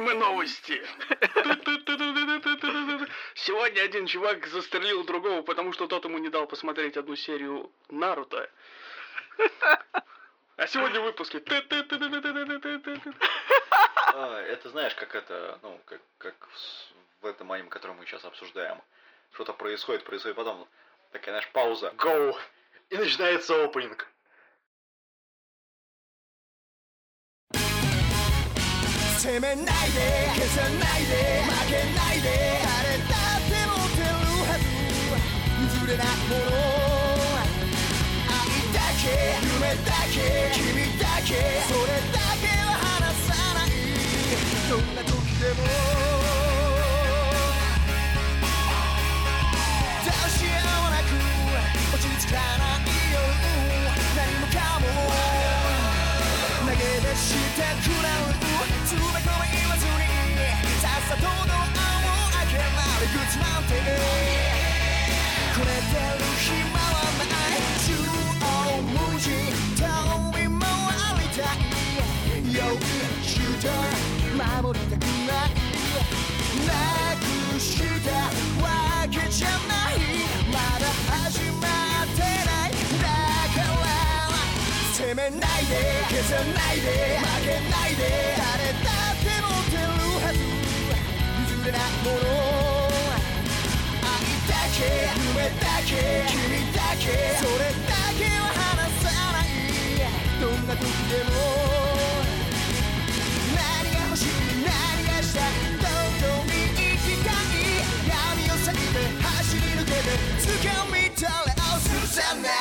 [0.00, 0.82] Аниме новости.
[3.34, 8.50] Сегодня один чувак застрелил другого, потому что тот ему не дал посмотреть одну серию Наруто.
[10.56, 11.42] А сегодня в выпуске.
[14.14, 16.48] А, это знаешь, как это, ну, как, как
[17.20, 18.82] в этом аниме, который мы сейчас обсуждаем.
[19.32, 20.66] Что-то происходит, происходит, потом
[21.12, 21.92] такая, знаешь, пауза.
[21.98, 22.34] Go!
[22.88, 24.08] И начинается опенинг.
[29.20, 29.68] 責めないで
[30.34, 34.16] 消さないで負けないで誰だって持ってる
[34.48, 34.64] はず
[35.60, 36.56] 譲れないもの
[38.32, 39.04] 愛だけ
[39.44, 40.16] 夢だけ
[40.56, 41.36] 君だけ
[41.68, 43.68] それだけは離さない
[44.70, 45.68] どんな時でも
[50.00, 51.12] どうしようもなく
[51.92, 52.69] 落ち着かない
[63.70, 63.76] て
[65.54, 68.50] くれてる暇はない縦横
[68.82, 69.30] 無尽
[69.76, 69.82] 飛
[70.32, 70.74] び回
[71.18, 71.62] りたい
[72.52, 73.28] 用意し
[73.60, 73.70] て
[74.34, 75.54] 守りたくない
[76.66, 76.70] な
[77.16, 77.68] くし
[78.02, 78.10] た
[78.60, 78.66] わ
[79.08, 79.94] けじゃない
[80.50, 80.82] まだ
[81.14, 81.66] 始ま
[82.02, 83.06] ってないだ
[83.54, 83.86] から
[84.94, 85.72] 責めないで
[86.10, 86.86] 消さないで
[87.18, 88.02] 負けないで
[88.36, 89.88] 誰だって持ってる
[90.24, 90.38] はず
[91.52, 92.10] 譲れないも
[92.64, 92.69] の
[94.79, 95.91] け夢だけ
[96.27, 97.05] 君だけ
[97.37, 99.47] それだけは離さない
[100.41, 101.31] どんな時でも
[103.55, 103.59] 何
[103.93, 104.27] が欲しい
[104.63, 104.71] 何
[105.07, 105.87] がしたいど
[106.21, 107.63] こに行きたい
[108.07, 110.11] 闇を避けて走り抜けて
[110.41, 112.51] 掴み取れをすさない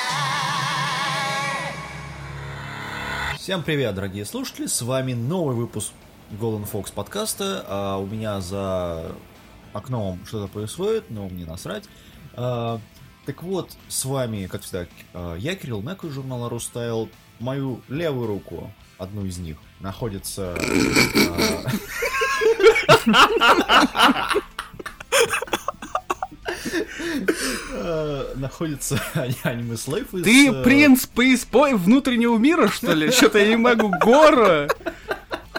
[3.38, 5.92] Всем привет, дорогие слушатели, с вами новый выпуск
[6.40, 7.64] Golden Fox подкаста.
[7.68, 9.12] А у меня за
[9.74, 11.84] окном что-то происходит, но мне насрать.
[12.41, 12.79] А,
[13.25, 17.09] так вот, с вами, как всегда, а, я, Кирилл Мек из журнала Рустайл.
[17.39, 20.57] Мою левую руку, одну из них, находится...
[27.73, 29.01] а, Находится
[29.43, 30.23] аниме Слейв из...
[30.23, 33.11] Ты э, принц преиспой внутреннего мира, что ли?
[33.11, 33.89] Что-то я не могу.
[34.01, 34.67] Гора!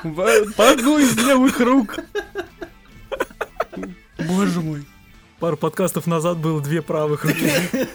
[0.02, 1.98] По одной из левых рук.
[4.18, 4.86] Боже мой.
[5.40, 7.50] Пару подкастов назад было две правых руки.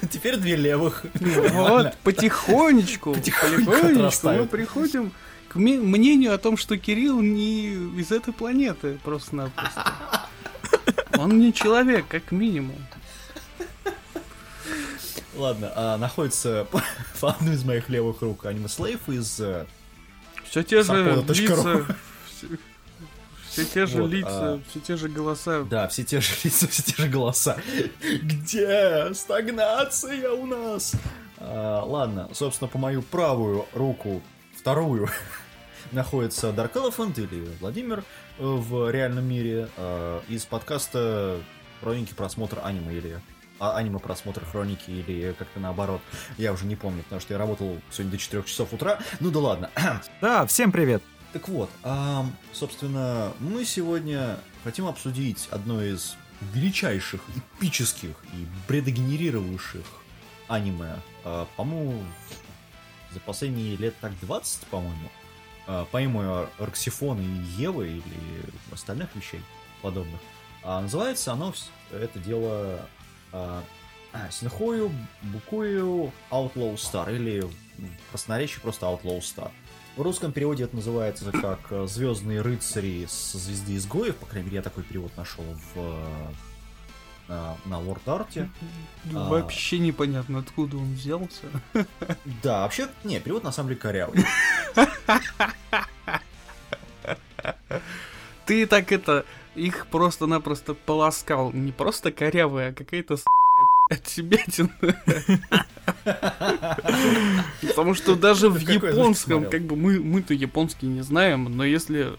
[0.10, 1.06] Теперь две левых.
[1.14, 5.12] Вот, потихонечку, потихонечку мы приходим
[5.48, 7.68] к мнению о том, что Кирилл не
[8.00, 9.94] из этой планеты просто-напросто.
[11.20, 12.76] Он не человек, как минимум.
[15.36, 16.66] Ладно, а находится
[17.22, 19.40] по одну из моих левых рук аниме Слейв из...
[19.40, 19.66] э,
[20.50, 21.86] Все те же лица,
[23.64, 25.64] все, те же Вот, лица, а- все те же голоса.
[25.64, 27.58] Да, все те же лица, все те же голоса.
[28.22, 30.94] Где стагнация у нас?
[31.38, 34.22] А, ладно, собственно, по мою правую руку,
[34.58, 35.10] вторую,
[35.92, 38.04] находится Dark Elephant или Владимир э,
[38.44, 41.40] в реальном мире э, из подкаста
[41.82, 43.22] Хроники просмотра аниме или
[43.60, 46.02] а, аниме просмотр хроники или как-то наоборот.
[46.38, 49.00] Я уже не помню, потому что я работал сегодня до 4 часов утра.
[49.20, 49.70] Ну да ладно.
[50.22, 51.04] Да, всем привет.
[51.36, 56.16] Так вот, ам, собственно, мы сегодня хотим обсудить одно из
[56.54, 59.84] величайших, эпических и бредогенерировавших
[60.48, 60.96] аниме.
[61.26, 62.02] А, по-моему,
[63.12, 65.12] за последние лет так 20, по-моему.
[65.68, 69.42] А, помимо Роксифона и Евы или остальных вещей
[69.82, 70.22] подобных.
[70.64, 71.54] А называется оно,
[71.92, 72.80] это дело
[73.34, 73.62] а,
[74.14, 74.90] а, Синхою
[75.22, 77.54] Букую Outlaw Star или в
[78.12, 79.52] простонаречии просто Outlaw Star.
[79.96, 84.58] В русском переводе это называется как э, Звездные рыцари со звезды изгоев, по крайней мере,
[84.58, 86.28] я такой перевод нашел в э,
[87.30, 88.50] на, на Lord Арте.
[89.14, 89.30] А.
[89.30, 91.46] Вообще непонятно, откуда он взялся.
[92.44, 94.26] Да, вообще, не, перевод на самом деле корявый.
[98.46, 99.26] Ты так это,
[99.56, 101.52] их просто-напросто полоскал.
[101.54, 103.18] Не просто корявая, а какая-то
[103.90, 104.70] от себятина.
[107.68, 112.14] Потому что даже в японском, как бы мы, мы-то японский не знаем, но если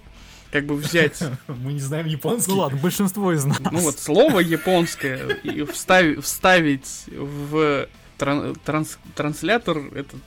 [0.50, 2.50] как бы взять, Мы не знаем японский.
[2.50, 3.58] Ну ладно, большинство из нас.
[3.60, 10.20] ну вот слово японское и вставить, вставить в тран- транс- транслятор этот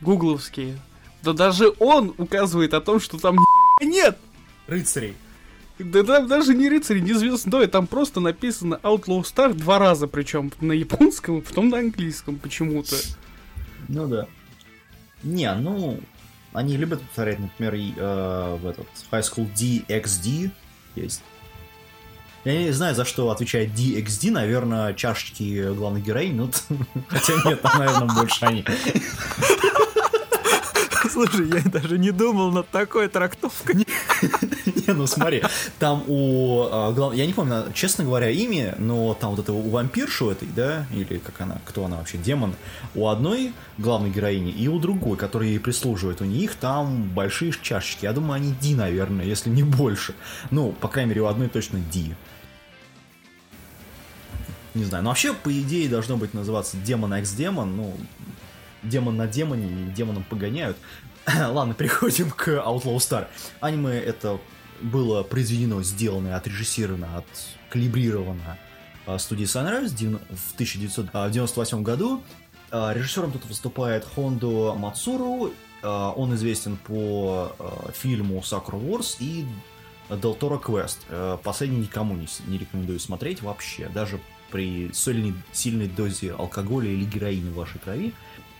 [0.00, 0.78] гугловский,
[1.22, 3.36] то даже он указывает о том, что там
[3.82, 4.16] нет.
[4.68, 5.16] Рыцарей.
[5.78, 10.50] Да там даже не рыцарь, не звездой, там просто написано Outlaw Star два раза, причем
[10.60, 12.96] на японском, а потом на английском почему-то.
[13.88, 14.26] Ну да.
[15.22, 16.00] Не, ну...
[16.52, 20.50] они любят повторять, например, и, э, в этот High School DxD
[20.94, 21.22] есть.
[22.44, 26.50] Я не знаю, за что отвечает DxD, наверное, чашечки главной героини, ну,
[27.08, 28.64] хотя нет, там, наверное, больше они.
[31.10, 33.86] Слушай, я даже не думал над такой трактовкой.
[34.86, 35.42] Не, ну смотри,
[35.78, 40.24] там у а, я не помню, честно говоря, имя, но там вот это у вампирши
[40.24, 42.54] у этой, да, или как она, кто она вообще, демон,
[42.94, 48.04] у одной главной героини и у другой, которая ей прислуживает, у них там большие чашечки.
[48.04, 50.14] Я думаю, они Ди, наверное, если не больше.
[50.50, 52.14] Ну, по крайней мере, у одной точно Ди.
[54.74, 57.96] Не знаю, но вообще, по идее, должно быть называться демон X демон, ну,
[58.82, 60.76] демон на демоне демоном погоняют.
[61.26, 63.26] Ладно, переходим к Outlaw Star.
[63.60, 64.38] Аниме это
[64.80, 67.22] было произведено, сделано, отрежиссировано,
[67.66, 68.58] откалибрировано
[69.06, 72.22] а, студией Sunrise в 1998 году.
[72.70, 75.52] А, Режиссером тут выступает Хондо Мацуру.
[75.82, 79.46] А, Он известен по а, фильму Sakura Wars и
[80.08, 80.98] Del Toro Quest.
[81.08, 84.20] А, Последний никому не, рекомендую смотреть вообще, даже
[84.50, 88.12] при сильной, сильной дозе алкоголя или героина в вашей крови.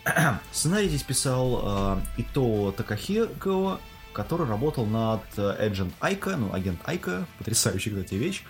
[0.53, 3.81] Сценарий здесь писал Ито Такахико,
[4.17, 8.45] который работал над э, Agent Айка, ну, агент Айка, потрясающая, кстати, вещь.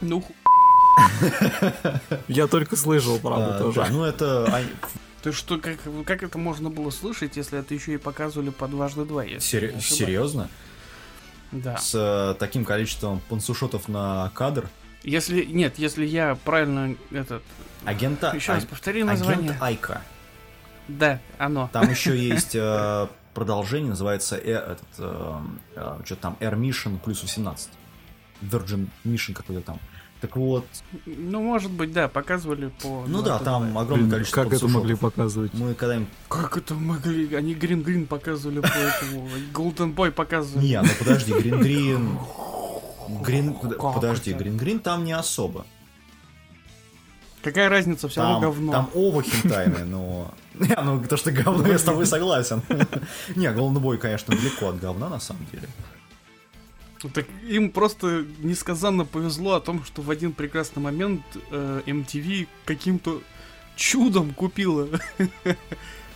[0.00, 0.24] Ну,
[2.28, 3.84] Я только слышал, правда, тоже.
[3.90, 4.62] Ну это...
[5.22, 9.04] ты что, как, как это можно было слышать, если это еще и показывали по дважды
[9.04, 9.26] два?
[9.26, 10.48] серьезно?
[11.50, 11.78] Да.
[11.78, 14.68] С э, таким количеством пансушотов на кадр?
[15.02, 17.42] Если, нет, если я правильно этот...
[17.84, 18.32] Агента...
[18.36, 19.50] Еще раз повтори название.
[19.50, 20.02] Агент Айка.
[20.86, 21.70] Да, оно.
[21.72, 23.08] Там еще есть э,
[23.38, 27.68] продолжение, называется э, этот, что там, Air Mission плюс 18.
[28.42, 29.78] Virgin Mission какой-то там.
[30.20, 30.66] Так вот,
[31.06, 33.04] Ну, может быть, да, показывали по...
[33.06, 33.82] ну да, там два.
[33.82, 34.82] огромное Блин, количество как это пансушотов.
[34.82, 35.54] могли показывать?
[35.54, 36.08] Мы когда-нибудь...
[36.28, 37.32] Как это могли?
[37.36, 39.28] Они Грин Грин показывали по этому.
[39.54, 40.66] Golden Boy показывали.
[40.66, 42.18] Не, ну подожди, Грин Грин...
[43.22, 43.54] Грин...
[43.54, 44.40] Как Подожди, это?
[44.42, 45.64] Грин Грин там не особо.
[47.42, 48.72] Какая разница, все равно Там, говно.
[48.72, 50.34] там оба хентайны, но...
[50.54, 52.62] Не, ну то, что говно, я с тобой согласен.
[53.36, 55.68] Не, Golden Boy, конечно, далеко от говна, на самом деле.
[57.14, 63.22] Так им просто несказанно повезло о том, что в один прекрасный момент э, MTV каким-то
[63.76, 64.88] чудом купила.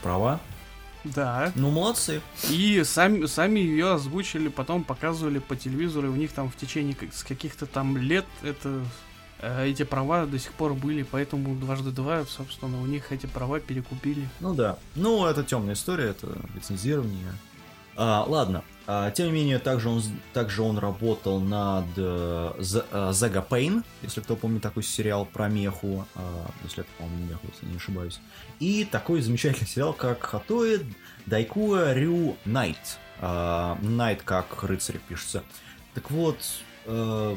[0.03, 0.41] Права?
[1.05, 1.53] Да.
[1.55, 2.21] Ну, молодцы.
[2.51, 6.95] И сами, сами ее озвучили, потом показывали по телевизору, и у них там в течение
[6.97, 8.81] как- с каких-то там лет это
[9.43, 14.29] эти права до сих пор были, поэтому дважды два, собственно, у них эти права перекупили.
[14.41, 14.79] Ну да.
[14.95, 17.33] Ну, это темная история, это лицензирование.
[17.97, 18.63] А, ладно.
[18.87, 20.03] А, тем не менее, также он,
[20.33, 26.07] также он работал над э, The- э, Pain, если кто помнит такой сериал про меху,
[26.15, 28.21] а, если это, по-моему, меху, если не ошибаюсь.
[28.61, 30.81] И такой замечательный сериал, как Хатоэ
[31.27, 32.99] Дайкуа Рю Найт.
[33.21, 35.45] А, Найт как рыцарь пишется.
[35.95, 36.39] Так вот,
[36.87, 37.37] э,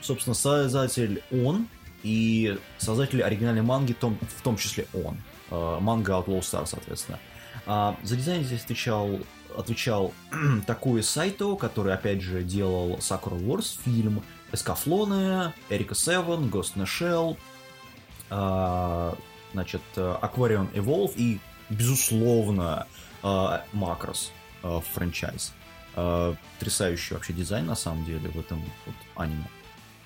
[0.00, 1.68] собственно, создатель он,
[2.02, 5.16] и создатель оригинальной манги том- в том числе он.
[5.50, 7.18] Э, манга Outlaw Star, соответственно.
[7.66, 9.20] А, за дизайн здесь отвечал,
[9.56, 10.12] отвечал
[10.66, 14.22] такой Сайто, который, опять же, делал Sakura Wars фильм,
[14.52, 17.36] Эскафлоны, Эрика Севен, Ghost in Shell,
[18.30, 19.16] а,
[19.52, 22.86] значит, э, Aquarium Evolve и, безусловно,
[23.22, 24.30] Macross
[24.62, 25.52] а, франчайз.
[25.94, 29.44] Потрясающий вообще дизайн, на самом деле, в этом вот аниме.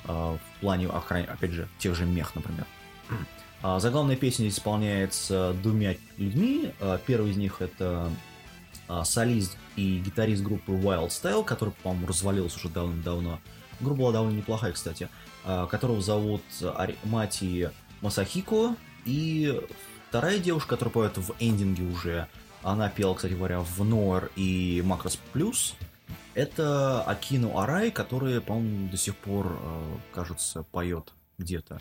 [0.07, 2.67] А, В плане охраны, опять же, тех же мех, например.
[3.63, 6.73] Заглавная песня здесь исполняется двумя людьми.
[6.81, 8.11] А, Первый из них это
[8.89, 13.39] а, солист и гитарист группы Wild Style, который, по-моему, развалился уже давно-давно.
[13.81, 15.09] Группа была довольно неплохая, кстати.
[15.45, 16.43] а, Которого зовут
[17.05, 18.75] Мати Масахико.
[19.05, 19.61] И
[20.09, 22.27] вторая девушка, которая поет в эндинге уже,
[22.65, 25.75] она пела, кстати говоря, в Ноэр и Макрос Плюс.
[26.35, 31.81] Это Акину Арай, которая, по-моему, до сих пор, э, кажется, поет где-то.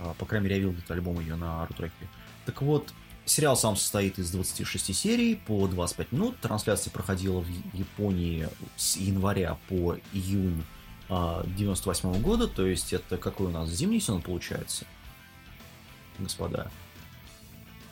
[0.00, 2.08] А, По крайней мере, я видел где-то альбом ее на рутреке.
[2.44, 2.92] Так вот,
[3.24, 6.40] сериал сам состоит из 26 серий по 25 минут.
[6.40, 10.64] Трансляция проходила в Японии с января по июнь
[11.08, 12.48] а, 98 года.
[12.48, 14.84] То есть это какой у нас зимний сезон получается?
[16.18, 16.70] Господа.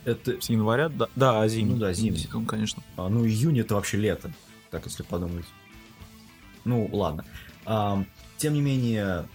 [0.04, 0.40] Это...
[0.40, 0.88] С января?
[0.88, 1.74] Да, да зимний.
[1.74, 2.18] Ну да, зимний.
[2.18, 2.82] сезон, конечно.
[2.96, 4.32] А, ну, июнь это вообще лето,
[4.70, 5.46] так если подумать.
[6.64, 7.24] Ну, ладно.
[7.66, 9.26] Ам, тем не менее,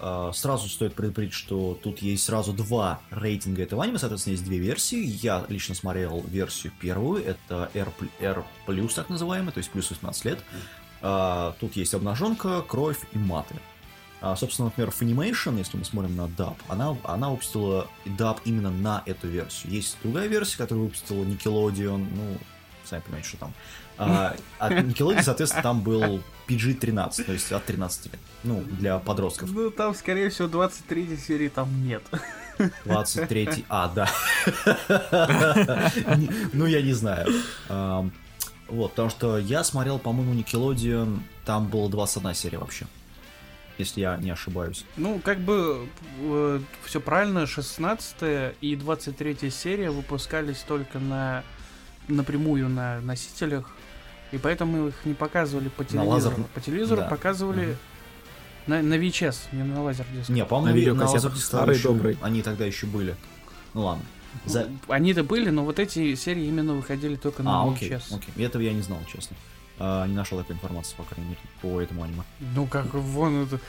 [0.00, 4.58] а, сразу стоит предупредить, что тут есть сразу два рейтинга этого аниме, соответственно, есть две
[4.58, 5.02] версии.
[5.02, 8.44] Я лично смотрел версию первую, это R, R+,
[8.94, 10.38] так называемый, то есть плюс 18 лет.
[11.00, 13.56] А, тут есть обнаженка, кровь и маты.
[14.20, 19.02] А, собственно, например, Funimation, если мы смотрим на dub, она, она выпустила даб именно на
[19.04, 19.72] эту версию.
[19.72, 22.38] Есть другая версия, которую выпустила Nickelodeon, ну,
[22.84, 23.54] сами понимаете, что там.
[23.96, 28.20] А, от Nickelodeon, соответственно, там был PG-13, то есть от 13 лет.
[28.42, 29.50] Ну, для подростков.
[29.52, 32.02] Ну, там, скорее всего, 23 серии там нет.
[32.84, 34.08] 23 А, да.
[36.52, 37.28] Ну, я не знаю.
[37.68, 38.12] Ам,
[38.68, 42.86] Вот, потому что я смотрел, по-моему, Nickelodeon, там было 21 серия вообще.
[43.76, 44.84] Если я не ошибаюсь.
[44.96, 45.88] Ну, как бы
[46.84, 51.42] все правильно, 16 и 23 серия выпускались только на
[52.06, 53.70] напрямую на носителях,
[54.34, 56.10] и поэтому их не показывали по телевизору.
[56.36, 57.08] лазер- По телевизору да.
[57.08, 57.76] показывали Мгм.
[58.66, 60.28] на, на VHS, не на лазердиск.
[60.28, 62.18] Не, На по-моему, Лазердиск старый еще- добрый.
[62.22, 63.14] Они тогда еще были.
[63.74, 64.04] Ну ладно.
[64.46, 68.06] За- Они-то были, но вот эти серии именно выходили только на А, VHS.
[68.16, 68.44] окей, окей.
[68.44, 69.36] Этого я не знал, честно.
[69.78, 72.22] А, не нашел такой информации, по крайней мере, по этому аниме.
[72.54, 73.60] Ну, как вон это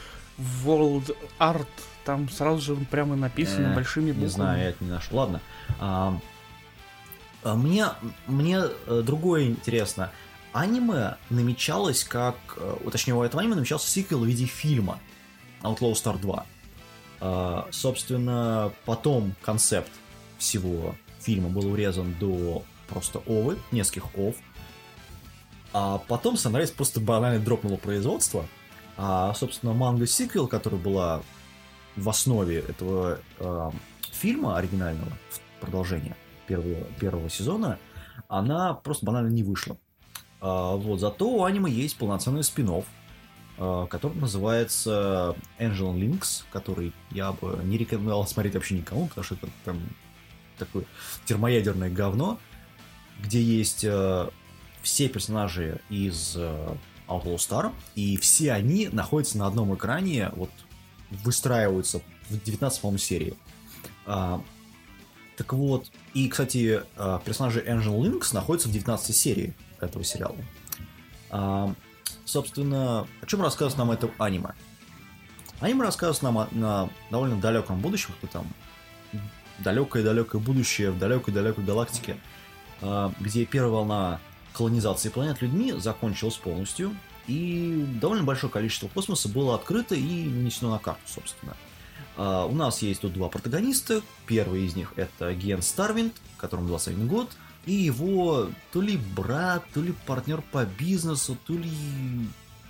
[0.66, 1.68] World Art,
[2.04, 4.30] там сразу же прямо написано Э, большими Не буквами.
[4.30, 5.18] знаю, я это не нашел.
[5.18, 5.42] Ладно.
[5.80, 6.20] А,
[7.44, 7.86] а мне,
[8.28, 10.12] мне э, другое интересно.
[10.56, 12.38] Аниме намечалось как...
[12.56, 15.00] э, Точнее, у этого аниме намечался сиквел в виде фильма
[15.62, 16.46] Outlaw Star 2.
[17.20, 19.92] А, собственно, потом концепт
[20.38, 24.36] всего фильма был урезан до просто овы, нескольких ов.
[25.74, 28.46] А потом Sunrise просто банально дропнуло производство.
[28.96, 31.22] А, собственно, манга-сиквел, который была
[31.98, 33.72] в основе этого э,
[34.10, 35.12] фильма оригинального,
[35.60, 36.16] продолжения
[36.48, 37.78] первого, первого сезона,
[38.30, 39.78] она просто банально не вышла.
[40.48, 42.84] А, вот, зато у аниме есть полноценный спин
[43.58, 49.48] который называется Angel Links, который я бы не рекомендовал смотреть вообще никому, потому что это
[49.64, 49.80] там
[50.60, 50.84] такое
[51.26, 52.38] термоядерное говно,
[53.24, 54.30] где есть э,
[54.82, 56.76] все персонажи из э,
[57.08, 60.52] Outlaw Star, и все они находятся на одном экране, вот
[61.24, 63.36] выстраиваются в 19 по-моему, серии.
[64.06, 64.42] А,
[65.38, 70.36] так вот, и, кстати, а, персонажи Angel Links находятся в 19 серии этого сериала.
[71.30, 71.74] А,
[72.26, 74.50] собственно, о чем рассказывает нам это аниме?
[75.60, 78.48] Аниме рассказывает нам о- на довольно далеком будущем, кто там
[79.60, 82.18] далекое-далекое будущее в далекой-далекой галактике,
[82.82, 84.20] а, где первая волна
[84.54, 86.96] колонизации планет людьми закончилась полностью,
[87.28, 91.56] и довольно большое количество космоса было открыто и нанесено на карту, собственно.
[92.18, 94.02] А, у нас есть тут два протагониста.
[94.26, 97.32] Первый из них это Ген Старвинд, которому 21 год,
[97.66, 101.70] и его то ли брат, то ли партнер по бизнесу, то ли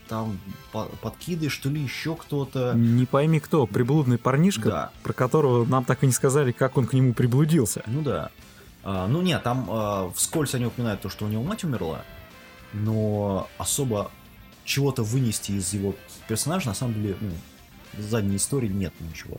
[0.07, 0.39] там
[0.71, 2.73] по- подкидыш, то ли еще кто-то.
[2.75, 4.91] Не пойми кто, приблудный парнишка, Да.
[5.03, 7.83] про которого нам так и не сказали, как он к нему приблудился.
[7.87, 8.29] Ну да.
[8.83, 12.03] А, ну нет, там а, вскользь они упоминают то, что у него мать умерла,
[12.73, 14.11] но особо
[14.63, 15.95] чего-то вынести из его
[16.27, 17.31] персонажа, на самом деле, ну,
[17.93, 19.37] в задней истории нет ничего.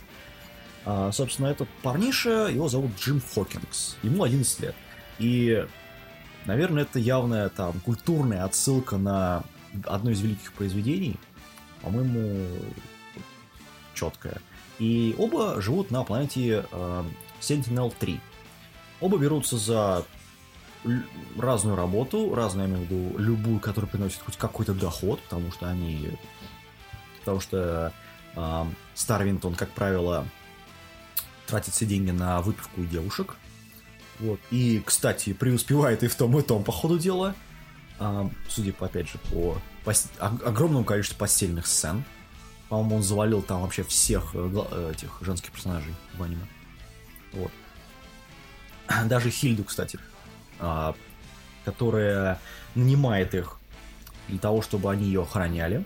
[0.84, 4.74] А, собственно, этот парниша, его зовут Джим Хокингс, ему 11 лет.
[5.18, 5.66] И,
[6.44, 9.44] наверное, это явная там культурная отсылка на
[9.84, 11.16] одно из великих произведений,
[11.82, 12.46] по-моему,
[13.94, 14.40] четкая.
[14.78, 17.04] И оба живут на планете э,
[17.40, 18.20] Sentinel-3.
[19.00, 20.04] Оба берутся за
[21.36, 25.68] разную работу, разную, я имею в виду, любую, которая приносит хоть какой-то доход, потому что
[25.68, 26.10] они...
[27.20, 27.92] Потому что
[28.36, 30.26] э, Старвинт, он, как правило,
[31.46, 33.36] тратит все деньги на выпивку и девушек.
[34.20, 34.40] Вот.
[34.50, 37.34] И, кстати, преуспевает и в том, и в том, по ходу дела.
[37.98, 42.04] А, судя по, опять же, по пос- о- огромному количеству постельных сцен.
[42.68, 46.46] По-моему, он завалил там вообще всех э, э, этих женских персонажей в аниме.
[47.32, 47.50] Вот.
[49.06, 49.98] Даже Хильду, кстати,
[50.58, 50.94] а,
[51.64, 52.40] которая
[52.74, 53.58] нанимает их
[54.28, 55.84] для того, чтобы они ее охраняли.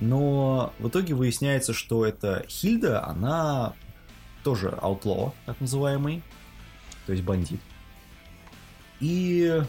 [0.00, 3.74] Но в итоге выясняется, что эта Хильда, она
[4.42, 6.22] тоже outlaw, так называемый,
[7.06, 7.60] то есть бандит.
[9.00, 9.62] И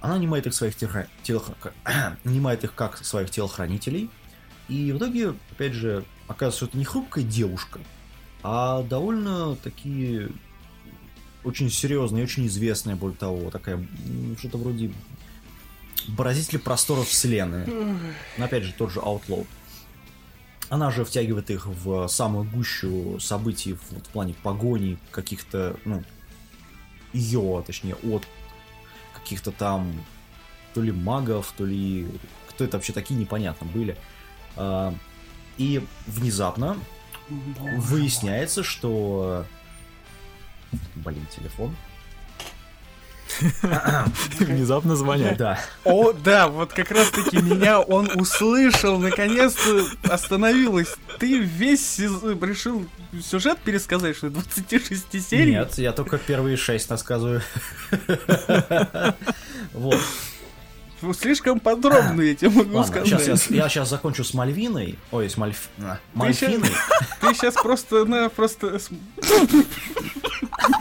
[0.00, 1.72] она нанимает их своих телохра- телохра-
[2.24, 4.10] нанимает их как своих телохранителей.
[4.68, 7.80] И в итоге, опять же, оказывается, что это не хрупкая девушка,
[8.42, 10.30] а довольно такие
[11.44, 13.86] очень серьезная очень известная, более того, такая
[14.38, 14.92] что-то вроде
[16.16, 17.66] поразитель просторов вселенной.
[18.36, 19.46] Но опять же, тот же Outlaw.
[20.68, 26.02] Она же втягивает их в самую гущу событий в, вот в плане погони каких-то, ну,
[27.16, 28.26] ее, точнее, от
[29.14, 29.92] каких-то там
[30.74, 32.06] то ли магов, то ли
[32.48, 33.96] кто это вообще такие, непонятно были.
[34.56, 34.94] А,
[35.58, 36.76] И внезапно
[37.28, 39.44] выясняется, что...
[40.94, 41.74] Блин, телефон.
[44.38, 45.36] Внезапно звонят.
[45.36, 45.58] Да.
[45.84, 52.86] О, да, вот как раз таки меня он услышал, наконец-то остановилась Ты весь сезон решил
[53.22, 55.52] сюжет пересказать, что 26 серий?
[55.52, 57.42] Нет, я только первые шесть рассказываю.
[59.72, 60.00] Вот.
[61.02, 63.22] Ну, Слишком подробно, я тебе могу Ладно, сказать.
[63.22, 64.98] сейчас я, я сейчас закончу с Мальвиной.
[65.10, 65.68] Ой, с Мальф...
[66.14, 66.70] Мальфиной.
[67.20, 68.80] Ты сейчас просто, на, просто...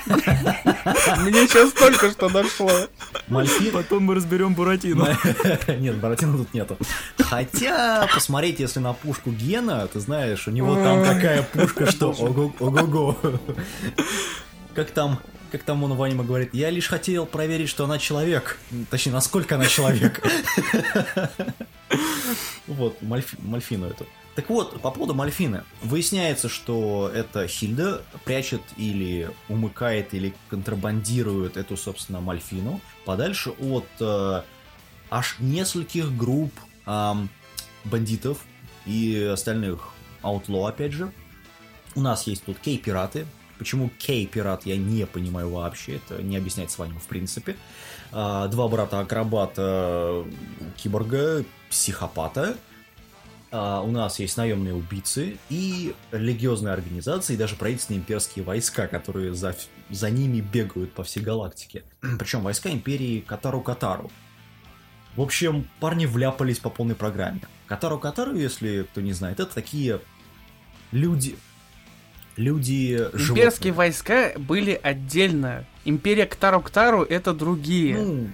[0.06, 2.72] Мне сейчас только что дошло.
[3.28, 3.72] Мальфи...
[3.72, 5.18] Потом мы разберем Буратино.
[5.68, 6.78] Нет, Буратино тут нету.
[7.18, 12.54] Хотя, посмотреть, если на пушку Гена, ты знаешь, у него там такая пушка, что ого-
[12.60, 13.18] ого-го.
[14.76, 15.20] Как там,
[15.52, 18.60] как там он в аниме говорит, я лишь хотел проверить, что она человек.
[18.90, 20.22] Точнее, насколько она человек.
[22.68, 24.06] Вот, Мальфи- Мальфину эту.
[24.36, 25.64] Так вот, по поводу Мальфины.
[25.82, 34.42] Выясняется, что это Хильда прячет или умыкает, или контрабандирует эту, собственно, Мальфину подальше от э,
[35.10, 36.52] аж нескольких групп
[36.86, 37.30] ам,
[37.86, 38.40] бандитов
[38.86, 39.90] и остальных
[40.22, 41.14] аутло, опять же.
[41.96, 43.26] У нас есть тут кей-пираты.
[43.58, 45.96] Почему кей-пират, я не понимаю вообще.
[45.96, 47.56] Это не объясняет с вами в принципе.
[48.12, 50.26] А, два брата-акробата,
[50.76, 52.58] киборга, психопата.
[53.58, 59.34] А, у нас есть наемные убийцы и религиозные организации, и даже правительственные имперские войска, которые
[59.34, 59.56] за,
[59.90, 61.84] за ними бегают по всей галактике.
[62.20, 64.12] Причем войска империи Катару-Катару.
[65.16, 67.40] В общем, парни вляпались по полной программе.
[67.68, 70.02] Катару-Катару, если кто не знает, это такие
[70.92, 71.38] люди...
[72.36, 73.72] Люди Имперские животные.
[73.72, 75.66] войска были отдельно.
[75.86, 77.96] Империя Ктару-Ктару это другие.
[77.96, 78.30] Ну,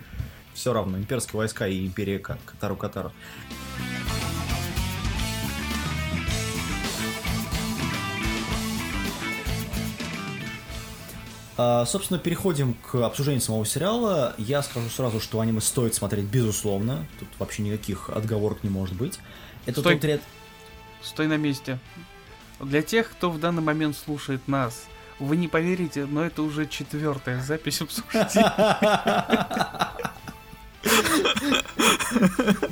[0.55, 3.11] все равно, имперские войска и империя Ка- Катару-Катару.
[3.11, 3.90] А,
[11.86, 14.36] Собственно, переходим к обсуждению самого сериала.
[14.38, 17.06] Я скажу сразу, что аниме стоит смотреть, безусловно.
[17.20, 19.20] Тут вообще никаких отговорок не может быть.
[19.65, 19.96] Это Стой.
[19.96, 20.22] тот ряд...
[21.01, 21.80] Стой на месте.
[22.60, 24.86] Для тех, кто в данный момент слушает нас,
[25.19, 28.54] вы не поверите, но это уже четвертая запись обсуждения.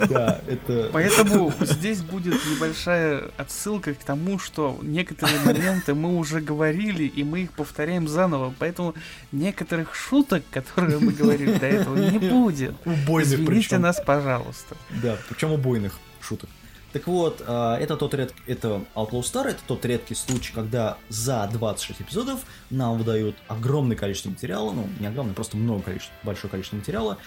[0.10, 0.90] Да, это...
[0.92, 7.42] Поэтому здесь будет небольшая отсылка к тому, что некоторые моменты мы уже говорили, и мы
[7.42, 8.54] их повторяем заново.
[8.60, 8.94] Поэтому
[9.32, 12.76] некоторых шуток, которые мы говорили до этого, не будет.
[12.86, 13.82] Убойных Извините причем.
[13.82, 14.76] нас, пожалуйста.
[15.02, 16.50] Да, причем убойных шуток.
[16.92, 18.34] Так вот, а, это тот ред...
[18.48, 22.42] это Outlaw Star, это тот редкий случай, когда за 26 эпизодов
[22.72, 27.18] нам выдают огромное количество материала, ну, не огромное, просто много количества, большое количество материала,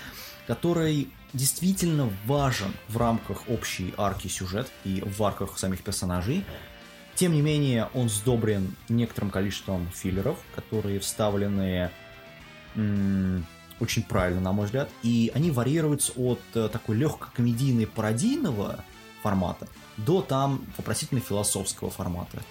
[0.46, 6.44] который действительно важен в рамках общей арки сюжет и в арках самих персонажей.
[7.14, 11.90] Тем не менее, он сдобрен некоторым количеством филлеров, которые вставлены
[12.74, 13.46] м,
[13.80, 14.90] очень правильно, на мой взгляд.
[15.02, 18.84] И они варьируются от э, такой легко-комедийной пародийного
[19.22, 22.42] формата до там вопросительно-философского формата.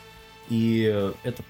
[0.49, 1.43] И э, это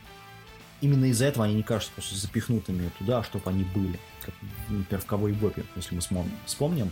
[0.80, 3.99] именно из-за этого они не кажутся просто запихнутыми туда, чтобы они были.
[4.25, 4.34] Как,
[4.69, 6.01] например, в Ковой Бобе, если мы
[6.45, 6.91] вспомним.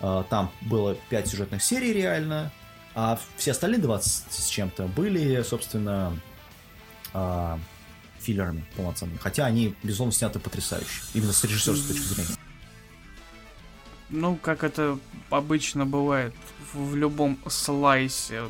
[0.00, 2.50] Э, Там было 5 сюжетных серий реально,
[2.94, 6.18] а все остальные 20 с чем-то были, собственно,
[7.12, 7.58] а,
[8.18, 9.18] филлерами полноценными.
[9.18, 11.02] Хотя они, безусловно, сняты потрясающе.
[11.14, 12.36] Именно с режиссерской точки зрения.
[14.10, 14.98] Ну, как это
[15.30, 16.34] обычно бывает
[16.72, 18.42] в в любом слайсе.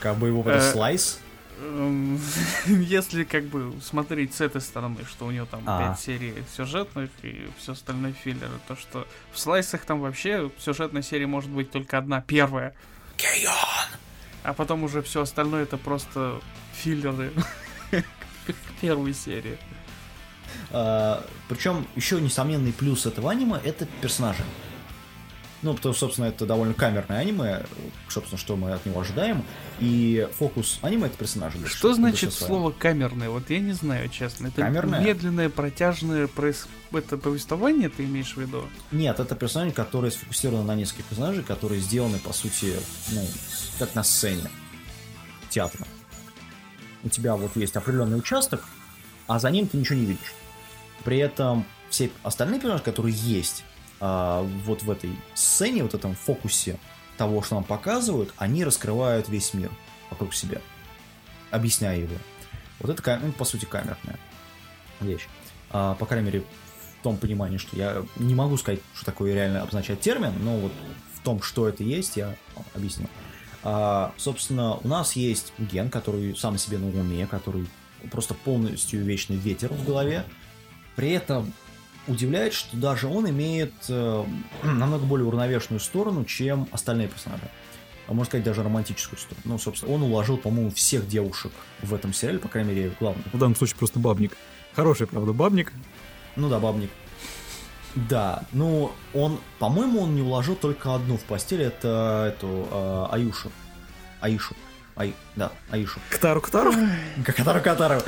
[0.00, 1.20] Как бы его Э, слайс.
[1.60, 2.18] Эм,
[2.66, 5.90] Если как бы смотреть с этой стороны, что у него там А.
[5.90, 11.26] 5 серий сюжетных и все остальное филлеры, то что в слайсах там вообще сюжетная серия
[11.26, 12.74] может быть только одна, первая.
[14.42, 16.40] А потом уже все остальное это просто
[16.72, 17.32] филлеры
[18.80, 19.58] первой серии.
[20.70, 24.42] А, Причем еще несомненный плюс этого аниме это персонажи.
[25.62, 27.66] Ну, потому что, собственно, это довольно камерное аниме,
[28.08, 29.44] собственно, что мы от него ожидаем.
[29.78, 31.58] И фокус аниме это персонажи.
[31.58, 33.28] больше, Что значит слово камерное?
[33.28, 34.46] Вот я не знаю, честно.
[34.46, 35.00] Это Камерное?
[35.00, 38.64] медленное, протяжное проис- это повествование ты имеешь в виду?
[38.90, 42.74] Нет, это персонажи, которые сфокусированы на нескольких персонажей, которые сделаны, по сути,
[43.12, 43.22] ну,
[43.78, 44.44] как на сцене
[45.50, 45.86] театра.
[47.02, 48.64] У тебя вот есть определенный участок,
[49.26, 50.32] а за ним ты ничего не видишь.
[51.04, 53.64] При этом все остальные персонажи, которые есть
[54.00, 56.78] а, вот в этой сцене, вот этом фокусе
[57.16, 59.70] того, что нам показывают, они раскрывают весь мир
[60.10, 60.60] вокруг себя,
[61.50, 62.16] объясняя его.
[62.80, 64.18] Вот это, ну, по сути, камерная
[65.00, 65.28] вещь.
[65.70, 69.62] А, по крайней мере, в том понимании, что я не могу сказать, что такое реально
[69.62, 70.72] обозначает термин, но вот
[71.14, 72.34] в том, что это есть, я
[72.74, 73.06] объясню.
[73.62, 77.68] А, собственно, у нас есть ген, который сам себе на уме, который
[78.10, 80.24] просто полностью вечный ветер в голове.
[80.96, 81.52] При этом
[82.06, 84.24] удивляет, что даже он имеет э,
[84.62, 87.48] намного более уравновешенную сторону, чем остальные персонажи.
[88.08, 89.42] а можно сказать, даже романтическую сторону.
[89.44, 93.26] Ну, собственно, он уложил, по-моему, всех девушек в этом сериале, по крайней мере, главных.
[93.32, 94.36] В данном случае просто бабник.
[94.74, 95.72] Хороший, правда, бабник.
[96.36, 96.90] Ну да, бабник.
[97.94, 103.50] Да, ну, он, по-моему, он не уложил только одну в постель, это эту э, Аюшу.
[104.20, 104.54] Аишу.
[104.96, 105.98] Ай, да, Аишу.
[106.10, 106.72] Ктару, Ктару.
[107.24, 108.00] Катару Катару.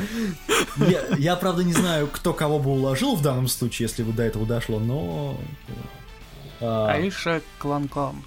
[0.76, 4.22] Я, я, правда, не знаю, кто кого бы уложил в данном случае, если бы до
[4.22, 5.40] этого дошло, но...
[6.60, 8.22] а, Аиша Клан-Клан.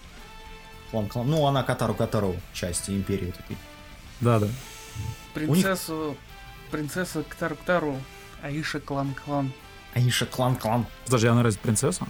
[0.91, 1.29] клан, клан.
[1.29, 3.57] Ну, она Катару Катару, часть империи вот этой.
[4.21, 4.47] Да-да.
[5.33, 6.17] Принцессу...
[6.71, 7.99] Принцесса Ктару-Ктару.
[8.41, 9.51] Аиша Клан-Клан.
[9.95, 10.85] Аиша клан клан.
[11.05, 12.05] Подожди, она разве принцесса?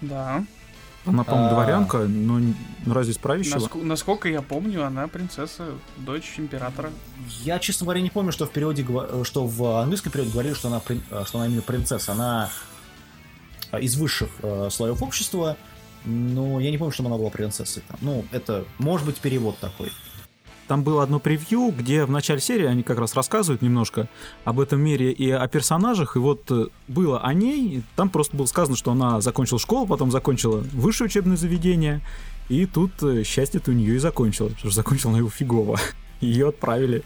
[0.00, 0.42] Да.
[1.06, 1.54] Она, по-моему, А.
[1.54, 2.54] дворянка, но ну,
[2.92, 3.56] разве из правящего?
[3.58, 6.90] Наск- насколько я помню, она принцесса, дочь императора.
[7.42, 10.68] Я, честно говоря, не помню, что в переводе, гва- что в английском переводе говорили, что
[10.68, 12.12] она, э, что она именно принцесса.
[12.12, 12.50] Она
[13.72, 15.56] э, из высших э, слоев общества,
[16.04, 17.82] но я не помню, что она была принцессой.
[17.88, 17.96] Там.
[18.02, 19.90] Ну, это может быть перевод такой.
[20.70, 24.06] Там было одно превью, где в начале серии они как раз рассказывают немножко
[24.44, 26.14] об этом мире и о персонажах.
[26.14, 30.12] И вот э, было о ней, там просто было сказано, что она закончила школу, потом
[30.12, 32.02] закончила высшее учебное заведение.
[32.48, 35.76] И тут э, счастье-то у нее и закончилось, потому что закончила она его фигово.
[36.20, 37.02] Ее отправили.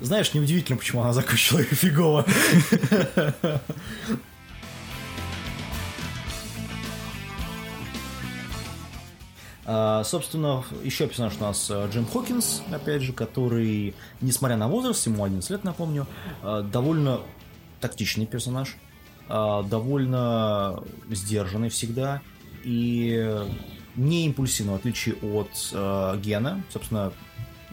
[0.00, 2.26] Знаешь, неудивительно, почему она закончила ее фигово.
[9.64, 15.24] Собственно, еще персонаж у нас э, Джим Хокинс, опять же, который, несмотря на возраст, ему
[15.24, 16.06] 11 лет, напомню,
[16.42, 17.20] э, довольно
[17.80, 18.76] тактичный персонаж,
[19.30, 22.20] э, довольно сдержанный всегда
[22.62, 23.42] и
[23.96, 26.62] не импульсивный, в отличие от э, Гена.
[26.70, 27.12] Собственно,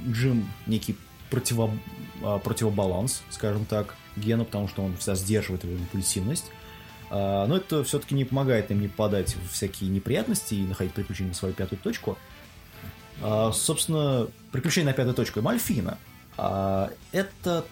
[0.08, 0.96] Джим некий
[1.30, 1.72] противо,
[2.24, 6.52] а, противобаланс, скажем так, Гену, потому что он всегда сдерживает его импульсивность.
[7.12, 11.32] А, Но это все-таки не помогает им не попадать в всякие неприятности и находить приключения
[11.32, 12.18] на свою пятую точку.
[13.22, 15.98] А, Собственно, приключение на пятую точку Мальфина.
[16.38, 17.66] а, Это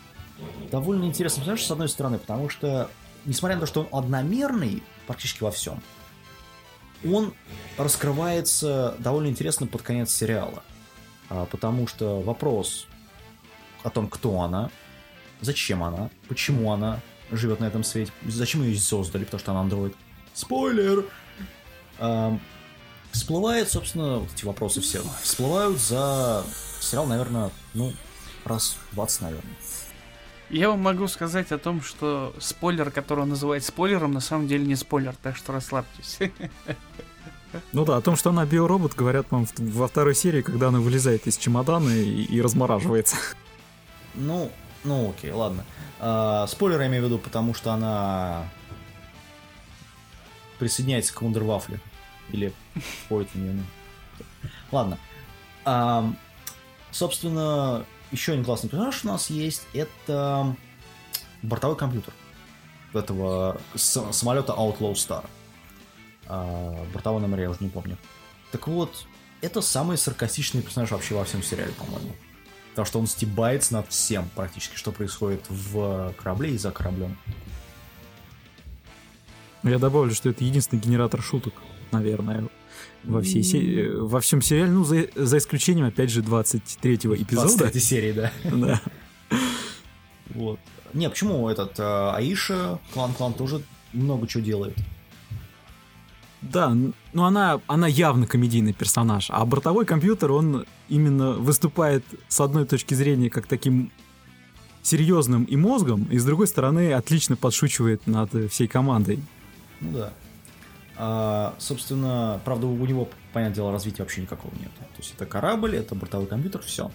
[0.70, 2.92] довольно интересно, знаешь, с одной стороны, потому что,
[3.26, 5.82] несмотря на то, что он одномерный практически во всем,
[7.10, 7.34] он
[7.78, 10.64] раскрывается довольно интересно под конец сериала.
[11.30, 12.88] Потому что вопрос
[13.84, 14.70] о том, кто она,
[15.40, 17.00] зачем она, почему она
[17.32, 19.96] живет на этом свете, зачем ее создали, потому что она андроид.
[20.34, 21.06] Спойлер!
[22.00, 22.40] Ам,
[23.12, 25.02] всплывает, собственно, вот эти вопросы все.
[25.22, 26.44] Всплывают за
[26.80, 27.94] сериал, наверное, ну,
[28.46, 29.56] раз 20, наверное.
[30.50, 34.66] Я вам могу сказать о том, что спойлер, который он называет спойлером, на самом деле
[34.66, 36.20] не спойлер, так что расслабьтесь.
[37.72, 41.26] Ну да, о том, что она биоробот, говорят, по во второй серии, когда она вылезает
[41.26, 43.16] из чемодана и, и размораживается.
[44.14, 44.52] Ну,
[44.84, 45.66] ну окей, ладно.
[46.00, 48.50] А, спойлер я имею в виду, потому что она
[50.58, 51.80] присоединяется к Вундервафле.
[52.32, 52.54] Или
[53.06, 53.54] входит в нее.
[53.54, 53.64] ну.
[54.72, 54.98] Ладно.
[55.66, 56.18] Ам,
[56.92, 59.68] собственно, еще один классный персонаж у нас есть.
[59.74, 60.56] Это
[61.42, 62.14] бортовой компьютер
[62.94, 65.26] этого самолета Outlaw Star.
[66.28, 67.98] А, бортовой номер я уже не помню.
[68.52, 69.06] Так вот,
[69.42, 72.14] это самый саркастичный персонаж вообще во всем сериале, по-моему.
[72.72, 77.18] Потому что он стебается над всем практически, что происходит в корабле и за кораблем.
[79.64, 81.54] Я добавлю, что это единственный генератор шуток,
[81.92, 82.48] наверное,
[83.04, 87.48] во всей се- э, во всем сериале, ну, за, за исключением, опять же, 23-го эпизода.
[87.58, 88.32] 23 серии, да.
[88.44, 88.82] Да.
[90.30, 90.60] Вот.
[90.94, 93.62] Не, почему этот э, Аиша, клан-клан тоже
[93.94, 94.78] много чего делает.
[96.42, 96.74] Да,
[97.14, 102.94] ну она, она явно комедийный персонаж, а бортовой компьютер, он именно выступает с одной точки
[102.94, 103.92] зрения как таким
[104.82, 109.22] серьезным и мозгом, и с другой стороны отлично подшучивает над всей командой.
[109.82, 110.14] Ну да.
[110.96, 114.72] А, собственно, правда, у него, понятное дело, развития вообще никакого нет.
[114.78, 116.92] То есть это корабль, это бортовой компьютер, все.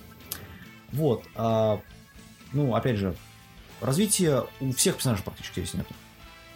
[0.93, 1.25] Вот.
[1.35, 1.81] а,
[2.53, 3.15] ну, опять же,
[3.81, 5.87] развития у всех персонажей практически здесь нет.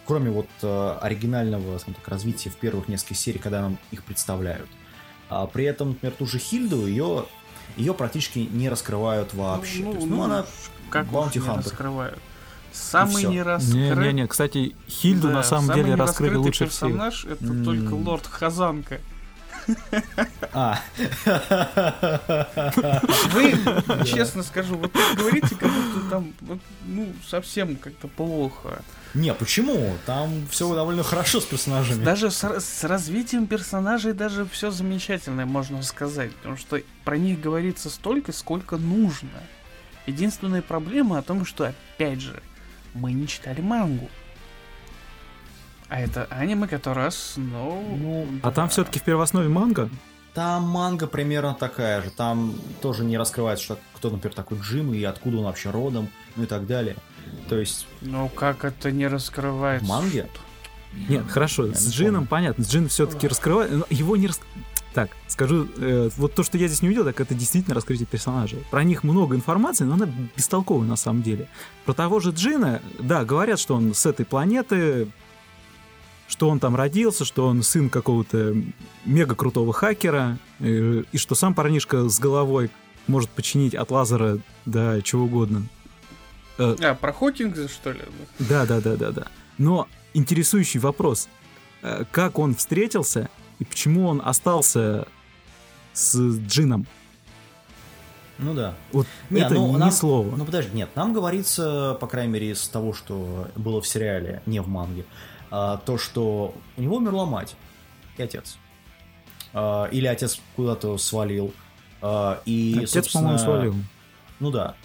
[0.09, 4.67] Кроме вот э, оригинального, скажем так, развития в первых нескольких серий, когда нам их представляют.
[5.29, 7.27] А при этом, например, ту же Хильду, ее,
[7.77, 9.83] ее практически не раскрывают вообще.
[9.83, 10.47] То есть, ну, она
[10.89, 11.57] как не Hunter.
[11.57, 12.17] раскрывают.
[12.71, 13.81] Самый не раскрытый...
[13.97, 16.89] Не-не-не, кстати, Хильду Да, на самом деле раскрыли лучше всех.
[16.89, 17.63] персонаж это М.
[17.63, 19.01] только лорд Хазанка.
[20.53, 20.79] А.
[23.33, 23.53] Вы,
[24.05, 26.33] честно скажу, вот так говорите, как будто там,
[26.85, 28.81] ну, совсем как-то плохо.
[29.13, 29.95] Не, почему?
[30.05, 32.03] Там все довольно хорошо с персонажами.
[32.03, 36.35] Даже с, с развитием персонажей даже все замечательное, можно сказать.
[36.35, 39.41] Потому что про них говорится столько, сколько нужно.
[40.05, 42.41] Единственная проблема о том, что, опять же,
[42.93, 44.09] мы не читали мангу.
[45.89, 47.83] А это аниме, которое основ...
[47.97, 49.89] Ну, А там все-таки в первооснове манга?
[50.35, 52.11] Там манга примерно такая же.
[52.11, 56.43] Там тоже не раскрывается, что кто, например, такой Джим и откуда он вообще родом, ну
[56.43, 56.95] и так далее.
[57.49, 59.85] То есть Ну как это не раскрывается?
[59.85, 60.27] в манге
[61.09, 62.27] Нет, хорошо, Я с не Джином помню.
[62.29, 64.39] понятно, с Джином все-таки раскрывает, но его не рас...
[64.93, 68.63] Так, скажу, э, вот то, что я здесь не увидел, так это действительно раскрытие персонажей.
[68.71, 71.47] Про них много информации, но она бестолковая на самом деле.
[71.85, 75.07] Про того же Джина, да, говорят, что он с этой планеты,
[76.29, 78.55] что он там родился, что он сын какого-то
[79.03, 82.69] мега крутого хакера, э, и что сам парнишка с головой
[83.07, 85.63] может починить от лазера до чего угодно.
[86.59, 88.01] А, про Хокинга, что ли?
[88.37, 89.27] Да, да, да, да, да.
[89.57, 91.27] Но интересующий вопрос,
[91.81, 95.07] э, как он встретился и почему он остался
[95.93, 96.85] с Джином?
[98.37, 98.75] Ну да.
[98.91, 100.33] Вот Не, это ну, ни нам- слова.
[100.35, 104.61] Ну подожди, нет, нам говорится, по крайней мере, из того, что было в сериале, не
[104.61, 105.05] в манге,
[105.49, 107.55] то, что у него умерла мать
[108.17, 108.57] и отец.
[109.53, 111.53] А, или отец куда-то свалил.
[112.01, 113.75] А, и, Отец, по-моему, свалил.
[114.39, 114.75] Ну да.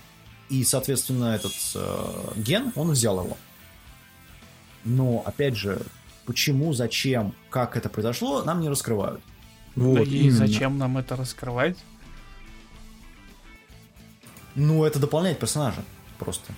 [0.49, 1.53] И, соответственно, этот
[2.37, 3.37] ген, он взял его.
[4.85, 5.81] Но, опять же,
[6.27, 9.21] почему, зачем, как это произошло, нам не раскрывают.
[9.77, 10.37] Вот, Да и именно.
[10.37, 11.77] зачем нам это раскрывать?
[14.55, 15.83] Ну, это дополняет персонажа
[16.19, 16.53] просто.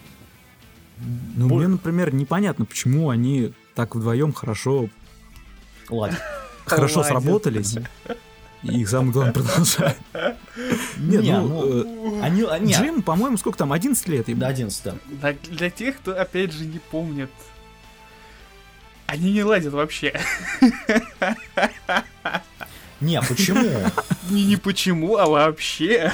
[0.98, 4.88] Ну, Боль- мне, например, непонятно, почему они так вдвоем хорошо,
[5.90, 6.18] Ладно.
[6.64, 7.12] хорошо Ладят.
[7.12, 7.76] сработались.
[8.62, 9.98] И самое главное, продолжают.
[10.96, 14.40] Нет, Не, ну, ну, э, Они, а, Джим, по-моему, сколько там, 11 лет ему?
[14.40, 14.94] до 11, да.
[15.06, 17.30] Для, для тех, кто, опять же, не помнит.
[19.06, 20.18] Они не ладят вообще.
[23.00, 23.62] Не, почему?
[24.30, 26.12] Не, не почему, а вообще.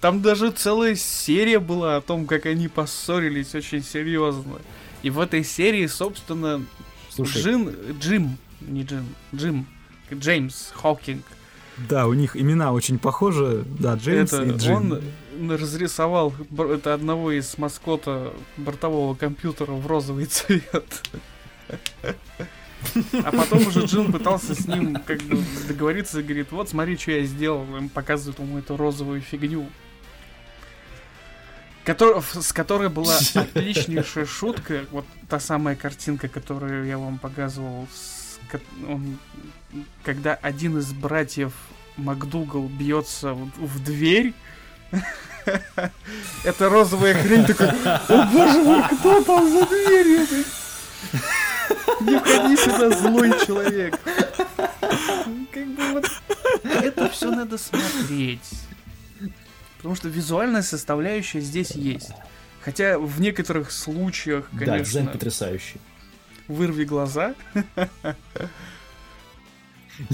[0.00, 4.60] Там даже целая серия была о том, как они поссорились очень серьезно.
[5.02, 6.64] И в этой серии, собственно,
[7.10, 9.66] Слушай, Джин, Джим, не Джим, Джим,
[10.12, 11.24] Джеймс Хокинг,
[11.88, 13.64] Да, у них имена очень похожи.
[13.78, 15.00] Да, Джеймс это и Джим.
[15.40, 21.02] он разрисовал это одного из маскота бортового компьютера в розовый цвет.
[23.24, 25.38] А потом уже Джим пытался с ним как бы
[25.68, 27.64] договориться и говорит, вот смотри, что я сделал.
[27.76, 29.66] Им показывают ему эту розовую фигню.
[31.84, 34.84] Котор- с которой была отличнейшая шутка.
[34.90, 37.88] Вот та самая картинка, которую я вам показывал.
[37.92, 38.38] с
[38.88, 39.18] он-
[40.04, 41.52] когда один из братьев
[41.96, 44.34] МакДугал бьется в, в дверь.
[46.44, 50.26] Это розовая хрень такой, о боже мой, кто там за дверью?
[52.00, 53.98] Не ходи сюда, злой человек.
[55.52, 56.10] Как бы вот
[56.64, 58.40] это все надо смотреть.
[59.82, 62.12] Потому что визуальная составляющая здесь есть.
[62.62, 65.80] Хотя в некоторых случаях, да, дизайн конечно, потрясающий.
[66.46, 67.34] вырви глаза.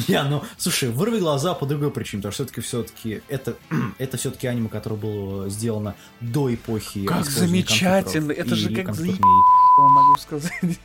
[0.09, 3.57] Я, ну, слушай, вырви глаза по другой причине, потому что все-таки все-таки это,
[3.99, 7.05] это все-таки аниме, которое было сделано до эпохи.
[7.05, 8.33] Как замечательно!
[8.33, 10.53] Это же как Что могу сказать?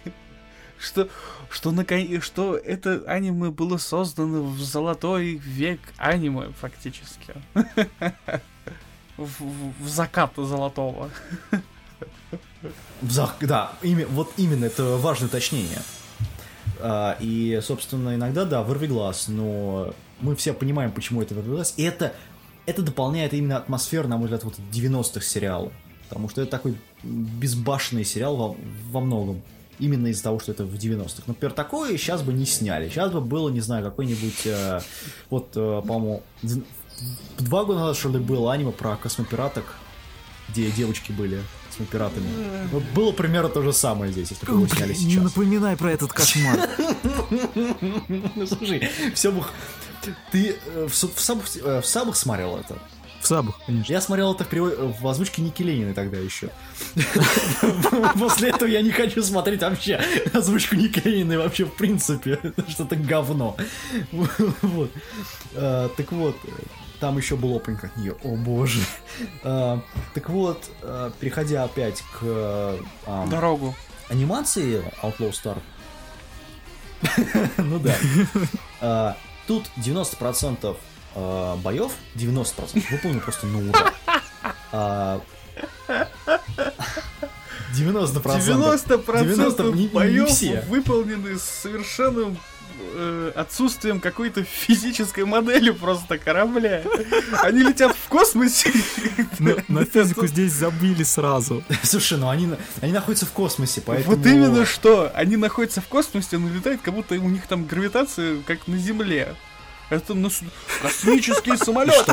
[0.80, 1.08] Что,
[1.50, 7.36] что, након- что это аниме было создано в золотой век аниме, фактически.
[9.18, 11.10] В, в- закат золотого.
[13.42, 13.74] Да,
[14.10, 15.80] вот именно, это важное уточнение.
[16.80, 21.74] А, и, собственно, иногда, да, вырви глаз, но мы все понимаем, почему это вырви глаз.
[21.78, 22.14] И это,
[22.66, 25.72] это дополняет именно атмосферу, на мой взгляд, вот 90-х сериала.
[26.10, 28.56] Потому что это такой безбашенный сериал во,
[28.92, 29.42] во многом.
[29.80, 31.24] Именно из-за того, что это в 90-х.
[31.26, 32.90] Например, такое сейчас бы не сняли.
[32.90, 34.46] Сейчас бы было, не знаю, какой-нибудь...
[34.46, 34.80] э,
[35.30, 36.22] вот, э, по-моему,
[37.40, 39.66] два года назад, что ли, было аниме про космопираток,
[40.50, 42.28] где девочки были космопиратами.
[42.72, 45.24] Вот было примерно то же самое здесь, если бы его сняли Не сейчас.
[45.24, 46.70] напоминай про этот кошмар.
[48.36, 49.44] Ну, слушай, все бы...
[50.32, 52.78] Ты э, в, су- в сабах, э, в сабах смотрел это?
[53.22, 53.94] В сабах, конечно.
[53.94, 56.50] Я смотрел это в, переводе- в озвучке Ники Ленина тогда еще.
[58.20, 60.02] После этого я не хочу смотреть вообще
[60.34, 62.38] озвучку Ники Ленина и вообще в принципе.
[62.68, 63.56] Что-то говно.
[64.12, 64.92] Вот.
[65.54, 66.36] Так вот,
[67.04, 68.16] там еще был опенинг от нее.
[68.24, 68.80] О боже.
[69.44, 69.82] А,
[70.14, 73.76] Так вот, а, переходя опять к ам, Дорогу.
[74.10, 75.58] анимации Outlaw Star.
[77.58, 77.94] Ну да.
[78.80, 80.78] А, Тут 90%
[81.16, 83.94] а, боев, 90% выполнены просто на ура.
[84.72, 85.22] А,
[87.76, 88.24] 90%.
[88.24, 90.62] 90%, 90 не- не боев все.
[90.70, 92.38] выполнены с совершенным
[92.96, 96.84] э, отсутствием какой-то физической модели просто корабля.
[97.42, 98.72] Они летят в космосе.
[99.40, 101.64] На, на физику здесь забили сразу.
[101.84, 102.50] Слушай, ну они,
[102.82, 104.16] они находятся в космосе, поэтому...
[104.16, 105.12] Вот именно что.
[105.16, 109.36] Они находятся в космосе, но летают, как будто у них там гравитация, как на Земле.
[109.90, 110.42] Это нас-
[110.82, 112.08] космический самолет.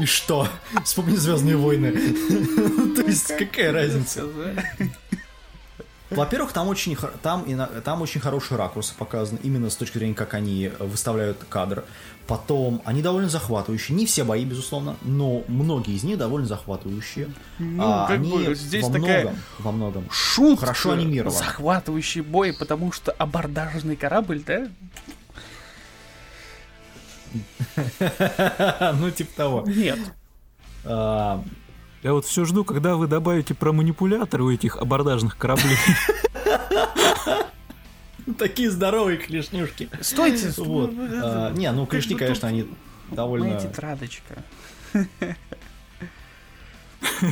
[0.00, 0.48] И что?
[0.84, 1.92] Вспомни Звездные войны.
[2.96, 4.24] То есть какая разница?
[6.16, 10.14] Во-первых, там очень, там, и на- там очень хорошие ракурсы показаны, именно с точки зрения,
[10.14, 11.84] как они э, выставляют кадр.
[12.26, 13.96] Потом, они довольно захватывающие.
[13.96, 17.28] Не все бои, безусловно, но многие из них довольно захватывающие.
[17.60, 20.08] Ну, А как они бы здесь во такая многом, во многом.
[20.10, 20.66] шутка.
[20.66, 21.36] Хорошо анимировано.
[21.36, 24.66] Захватывающий бой, потому что абордажный корабль, да?
[28.98, 29.64] Ну, типа того.
[29.66, 29.98] Нет.
[32.06, 35.76] Я вот все жду, когда вы добавите про манипуляторы у этих абордажных кораблей.
[38.38, 39.90] Такие здоровые клешнюшки.
[40.02, 40.52] Стойте.
[40.58, 40.92] Вот.
[40.96, 42.68] А, Не, ну клешни, конечно, тут они
[43.10, 43.46] довольно...
[43.46, 44.44] Моя тетрадочка.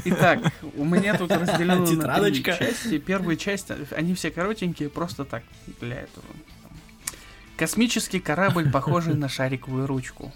[0.06, 0.40] Итак,
[0.74, 2.98] у меня тут разделено на три части.
[2.98, 5.44] Первая часть, они все коротенькие, просто так,
[5.80, 6.26] для этого.
[7.56, 10.32] Космический корабль, похожий на шариковую ручку.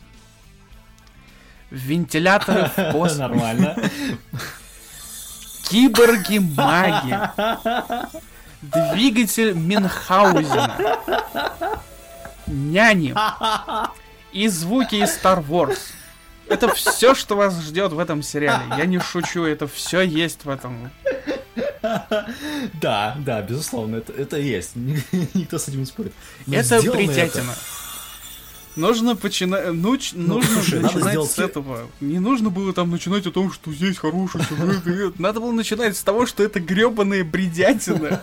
[1.71, 3.19] Вентиляторы в космосе.
[3.21, 3.77] Нормально.
[5.69, 7.19] Киборги-маги.
[8.63, 10.99] Двигатель Минхаузена.
[12.47, 13.15] Няни.
[14.33, 15.79] И звуки из Star Wars.
[16.49, 18.65] Это все, что вас ждет в этом сериале.
[18.77, 20.91] Я не шучу, это все есть в этом.
[22.81, 24.73] Да, да, безусловно, это, это есть.
[25.35, 26.13] Никто с этим не спорит.
[26.47, 27.55] Но это сделано бредятина.
[28.79, 29.73] Нужно починать.
[29.73, 31.89] нужно Ну, слушай, надо начинать сделать с этого.
[32.01, 35.19] Не нужно было там начинать о том, что здесь хороший сюжет.
[35.19, 38.23] Надо было начинать с того, что это гребаная бредятина.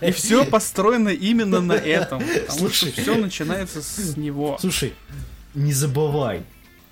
[0.00, 2.20] И все построено именно на этом.
[2.20, 2.92] Потому что Слушай.
[2.92, 4.58] все начинается с него.
[4.60, 4.92] Слушай,
[5.54, 6.42] не забывай,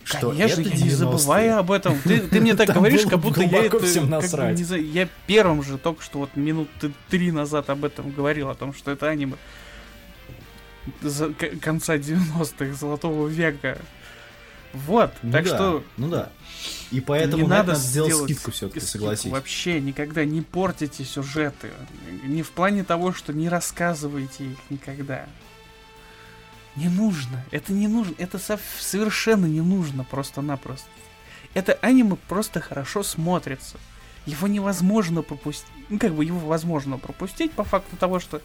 [0.04, 0.96] что Конечно, это я не 90-е.
[0.96, 1.98] забываю об этом.
[2.04, 3.80] Ты, ты мне так говоришь, как будто я это...
[3.80, 8.12] всем как не знаю, я первым же только что вот минуты три назад об этом
[8.12, 9.36] говорил, о том, что это аниме
[11.60, 13.78] конца 90-х, золотого века.
[14.72, 16.30] Вот, Ну так да, что Ну да.
[16.90, 19.30] И поэтому не надо надо сделать сделать скидку все-таки, согласись.
[19.30, 21.70] Вообще никогда не портите сюжеты.
[22.24, 25.26] Не в плане того, что не рассказывайте их никогда.
[26.76, 27.44] Не нужно.
[27.52, 28.14] Это не нужно.
[28.18, 30.88] Это сов- совершенно не нужно просто-напросто.
[31.54, 33.76] Это аниме просто хорошо смотрится.
[34.26, 35.68] Его невозможно пропустить.
[35.88, 38.40] Ну, как бы его возможно пропустить по факту того, что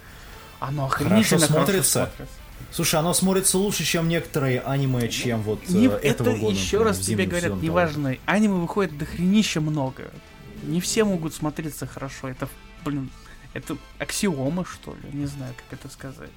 [0.59, 2.05] оно охренительно хорошо смотрится?
[2.15, 2.27] смотрится.
[2.71, 6.53] Слушай, оно смотрится лучше, чем некоторые аниме, чем вот э, Не- этого это года.
[6.55, 10.11] еще например, раз тебе говорят, неважно, аниме выходит до хренища много.
[10.63, 12.27] Не все могут смотреться хорошо.
[12.27, 12.47] Это,
[12.83, 13.09] блин,
[13.53, 15.09] это аксиома, что ли?
[15.17, 16.29] Не знаю, как это сказать.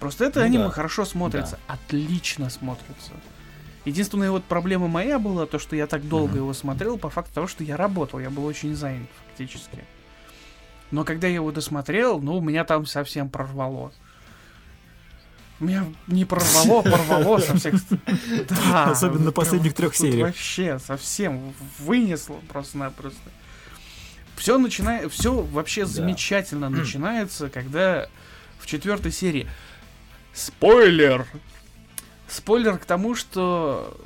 [0.00, 0.70] Просто это Ну аниме да.
[0.70, 3.12] хорошо смотрится, отлично смотрится.
[3.84, 6.36] Единственная вот проблема моя была, то, что я так долго Мгм.
[6.38, 9.84] его смотрел, по факту того, что я работал, я был очень занят фактически.
[10.90, 13.92] Но когда я его досмотрел, ну, меня там совсем прорвало.
[15.60, 17.74] Меня не прорвало, порвало со всех
[18.48, 18.90] Да.
[18.90, 20.28] Особенно на вот прям последних трех сериях.
[20.28, 23.30] Вообще, совсем вынесло просто-напросто.
[24.36, 28.08] Все начинает, все вообще замечательно начинается, когда
[28.58, 29.46] в четвертой серии
[30.32, 31.26] спойлер.
[32.26, 33.96] Спойлер к тому, что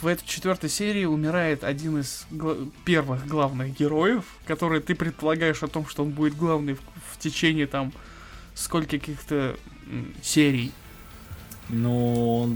[0.00, 5.68] в этой четвертой серии умирает один из гла- первых главных героев, который ты предполагаешь о
[5.68, 6.80] том, что он будет главный в,
[7.12, 7.92] в течение там
[8.54, 9.56] сколько каких-то
[10.22, 10.72] серий.
[11.68, 12.52] Ну,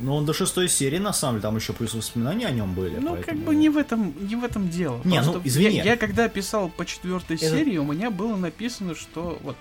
[0.00, 2.96] ну, он до шестой серии, на самом деле, там еще плюс воспоминания о нем были.
[2.98, 5.00] Ну, поэтому- как бы не в этом, не в этом дело.
[5.04, 5.76] Не, ну, извини.
[5.76, 9.56] Я, я когда писал по четвертой Это- серии, у меня было написано, что вот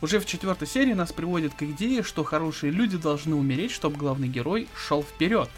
[0.00, 4.28] уже в четвертой серии нас приводят к идее, что хорошие люди должны умереть, чтобы главный
[4.28, 5.48] герой шел вперед.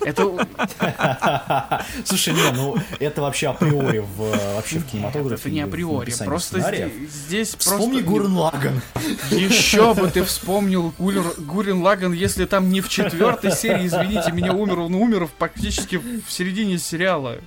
[0.00, 0.24] Это
[2.04, 5.40] Слушай, не, ну это вообще априори в, вообще в Нет, кинематографе.
[5.40, 6.12] это не априори.
[6.24, 8.10] Просто здесь, здесь Вспомни просто...
[8.10, 8.80] Гурен Лаган.
[9.30, 14.78] Еще бы ты вспомнил Гурен Лаган, если там не в четвертой серии, извините меня, умер,
[14.80, 17.38] он умер практически в середине сериала.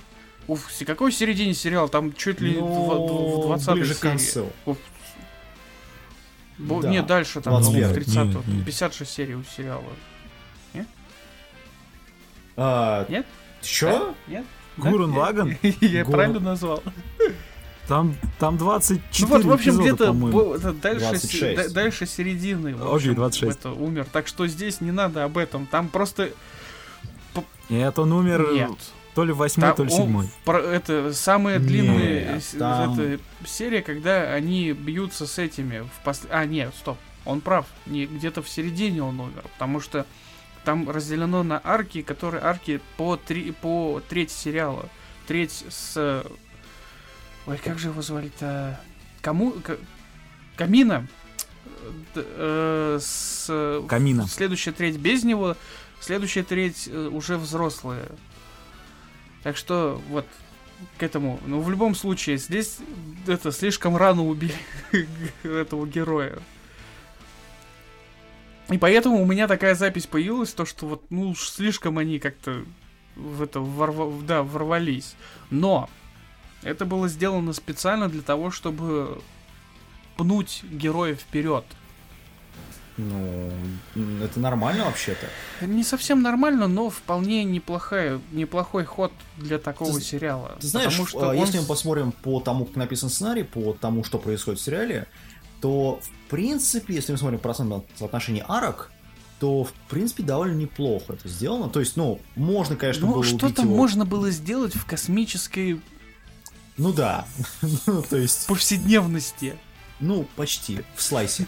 [0.46, 1.88] Уф, какой середине сериала?
[1.88, 4.10] Там чуть ли в- в Ну, 20 ближе к серии.
[4.10, 4.46] концу.
[4.66, 4.78] Уф.
[6.58, 6.90] Бо- Да.
[6.90, 7.88] Не, дальше там, 21.
[7.88, 8.14] в 30
[8.46, 8.64] Не, не.
[8.64, 9.82] 56 серий у сериала.
[12.56, 13.26] А, Нет?
[13.62, 14.14] Чё?
[14.26, 14.44] Нет?
[14.76, 15.18] Гурен Да?
[15.20, 15.56] Лаган?
[15.80, 16.82] Я правильно назвал?
[17.88, 20.12] Там, там 24 Ну вот, в общем, где-то
[20.74, 21.56] дальше, се- 26.
[21.56, 22.74] да- дальше середины.
[22.76, 23.58] в Окей, общем, 26.
[23.58, 24.06] это умер.
[24.12, 25.66] Так что здесь не надо об этом.
[25.66, 26.30] Там просто
[27.68, 28.70] Нет, он умер нет.
[29.14, 30.28] То ли в восьмой, Там то ли седьмой.
[30.46, 35.80] это самая длинная Нет, там- это серия, когда они бьются с этими.
[35.80, 36.96] В пос- А, нет, стоп.
[37.24, 37.66] Он прав.
[37.86, 39.42] Не, где-то в середине он умер.
[39.54, 40.06] Потому что
[40.64, 44.88] там разделено на арки, которые арки по, три, по треть сериала.
[45.26, 46.24] Треть с...
[47.46, 48.80] Ой, как же его звали-то?
[49.22, 49.52] Кому?
[49.52, 49.78] К-
[50.56, 51.06] Камина.
[52.14, 53.82] Д- э, с...
[53.88, 54.26] Камина.
[54.28, 55.56] Следующая треть без него.
[56.00, 58.06] Следующая треть э, уже взрослые.
[59.42, 60.26] Так что вот
[60.98, 61.40] к этому.
[61.46, 62.78] Но в любом случае, здесь
[63.26, 64.54] это слишком рано убили
[65.42, 66.38] этого героя.
[68.70, 72.62] И поэтому у меня такая запись появилась, то что вот, ну, уж слишком они как-то
[73.16, 75.14] в это ворва- да, ворвались.
[75.50, 75.90] Но
[76.62, 79.20] это было сделано специально для того, чтобы
[80.16, 81.64] пнуть героя вперед.
[82.96, 83.50] Ну,
[84.22, 85.26] это нормально вообще-то.
[85.66, 90.56] Не совсем нормально, но вполне неплохая, неплохой ход для такого Ты сериала.
[90.60, 93.42] Ты знаешь, Потому что а, он если мы с- посмотрим по тому, как написан сценарий,
[93.42, 95.06] по тому, что происходит в сериале,
[95.60, 98.90] то, в принципе, если мы смотрим процентное соотношение арок,
[99.40, 101.68] то, в принципе, довольно неплохо это сделано.
[101.70, 103.74] То есть, ну, можно, конечно, Ну, было что-то его.
[103.74, 105.80] можно было сделать в космической
[106.76, 107.26] Ну да.
[107.86, 109.54] Ну, то есть, повседневности.
[110.00, 110.80] ну, почти.
[110.96, 111.46] В слайсе.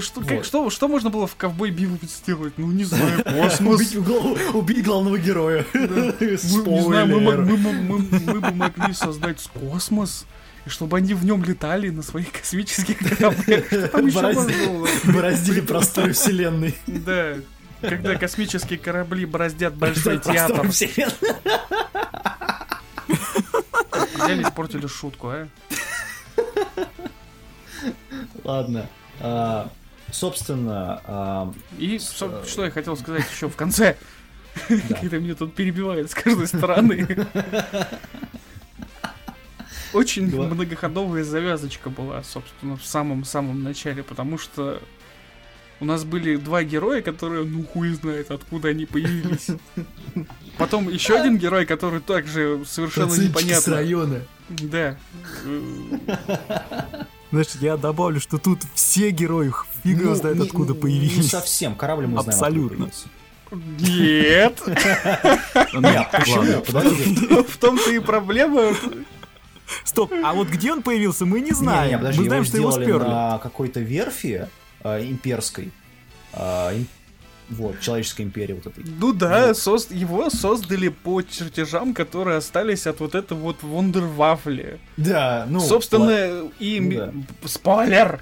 [0.00, 0.28] Что, Вот.
[0.28, 2.52] как, что, что можно было в ковбой Бибоп сделать?
[2.58, 3.76] Ну, не знаю, космос.
[3.80, 5.64] Убить, глав- убить главного героя.
[5.72, 6.36] Мы, не
[6.82, 10.26] знаю, мы, мы мог- мы- мы бы могли создать космос,
[10.68, 13.64] и чтобы они в нем летали на своих космических кораблях.
[15.04, 16.76] Бороздили- просторы вселенной.
[16.86, 17.34] Да,
[17.80, 20.66] когда космические корабли бороздят большой театр.
[24.14, 25.48] Взяли испортили шутку, а?
[28.44, 28.86] Ладно.
[29.20, 29.70] А,
[30.10, 33.96] Собственно, а, И С- э, что я хотел сказать еще в конце,
[34.68, 34.96] Да.
[35.00, 37.06] когда меня тут перебивают с каждой стороны.
[39.92, 44.82] Очень Гла- многоходовая завязочка была, собственно, в самом-самом начале, потому что
[45.80, 49.46] у нас были два героя, которые, ну хуй знает, откуда они появились.
[50.58, 53.74] Потом еще один герой, который также совершенно пацанчики с непонятно.
[53.76, 54.20] района.
[54.48, 54.96] Да.
[57.30, 59.52] Значит, я добавлю, что тут все герои
[59.84, 61.30] фиг Ну, знает, не- откуда Не появились.
[61.30, 61.74] совсем.
[61.74, 62.90] Корабль мы знаем, Абсолютно.
[63.78, 64.58] Нет.
[65.74, 66.60] Нет, почему?
[66.66, 67.14] Подожди.
[67.48, 68.74] В том-то и проблема.
[69.84, 71.90] Стоп, а вот где он появился, мы не Не, знаем.
[71.90, 73.08] не, подожди, мы знаем, его что его сделали сперли.
[73.08, 74.48] на какой-то верфи
[74.82, 75.70] а, имперской.
[76.34, 76.86] Им-
[77.50, 78.84] Вот, человеческой империи вот этой.
[78.84, 84.78] Ну да, сос- его создали по чертежам, которые остались от вот этого вот вундервафли.
[84.98, 85.58] Да, ну...
[85.60, 86.96] Собственно, и ну
[87.42, 87.48] да.
[87.48, 88.20] спойлер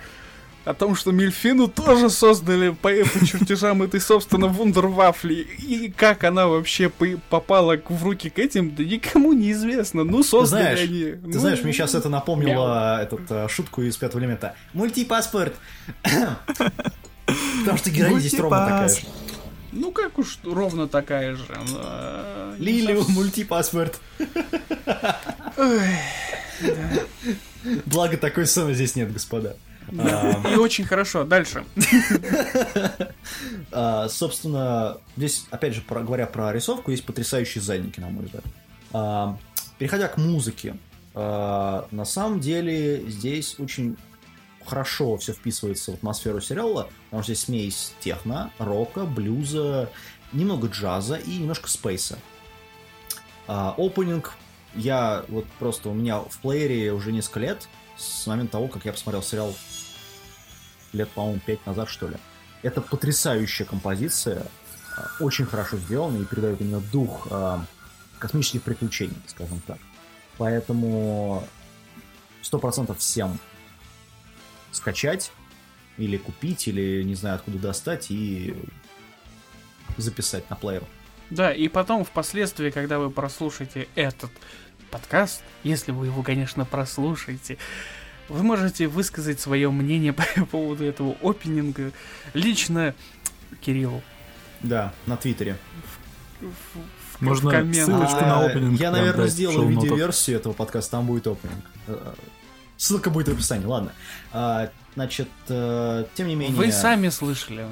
[0.67, 5.35] о том, что Мильфину тоже создали по, по чертежам этой, собственно, вундервафли.
[5.35, 10.03] И как она вообще по- попала в руки к этим, да никому не известно.
[10.03, 11.05] Ну, создали знаешь, они.
[11.05, 14.57] Ты Ну, знаешь, мне сейчас это напомнило этот, а, шутку из пятого элемента.
[14.73, 15.55] Мультипаспорт.
[17.61, 18.97] Потому что героиня здесь ровно такая же.
[19.71, 21.45] Ну, как уж ровно такая же.
[22.59, 24.01] не Лилию, мультипаспорт.
[27.85, 29.57] Благо такой сцены здесь нет, господа.
[29.93, 31.25] И очень хорошо.
[31.25, 31.65] Дальше.
[33.73, 38.45] А, собственно, здесь, опять же, говоря про рисовку, есть потрясающие задники, на мой взгляд.
[38.93, 39.37] А,
[39.79, 40.77] переходя к музыке,
[41.15, 43.97] а, на самом деле здесь очень
[44.65, 49.91] хорошо все вписывается в атмосферу сериала, потому что здесь смесь техно, рока, блюза,
[50.33, 52.19] немного джаза и немножко спейса.
[53.47, 54.33] Опенинг
[54.77, 58.93] я вот просто у меня в плеере уже несколько лет, с момента того, как я
[58.93, 59.55] посмотрел сериал
[60.93, 62.17] лет, по-моему, пять назад, что ли.
[62.63, 64.47] Это потрясающая композиция,
[64.97, 67.65] а, очень хорошо сделана и передает именно дух а,
[68.19, 69.79] космических приключений, скажем так.
[70.39, 71.47] Поэтому
[72.43, 73.39] сто процентов всем
[74.73, 75.33] скачать
[75.97, 78.55] или купить, или не знаю откуда достать и
[79.97, 80.85] записать на плеер.
[81.31, 84.31] Да, и потом, впоследствии, когда вы прослушаете этот
[84.97, 87.59] подкаст, если вы его, конечно, прослушаете,
[88.31, 91.93] вы можете высказать свое мнение по поводу этого опенинга
[92.33, 92.95] лично
[93.61, 94.03] Кириллу.
[94.63, 95.59] Да, на Твиттере.
[96.41, 97.77] В- в- в Можно коммент.
[97.87, 101.65] ссылочку на А, опенинг Я, наверное, в сделаю видеоверсию этого подкаста, там будет опенинг.
[101.89, 102.15] Э,
[102.79, 103.93] Ссылка будет в описании, ладно.
[104.33, 106.57] А, Значит, э, тем не менее...
[106.57, 107.67] Вы сами слышали.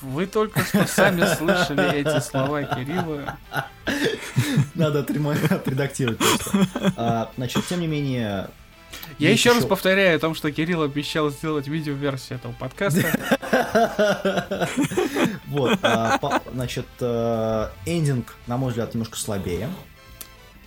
[0.00, 3.36] Вы только что сами слышали эти слова Кирилла.
[4.74, 6.18] Надо отредактировать.
[6.96, 8.48] А, Значит, тем не менее,
[9.18, 13.12] Я еще раз повторяю о том, что Кирилл обещал сделать видеоверсию этого подкаста.
[15.48, 19.68] Вот, а, значит, э, эндинг, на мой взгляд, немножко слабее.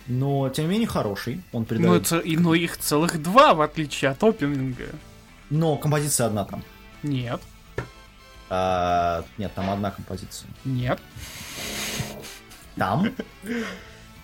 [0.06, 1.40] Но, тем не менее, хороший.
[1.52, 2.12] Он Ну, придает...
[2.24, 4.90] и- но их целых два, в отличие от опенинга.
[5.54, 6.64] Но композиция одна там.
[7.04, 7.40] Нет,
[8.50, 10.50] А, Нет, там одна композиция.
[10.64, 11.00] нет.
[12.76, 13.12] Там?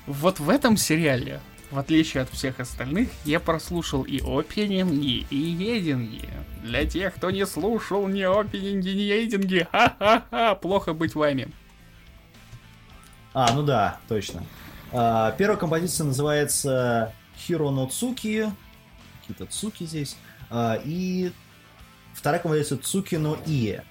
[0.06, 6.28] Вот в этом сериале, в отличие от всех остальных, я прослушал и опенинги, и единги.
[6.64, 11.48] Для тех, кто не слушал ни опенинги, ни единги, ха-ха-ха, плохо быть вами.
[13.34, 14.42] А, ну да, точно.
[14.92, 17.14] А, Первая композиция называется
[17.48, 18.50] no Tsuki.
[19.20, 20.16] Какие-то Цуки здесь.
[20.50, 21.32] А, И
[22.14, 23.84] вторая композиция Цуки no Ие.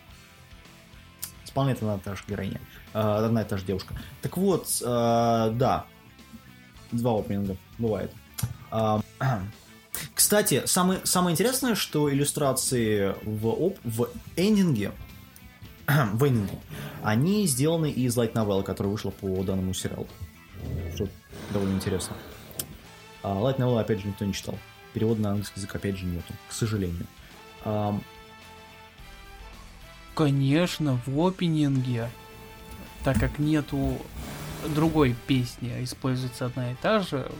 [1.45, 2.59] Исполняет одна и та же героиня.
[2.93, 3.95] А, Одна и та же девушка.
[4.21, 5.85] Так вот, а, да.
[6.91, 7.55] Два опенинга.
[7.77, 8.11] Бывает.
[10.15, 14.91] Кстати, самое, самое интересное, что иллюстрации в, оп- в эндинге
[15.87, 16.57] в эндинге,
[17.03, 20.07] они сделаны из light novel, которая вышла по данному сериалу.
[20.95, 21.07] Что
[21.51, 22.15] довольно интересно.
[23.23, 24.55] Light novel, опять же, никто не читал.
[24.93, 27.05] Перевода на английский язык, опять же, нету, к сожалению.
[27.63, 28.01] Ам,
[30.15, 32.09] Конечно, в опенинге,
[33.05, 33.97] так как нету
[34.75, 37.31] другой песни, а используется одна и та же,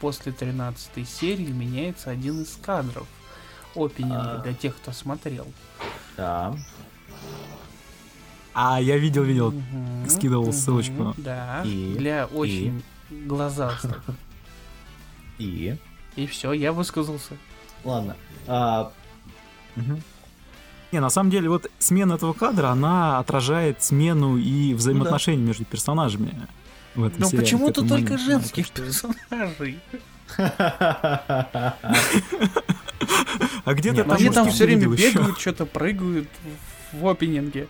[0.00, 3.06] после 13 серии меняется один из кадров
[3.76, 4.42] опенинга А.
[4.42, 5.46] для тех, кто смотрел.
[6.16, 6.56] да.
[8.56, 9.50] А, я видел, видел.
[9.50, 11.14] Мгм, скидывал мгм, ссылочку.
[11.16, 11.94] Да, И?
[11.98, 14.02] для очень глазастых.
[15.38, 15.76] И...
[16.16, 17.36] И все, я высказался.
[17.84, 18.16] Ладно.
[18.46, 18.92] А,
[19.76, 20.00] мгм.
[20.92, 26.46] Не, на самом деле, вот смена этого кадра, она отражает смену и взаимоотношения между персонажами
[26.94, 28.18] в этом Но сериале почему-то только моменту.
[28.18, 29.80] женских что- персонажей.
[33.64, 36.28] А где-то там Они там все время бегают, что-то прыгают
[36.92, 37.66] в- в опенинге.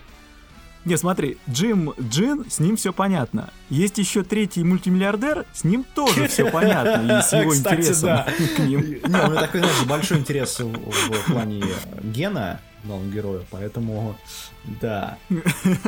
[0.84, 3.50] Не, смотри, Джим Джин, с ним все понятно.
[3.70, 7.18] Есть еще третий мультимиллиардер, с ним тоже все понятно.
[7.18, 8.24] И с его Кстати, интересом да.
[8.56, 8.80] к ним.
[8.80, 11.64] Не, у меня такой, знаешь, большой интерес в, в плане
[12.02, 14.14] Гена, главного героя, поэтому
[14.82, 15.16] да.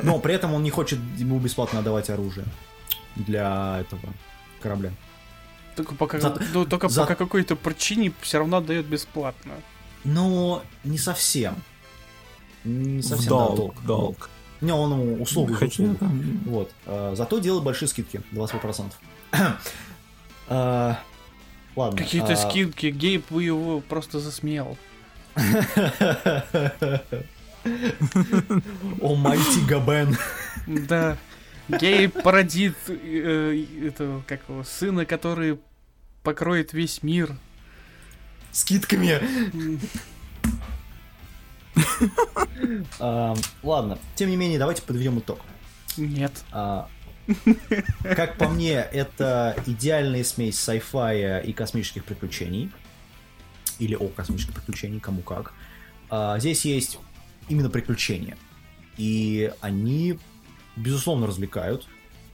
[0.02, 2.46] Но при этом он не хочет ему бесплатно отдавать оружие
[3.16, 4.00] для этого
[4.62, 4.92] корабля.
[5.76, 9.52] Только пока, За- ну, только за- по какой-то причине все равно дает бесплатно.
[10.04, 11.56] Но не совсем.
[12.64, 14.30] Не В совсем, да, долг, долг.
[14.66, 16.72] Не, он ему услугу Хотя там- Вот.
[16.86, 18.92] А, Зато делает большие скидки, 20%.
[20.48, 21.00] А,
[21.74, 21.98] Ладно.
[21.98, 24.78] Какие-то а, скидки, Гейб бы его просто засмеял.
[27.64, 30.16] Almighty Габен.
[30.66, 31.16] Да.
[31.68, 35.58] Гейб породит э, этого, как его, сына, который
[36.22, 37.36] покроет весь мир.
[38.52, 39.20] Скидками.
[42.98, 43.98] А, Ладно.
[44.14, 45.40] Тем не менее, давайте подведем итог.
[45.96, 46.32] Нет.
[46.52, 46.88] А,
[48.02, 52.70] Как по мне, это идеальная смесь sci-fi и космических приключений.
[53.78, 55.52] Или о космических приключениях, кому как.
[56.10, 56.98] А, Здесь есть
[57.48, 58.36] именно приключения.
[58.96, 60.18] И они,
[60.76, 61.86] безусловно, развлекают.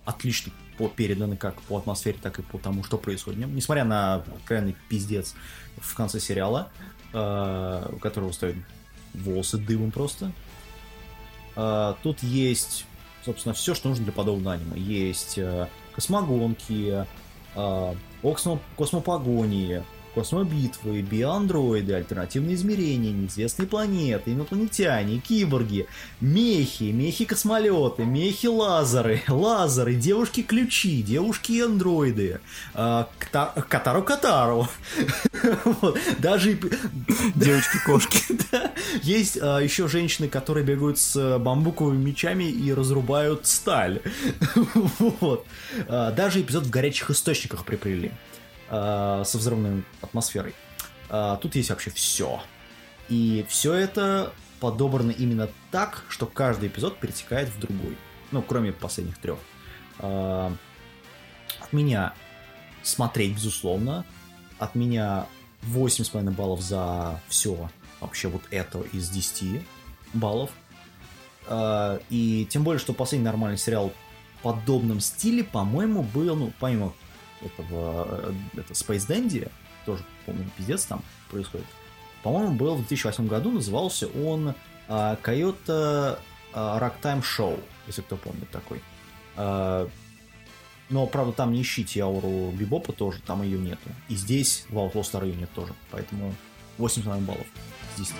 [0.04, 3.54] Отлично по- переданы как по атмосфере, так и по тому, что происходит в нем.
[3.54, 5.34] Несмотря на крайний пиздец
[5.78, 6.70] в конце сериала,
[7.12, 8.56] э, у которого стоят
[9.14, 10.32] волосы дымом просто.
[11.56, 12.86] А, Тут есть
[13.24, 14.78] собственно, все, что нужно для подобного аниме.
[14.80, 17.06] Есть э, космогонки,
[17.54, 19.82] э, оксно- космопогони,
[20.14, 25.86] космобитвы, биоандроиды, альтернативные измерения, неизвестные планеты, инопланетяне, киборги,
[26.20, 32.40] мехи, мехи-космолеты, мехи-лазеры, лазеры, девушки-ключи, девушки-андроиды,
[32.74, 33.04] э,
[33.68, 34.68] Катару-Катару.
[36.18, 36.52] Даже
[37.34, 38.20] Девочки-кошки.
[39.02, 44.00] Есть а, еще женщины, которые бегают с бамбуковыми мечами и разрубают сталь.
[44.98, 45.46] вот.
[45.88, 48.12] А, даже эпизод в горячих источниках приплели
[48.74, 50.54] а, со взрывной атмосферой.
[51.10, 52.40] А, тут есть вообще все.
[53.10, 57.98] И все это подобрано именно так, что каждый эпизод перетекает в другой.
[58.30, 59.38] Ну, кроме последних трех.
[59.98, 60.50] А,
[61.60, 62.14] от меня
[62.82, 64.06] смотреть, безусловно.
[64.58, 65.26] От меня
[65.64, 67.68] 8,5 баллов за все
[68.00, 69.62] вообще вот это из 10
[70.14, 70.50] баллов.
[71.46, 73.92] А, И тем более, что последний нормальный сериал
[74.38, 76.94] в подобном стиле, по-моему, был, ну, помимо
[77.44, 78.06] этого,
[78.54, 79.50] э, это Space Dandy,
[79.84, 81.66] тоже, помню, пиздец там происходит,
[82.22, 84.54] по-моему, был в 2008 году, назывался он
[84.88, 86.20] а, Койота
[86.52, 88.80] Ragtime Show, если кто помнит такой.
[89.36, 89.88] А,
[90.88, 93.88] Но, правда, там не ищите ауру Бибопа тоже, там ее нету.
[94.08, 95.72] И здесь в Outlaw Star ее нет тоже.
[95.90, 96.34] Поэтому
[96.78, 97.46] 8,5 баллов
[97.96, 98.14] с 10.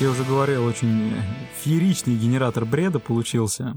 [0.00, 1.12] Как я уже говорил, очень
[1.62, 3.76] фееричный генератор бреда получился.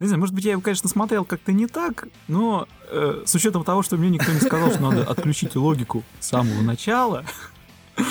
[0.00, 3.62] Не знаю, может быть, я его, конечно, смотрел как-то не так, но э, с учетом
[3.62, 7.24] того, что мне никто не сказал, что надо отключить логику с самого начала,
[7.96, 8.04] на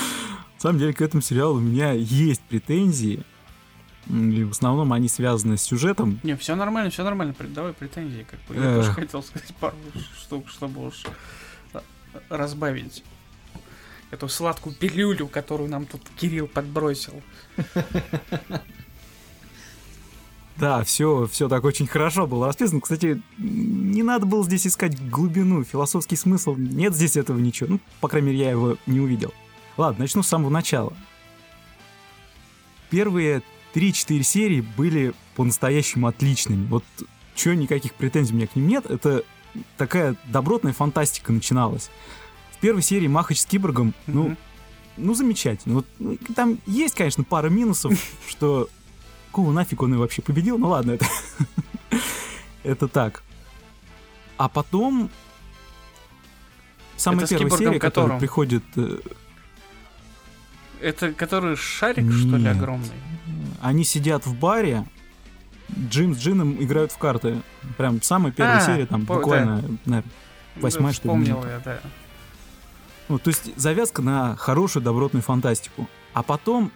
[0.58, 3.26] самом деле к этому сериалу у меня есть претензии.
[4.08, 6.22] И в основном они связаны с сюжетом.
[6.24, 7.36] Не, все нормально, все нормально.
[7.50, 8.56] Давай претензии, как бы.
[8.56, 9.76] Я тоже хотел сказать пару
[10.18, 11.04] штук, чтобы уж
[11.74, 11.82] а,
[12.30, 13.04] разбавить
[14.12, 17.22] эту сладкую пилюлю, которую нам тут Кирилл подбросил.
[20.58, 22.82] Да, все, все так очень хорошо было расписано.
[22.82, 26.56] Кстати, не надо было здесь искать глубину, философский смысл.
[26.58, 27.70] Нет здесь этого ничего.
[27.70, 29.34] Ну, по крайней мере, я его не увидел.
[29.78, 30.92] Ладно, начну с самого начала.
[32.90, 33.42] Первые
[33.74, 36.66] 3-4 серии были по-настоящему отличными.
[36.68, 36.84] Вот
[37.36, 38.86] чё, никаких претензий у меня к ним нет.
[38.92, 39.24] Это
[39.78, 41.90] такая добротная фантастика начиналась.
[42.60, 44.36] В первой серии Махач с киборгом, ну,
[44.98, 45.76] ну, замечательно.
[45.76, 47.94] Вот, ну, там есть, конечно, пара минусов,
[48.28, 48.70] что
[49.30, 51.06] какого нафиг он его вообще победил, ну ладно, это,
[52.64, 53.24] это так.
[54.36, 55.10] А потом
[56.98, 58.20] самая Это первая серия, которая которым?
[58.20, 59.00] приходит, э,
[60.82, 62.58] Это который шарик, что ли, Нет.
[62.58, 62.90] огромный?
[63.62, 64.86] они сидят в баре,
[65.90, 67.42] Джим с Джином играют в карты.
[67.78, 70.04] Прям самая первая А, серия, там по- буквально, наверное,
[70.58, 71.80] восьмая, Да, что ли, Вспомнил я, да.
[73.10, 75.90] Ну, то есть завязка на хорошую добротную фантастику.
[76.14, 76.72] А потом,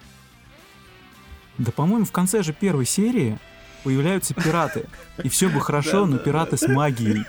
[1.58, 3.38] да, по-моему, в конце же первой серии
[3.84, 4.86] появляются пираты.
[5.22, 7.24] И все бы хорошо, но пираты с магией.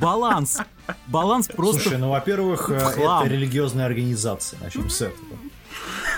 [0.00, 0.58] Баланс.
[1.06, 1.82] Баланс просто...
[1.82, 4.58] Слушай, ну, во-первых, э, это религиозная организация.
[4.60, 5.28] Начнем с этого.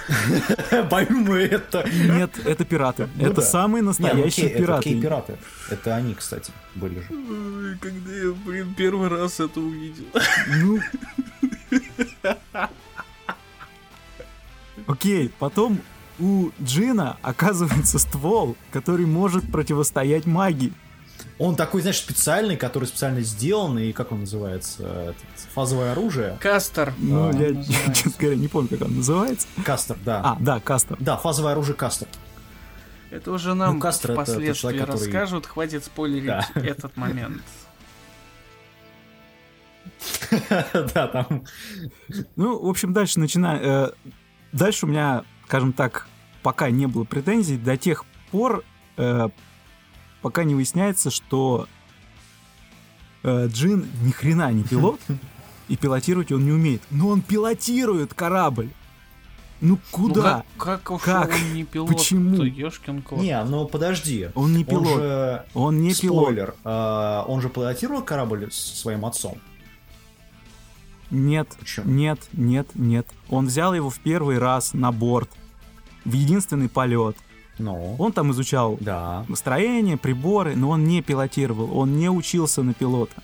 [0.90, 1.88] Помимо это...
[1.88, 3.08] Нет, это пираты.
[3.16, 3.42] Ну это да.
[3.42, 4.82] самые ну настоящие окей, это пираты.
[4.84, 5.38] кей-пираты.
[5.70, 7.78] Это они, кстати, были же.
[7.80, 10.04] Когда я, блин, первый раз это увидел.
[10.62, 10.80] Ну...
[14.86, 15.80] Окей, потом
[16.18, 20.72] у Джина оказывается ствол, который может противостоять магии.
[21.38, 25.14] Он такой, знаешь, специальный, который специально сделан, и как он называется?
[25.54, 26.36] Фазовое оружие.
[26.40, 26.94] Кастер.
[26.98, 27.62] Ну, Да, я,
[27.94, 29.46] честно говоря, не помню, как он называется.
[29.64, 30.20] Кастер, да.
[30.24, 30.96] А, да, Кастер.
[31.00, 32.08] Да, фазовое оружие Кастер.
[33.10, 36.46] Это уже нам Ну, Кастер это тот впоследствии человек, который- расскажут, хватит спойлерить Да.
[36.54, 37.42] этот момент.
[40.94, 41.44] Да, там...
[42.36, 43.60] Ну, в общем, дальше начинаю.
[43.62, 43.90] э,
[44.52, 46.08] дальше у меня, скажем так,
[46.42, 48.64] пока не было претензий до тех пор,
[48.96, 49.28] э,
[50.22, 51.66] пока не выясняется, что
[53.22, 55.00] э, Джин ни хрена не пилот,
[55.68, 56.82] и пилотировать он не умеет.
[56.90, 58.70] Но он пилотирует корабль.
[59.60, 60.44] Ну Ну куда?
[60.56, 61.30] как, как уж Как?
[61.34, 62.42] он не пилот, Почему?
[62.44, 63.18] ёшкин кот.
[63.20, 64.30] Не, ну подожди.
[64.34, 64.88] Он не Он пилот.
[64.98, 65.44] же...
[65.52, 66.24] Он не пилот.
[66.24, 66.54] Спойлер.
[66.64, 69.38] Он же пилотировал корабль с своим отцом.
[71.10, 71.90] Нет, Почему?
[71.90, 73.06] нет, нет, нет.
[73.28, 75.30] Он взял его в первый раз на борт.
[76.04, 77.16] В единственный полет.
[77.58, 79.26] Ну, Он там изучал да.
[79.34, 83.22] строение, приборы, но он не пилотировал, он не учился на пилота.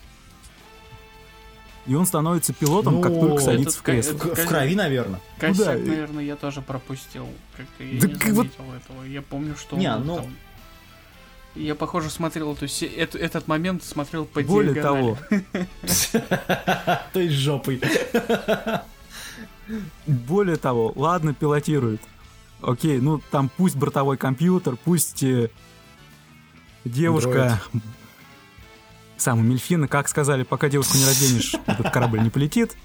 [1.86, 4.16] И он становится пилотом, как Ну, только это садится в кресло.
[4.16, 5.20] это- В крови, наверное.
[5.38, 5.88] Косяк, Куда?
[5.88, 7.28] наверное, я тоже пропустил.
[7.56, 9.04] Как-то я Да не как вот- заметил этого.
[9.04, 10.26] Я помню, что Не, он ну- там-
[11.56, 15.16] Я, похоже, смотрел эту се- эт- этот момент смотрел по Более диагонали.
[15.16, 15.18] того,
[17.12, 17.80] То есть жопой.
[20.06, 22.00] более того, ладно, пилотирует.
[22.62, 25.50] Окей, ну там пусть бортовой компьютер, пусть э,
[26.84, 27.60] девушка...
[29.18, 32.76] Сам Мельфина, как сказали, пока девушку не разденешь, этот корабль не полетит.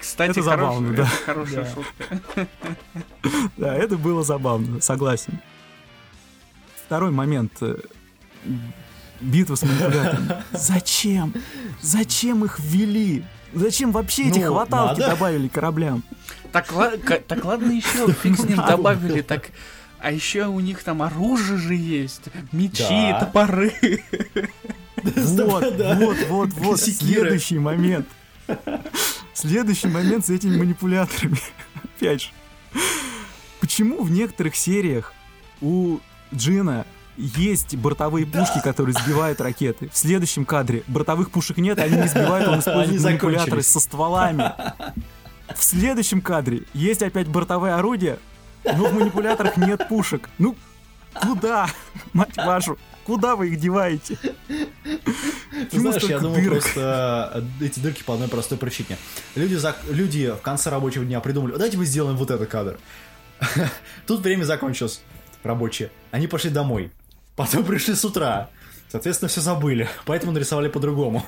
[0.00, 1.02] Кстати, Это забавно, хорошая- да.
[1.12, 1.74] это хорошая Да.
[1.74, 2.48] шутка.
[3.58, 5.38] Да, это было забавно, согласен.
[6.88, 7.52] Второй момент.
[7.60, 7.76] э,
[9.20, 10.42] Битва с манипуляторами.
[10.52, 11.34] Зачем?
[11.82, 13.24] Зачем их ввели?
[13.52, 15.12] Зачем вообще эти Ну, хваталки надо.
[15.14, 16.02] добавили кораблям?
[16.50, 16.72] Так,
[17.26, 19.50] так ладно еще, фиг с ним добавили, так...
[20.00, 22.22] А еще у них там оружие же есть,
[22.52, 23.20] мечи, Да.
[23.20, 23.72] топоры.
[25.04, 26.80] Вот, вот, вот, вот.
[26.80, 28.08] Следующий момент.
[29.34, 31.38] Следующий момент с этими манипуляторами.
[31.96, 32.28] Опять же.
[33.60, 35.12] Почему в некоторых сериях
[35.60, 35.98] у
[36.34, 39.88] Джина есть бортовые пушки, которые сбивают ракеты.
[39.92, 44.52] В следующем кадре бортовых пушек нет, они не сбивают, он использует манипуляторы со стволами.
[45.54, 48.18] В следующем кадре есть опять бортовые орудия,
[48.64, 50.28] но в манипуляторах нет пушек.
[50.38, 50.54] Ну,
[51.14, 51.68] куда,
[52.12, 54.16] мать вашу, куда вы их деваете?
[55.70, 56.62] Ты знаешь, я думаю, дырок.
[56.62, 58.96] просто э, эти дырки по одной простой причине.
[59.34, 62.78] Люди, за- люди в конце рабочего дня придумали, давайте мы сделаем вот этот кадр.
[64.06, 65.00] Тут время закончилось
[65.42, 65.90] рабочее.
[66.10, 66.90] Они пошли домой.
[67.36, 68.50] Потом пришли с утра.
[68.88, 69.88] Соответственно, все забыли.
[70.06, 71.24] Поэтому нарисовали по-другому.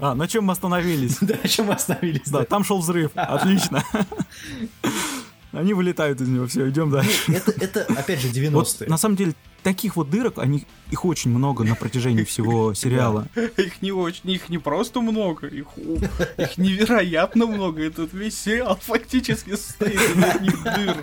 [0.00, 1.18] А, на чем мы остановились?
[1.20, 2.28] Да, о чем мы остановились?
[2.28, 3.10] Да, там шел взрыв.
[3.14, 3.84] Отлично.
[5.52, 6.46] Они вылетают из него.
[6.46, 7.32] Все, идем дальше.
[7.32, 8.88] Это, это, опять же, Вот, 90-е.
[8.88, 13.28] на самом деле, таких вот дырок, они, их очень много на протяжении всего сериала.
[13.36, 17.82] Их не очень, их не просто много, их, их невероятно много.
[17.82, 20.96] Этот весь сериал фактически состоит из одних дыр.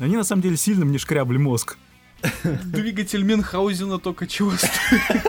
[0.00, 1.76] Они, на самом деле, сильно мне шкрябли мозг.
[2.64, 5.22] Двигатель Мюнхгаузена только чего стоит.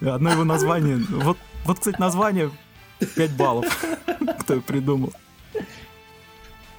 [0.00, 0.96] Одно его название...
[1.10, 2.50] Вот, вот кстати, название
[3.14, 3.84] 5 баллов.
[4.40, 5.12] Кто придумал.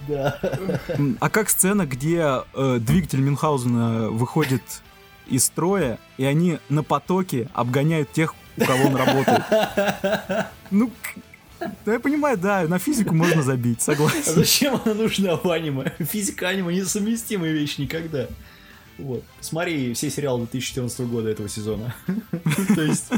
[0.08, 0.40] Да.
[1.20, 4.64] А как сцена, где э, двигатель Мюнхгаузена выходит
[5.28, 9.44] из строя, и они на потоке обгоняют тех, у кого он работает?
[10.72, 10.92] Ну,
[11.86, 14.34] да я понимаю, да, на физику можно забить, А согласен.
[14.34, 15.94] зачем она нужна в аниме?
[16.00, 18.28] Физика аниме несовместимая вещь никогда.
[18.98, 19.24] Вот.
[19.40, 21.94] Смотри все сериалы 2014 года этого сезона.
[22.76, 23.10] То есть...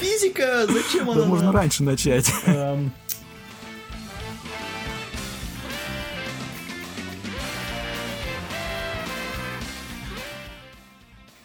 [0.00, 0.66] Физика!
[0.66, 2.32] Зачем она Да можно раньше начать.
[2.46, 2.92] Эм,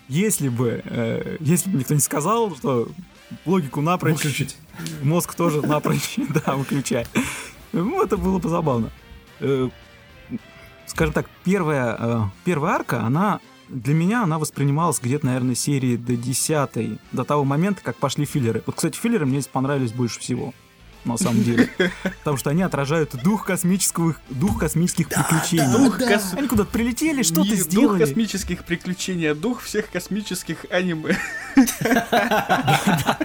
[0.08, 2.88] Если бы, э, если бы никто не сказал, что
[3.45, 4.14] логику напрочь...
[4.24, 4.56] Выключить.
[5.01, 7.08] Мозг тоже напрочь, да, выключай.
[7.74, 8.91] Ну, это было бы забавно.
[9.39, 9.70] Э,
[10.86, 13.39] Скажем так, первая, э, первая арка, она
[13.70, 18.61] для меня она воспринималась где-то, наверное, серии до 10 до того момента, как пошли филлеры.
[18.66, 20.53] Вот, кстати, филлеры мне здесь понравились больше всего,
[21.03, 21.70] на самом деле.
[22.20, 25.72] Потому что они отражают дух космических, дух космических приключений.
[25.72, 27.99] Дух кос- Они куда-то прилетели, что-то Не Дух сделали.
[27.99, 31.18] космических приключений, а дух всех космических аниме.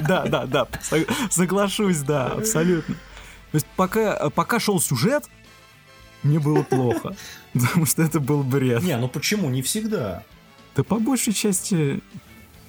[0.00, 2.94] Да, да, да, со- соглашусь, да, абсолютно.
[2.94, 5.24] То есть пока, пока шел сюжет,
[6.22, 7.16] мне было плохо,
[7.60, 8.82] потому что это был бред.
[8.82, 9.50] Не, ну почему?
[9.50, 10.22] Не всегда.
[10.76, 12.00] Да по большей части...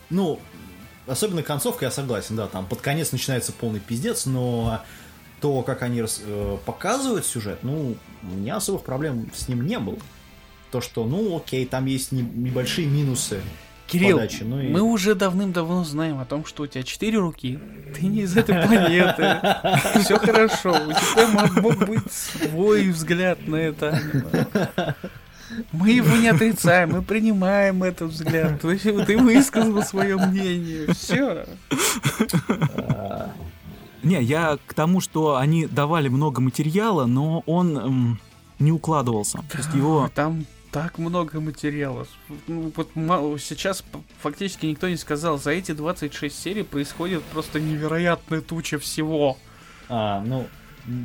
[0.09, 0.39] Ну,
[1.07, 4.81] особенно концовка, я согласен, да, там под конец начинается полный пиздец, но
[5.39, 9.97] то, как они э, показывают сюжет, ну, у меня особых проблем с ним не было.
[10.71, 13.41] То, что, ну, окей, там есть не- небольшие минусы
[13.91, 14.69] Кирилл, подачи, ну и...
[14.69, 17.59] мы уже давным-давно знаем о том, что у тебя четыре руки,
[17.93, 19.37] ты не из этой планеты,
[19.99, 23.99] все хорошо, у тебя мог, быть свой взгляд на это.
[25.73, 28.61] Мы его не отрицаем, мы принимаем этот взгляд.
[28.61, 30.93] Ты, ты высказал свое мнение.
[30.93, 31.45] Все.
[34.01, 38.17] Не, я к тому, что они давали много материала, но он
[38.59, 39.39] не укладывался.
[39.51, 40.09] То есть его...
[40.15, 42.07] Там так много материала.
[42.47, 43.83] Ну, вот ма- сейчас
[44.21, 49.37] фактически никто не сказал, за эти 26 серий происходит просто невероятная туча всего.
[49.89, 50.47] А, ну,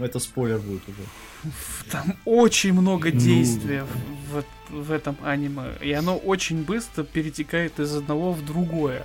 [0.01, 1.53] это спойлер будет уже.
[1.91, 3.19] Там очень много Ну.
[3.21, 3.85] действия
[4.33, 4.41] в,
[4.71, 9.05] в- в этом аниме, и оно очень быстро перетекает из одного в другое.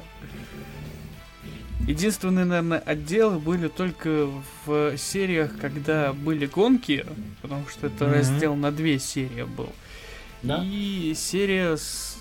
[1.88, 4.28] Единственные, наверное, отделы были только
[4.66, 7.05] в сериях, когда были гонки,
[7.41, 8.14] потому что это Мгм.
[8.14, 9.70] раздел на две серии был.
[10.44, 10.64] Да?
[10.64, 12.18] И серия, с,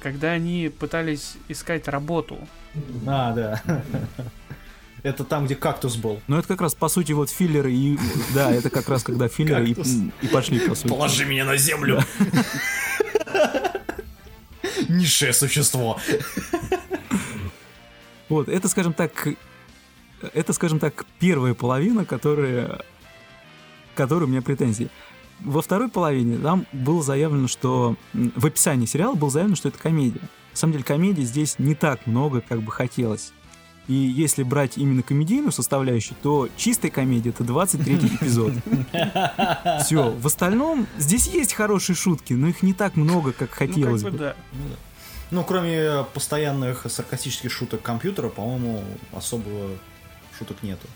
[0.00, 2.38] когда они пытались искать работу.
[3.06, 3.62] А, да.
[5.02, 6.20] Это там, где кактус был.
[6.26, 7.96] Ну, это как раз, по сути, вот филлеры и...
[8.34, 9.76] Да, это как раз, когда филлеры и,
[10.22, 11.22] и пошли, по сути.
[11.22, 12.02] меня на землю!
[14.88, 16.00] Низшее существо.
[18.28, 19.26] Вот, это, скажем так,
[20.34, 22.82] это, скажем так, первая половина, которая,
[23.94, 24.90] которой у меня претензии.
[25.40, 30.20] Во второй половине там было заявлено, что в описании сериала было заявлено, что это комедия.
[30.52, 33.32] На самом деле комедии здесь не так много, как бы хотелось.
[33.86, 38.52] И если брать именно комедийную составляющую, то чистая комедия это 23 эпизод.
[39.84, 40.10] Все.
[40.10, 44.12] В остальном здесь есть хорошие шутки, но их не так много, как хотелось ну, как
[44.12, 44.24] бы бы.
[44.24, 44.36] да.
[45.30, 48.82] Ну, кроме постоянных саркастических шуток компьютера, по-моему,
[49.12, 49.50] особо
[50.38, 50.86] шуток нету.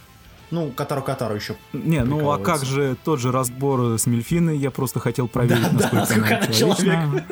[0.53, 1.57] Ну, Катару-Катару еще.
[1.73, 5.71] Не, ну а как же тот же разбор с Мельфиной, я просто хотел проверить, Да,
[5.71, 7.27] да, насколько насколько она человечна.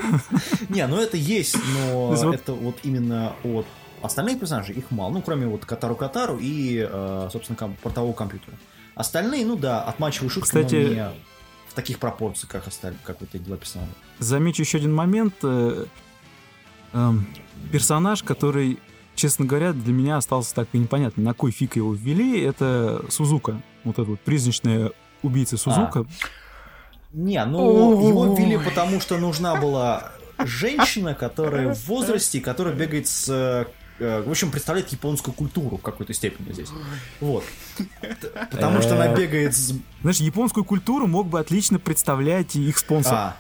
[0.71, 3.67] Не, ну это есть, но это вот именно от
[4.03, 5.13] остальных персонажей их мало.
[5.13, 8.57] Ну, кроме вот Катару-Катару и, э, собственно, портового компьютера.
[8.95, 11.11] Остальные, ну да, отмачивают шутки, Кстати- но не
[11.69, 13.93] в таких пропорциях, как остальные, как вот эти два персонажа.
[14.19, 15.35] Замечу еще один момент.
[15.43, 15.85] э,
[16.95, 17.27] эм,
[17.71, 18.79] Персонаж, который,
[19.21, 23.61] честно говоря, для меня остался так и непонятно, на кой фиг его ввели, это Сузука.
[23.85, 24.93] Вот эта вот призрачная
[25.23, 26.07] убийца Сузука.
[27.13, 33.29] Не, ну его ввели потому, что нужна была женщина, которая в возрасте, которая бегает с...
[33.29, 33.67] э,
[34.03, 36.71] э, В общем, представляет японскую культуру в какой-то степени здесь.
[37.21, 37.45] Вот.
[38.51, 39.75] Потому что она бегает с...
[40.01, 43.15] Знаешь, японскую культуру мог бы отлично представлять их спонсор.
[43.15, 43.37] А,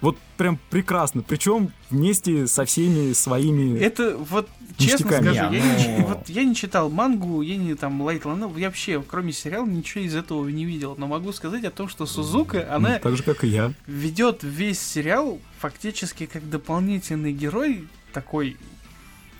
[0.00, 1.22] Вот прям прекрасно.
[1.22, 3.78] Причем вместе со всеми своими...
[3.80, 5.58] Это вот, честно скажу, я, не,
[5.98, 10.04] ну- вот, я не читал мангу, я не там лайтланов, я вообще, кроме сериала, ничего
[10.04, 10.94] из этого не видел.
[10.96, 13.72] Но могу сказать о том, что Сузука, ну, она Так же, как и я.
[13.88, 18.56] ведет весь сериал фактически как дополнительный герой, такой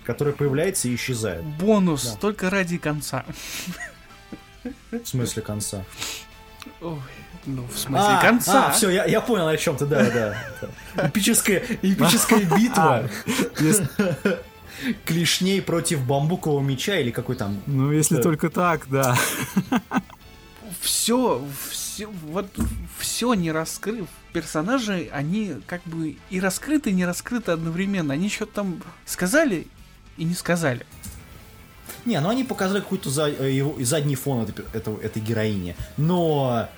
[0.03, 1.43] который появляется и исчезает.
[1.45, 2.15] бонус, Да.
[2.19, 3.23] только ради конца.
[4.91, 5.85] В смысле конца.
[6.81, 6.97] Ой,
[7.55, 8.71] ну, в смысле конца.
[8.71, 10.03] все, я, я понял о чем ты, да,
[10.95, 11.07] да.
[11.07, 13.09] Эпическая, эпическая битва
[13.59, 13.87] Если-
[15.05, 17.59] клешней против бамбукового меча или какой там.
[17.67, 18.21] ну, если Да.
[18.21, 19.17] только так, да.
[20.81, 22.47] все, все, вот
[22.97, 24.07] все не раскрыв.
[24.33, 28.13] Персонажи, они как бы и раскрыты, и не раскрыты одновременно.
[28.13, 29.67] Они что-то там сказали
[30.17, 30.85] и не сказали.
[32.05, 35.75] Не, ну они показали какой-то за, э, его, задний фон этой, этого- этой героини.
[35.97, 36.69] Но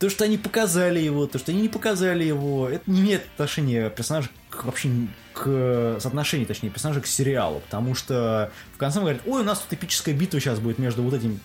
[0.00, 3.90] то, что они показали его, то, что они не показали его, это не имеет отношения
[3.90, 4.88] персонажа к, вообще
[5.34, 7.60] к соотношению, точнее, персонажа к сериалу.
[7.60, 11.02] Потому что в конце он говорит, ой, у нас тут эпическая битва сейчас будет между
[11.02, 11.38] вот этим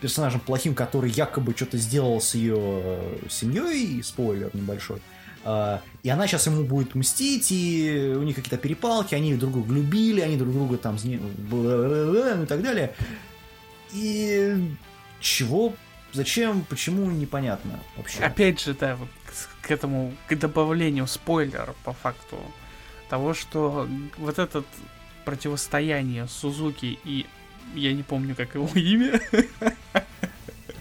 [0.00, 5.02] персонажем плохим, который якобы что-то сделал с ее э, семьей, спойлер небольшой.
[5.44, 9.74] А, и она сейчас ему будет мстить, и у них какие-то перепалки, они друг друга
[9.74, 12.94] любили, они друг друга там зне- бла-бла-бла, ну и так далее.
[13.92, 14.56] И
[15.20, 15.74] чего,
[16.18, 18.20] зачем, почему, непонятно вообще.
[18.20, 19.08] Опять же, да, вот
[19.62, 22.36] к- этому, к добавлению спойлера по факту
[23.08, 23.88] того, что
[24.18, 24.66] вот этот
[25.24, 27.26] противостояние Сузуки и
[27.74, 29.20] я не помню, как его имя.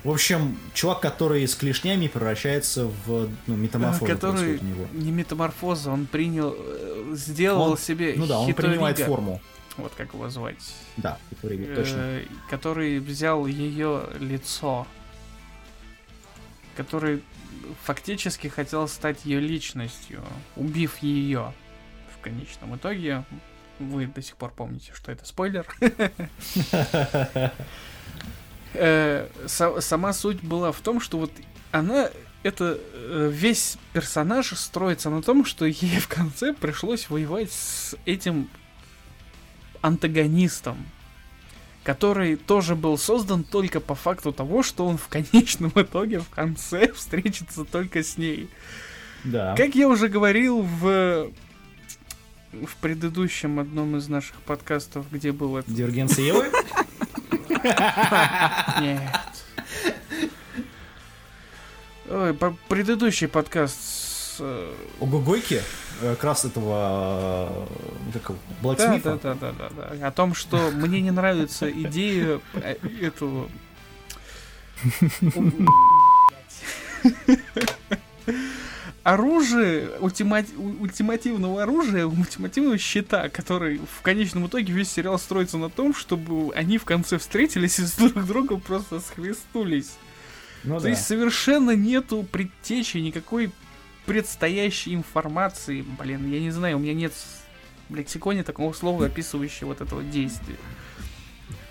[0.04, 4.88] В общем, чувак, который с клешнями превращается в ну, метаморфозу который него.
[4.94, 9.42] не метаморфоза, он принял, э, сделал Он- себе Ну да, он принимает Хиторига, форму.
[9.76, 10.56] Вот как его звать.
[10.96, 11.98] Да, Хиторига, точно.
[11.98, 14.88] Э, который взял ее лицо,
[16.78, 17.22] который
[17.84, 20.24] фактически хотел стать ее личностью,
[20.56, 21.54] убив ее.
[22.18, 23.26] В конечном итоге
[23.80, 25.66] вы до сих пор помните, что это спойлер.
[28.74, 31.32] Э, са- Сама суть была в том, что вот
[31.72, 32.10] она
[32.44, 38.50] это э, весь персонаж строится на том, что ей в конце пришлось воевать с этим
[39.82, 40.86] антагонистом,
[41.88, 46.92] который тоже был создан только по факту того, что он в конечном итоге в конце
[46.92, 48.50] встретится только с ней.
[49.24, 49.56] Да.
[49.56, 51.32] Как я уже говорил в
[52.52, 55.72] в предыдущем одном из наших подкастов, где был это...
[56.22, 56.52] Евы?
[58.82, 59.02] Нет.
[62.10, 62.34] Ой,
[62.68, 64.38] предыдущий подкаст с...
[64.40, 65.62] э, У Гогойки?
[65.62, 67.68] э, Как раз этого...
[68.14, 69.20] э, как Блэксмита?
[69.22, 70.08] да, да, да, да, да.
[70.08, 73.50] О том, что мне не нравится идея э, этого...
[79.04, 85.96] Оружие, ультимати- ультимативного оружия, ультимативного щита, который в конечном итоге весь сериал строится на том,
[85.96, 89.94] чтобы они в конце встретились и с друг другом просто схлестнулись.
[90.66, 90.90] Ну То да.
[90.90, 93.52] есть совершенно нету предтечи, никакой
[94.08, 95.82] предстоящей информации.
[96.00, 97.14] Блин, я не знаю, у меня нет
[97.90, 100.56] в лексиконе такого слова, описывающего вот этого действия.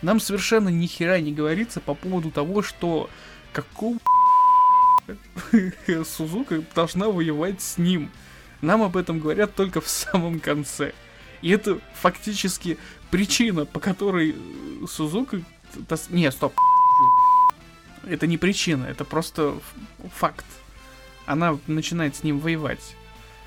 [0.03, 3.11] Нам совершенно ни хера не говорится по поводу того, что
[3.53, 3.99] какого
[6.05, 8.11] Сузука должна воевать с ним.
[8.61, 10.93] Нам об этом говорят только в самом конце.
[11.41, 12.78] И это фактически
[13.11, 14.37] причина, по которой
[14.87, 15.41] Сузука...
[16.11, 16.55] Не, стоп.
[18.05, 19.59] Это не причина, это просто
[20.14, 20.45] факт.
[21.26, 22.80] Она начинает с ним воевать.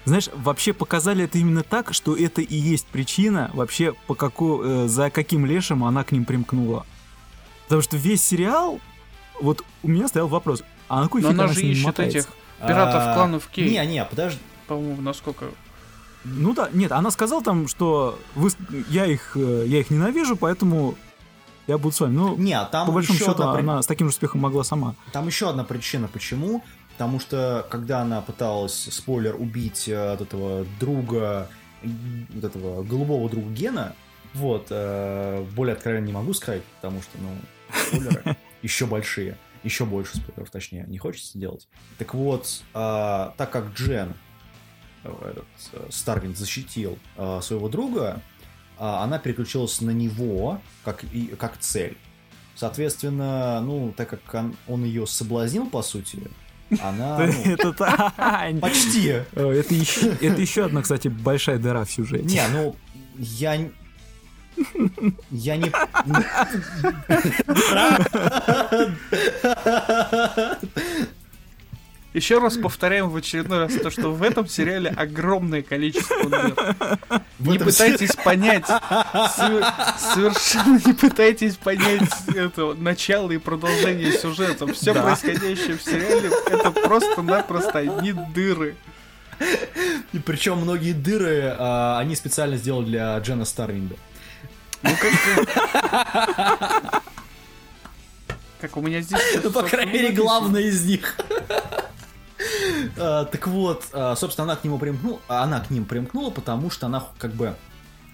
[0.06, 4.88] Знаешь, вообще показали это именно так, что это и есть причина вообще, по како- э,
[4.88, 6.86] за каким лешим она к ним примкнула.
[7.64, 8.80] Потому что весь сериал,
[9.42, 11.86] вот у меня стоял вопрос, а на какой фиг она она же с ним ищет
[11.86, 12.18] мотается?
[12.20, 13.70] этих пиратов А, кланов Кей.
[13.70, 14.40] Не, не, подожди.
[14.68, 15.46] По-моему, насколько...
[16.24, 18.50] Ну да, нет, она сказала там, что вы,
[18.90, 20.96] я, их, э, я их ненавижу, поэтому
[21.68, 22.14] я буду с вами.
[22.16, 24.96] Ну, Не, а там по большому счету, одна она с таким же успехом могла сама.
[25.14, 26.64] Там еще одна причина, почему.
[27.00, 31.48] Потому что, когда она пыталась, спойлер, убить э, вот этого друга,
[31.82, 33.96] вот этого голубого друга Гена,
[34.34, 37.30] вот, э, более откровенно не могу сказать, потому что, ну,
[37.74, 41.70] спойлеры еще большие, еще больше спойлеров, точнее, не хочется делать.
[41.98, 44.14] Так вот, э, так как Джен,
[45.06, 48.22] э, этот, э, Старвин защитил э, своего друга,
[48.78, 51.98] э, она переключилась на него как, и, как цель.
[52.56, 56.30] Соответственно, ну, так как он, он ее соблазнил, по сути,
[56.82, 59.24] Она ну, Это та- почти.
[59.34, 62.26] Э, Это еще, одна, кстати, большая дыра в сюжете.
[62.26, 62.76] Не, ну,
[63.18, 63.58] я...
[65.32, 65.72] Я не...
[72.20, 76.54] Еще раз повторяем в очередной раз то, что в этом сериале огромное количество дыр.
[77.40, 79.66] В Не пытайтесь понять, сове-
[79.98, 84.68] совершенно не пытайтесь понять это начало и продолжение сюжета.
[84.74, 85.04] Все Да.
[85.04, 88.76] происходящее в сериале это просто-напросто одни дыры.
[90.12, 93.96] И причем многие дыры а, они специально сделали для Джена Старвинда.
[94.82, 96.92] Ну как
[98.60, 99.22] Как у меня здесь...
[99.42, 101.16] Ну, по крайней мере, главное из них.
[102.98, 106.86] А, Так вот, а, собственно, она к нему примкнула, она к ним примкнула, потому что
[106.88, 107.56] она как бы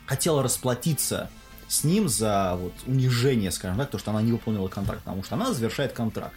[0.06, 1.30] хотела расплатиться
[1.68, 5.36] с ним за вот унижение, скажем так, то, что она не выполнила контракт, потому что
[5.36, 6.36] она завершает контракт.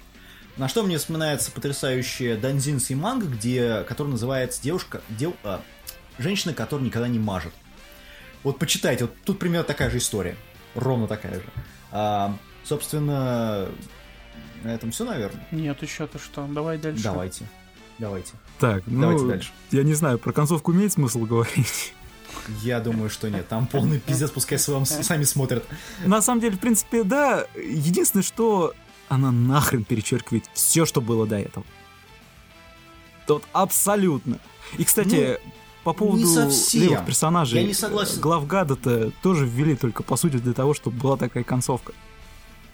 [0.56, 5.60] На что мне вспоминается потрясающая Данзинс и манга, где, который называется девушка, дев, а,
[6.18, 7.52] женщина, которая никогда не мажет.
[8.42, 10.36] Вот почитайте, вот тут примерно такая же история,
[10.74, 11.44] ровно такая же.
[11.92, 13.68] А, собственно,
[14.62, 15.46] на этом все, наверное.
[15.50, 16.46] Нет, еще-то что?
[16.46, 17.02] Давай дальше.
[17.02, 17.46] Давайте,
[17.98, 18.32] давайте.
[18.58, 19.50] Так, ну, Давайте дальше.
[19.70, 21.94] я не знаю, про концовку имеет смысл говорить.
[22.62, 23.46] Я думаю, что нет.
[23.48, 25.64] Там полный пиздец, пускай с- вам сами смотрят.
[26.04, 27.46] На самом деле, в принципе, да.
[27.54, 28.74] Единственное, что
[29.08, 31.64] она нахрен перечеркивает все, что было до этого.
[33.26, 34.38] Тут абсолютно.
[34.78, 35.38] И, кстати,
[35.84, 36.22] по поводу
[36.72, 38.20] левых персонажей, Я не согласен.
[38.20, 41.92] главгада-то тоже ввели только, по сути, для того, чтобы была такая концовка.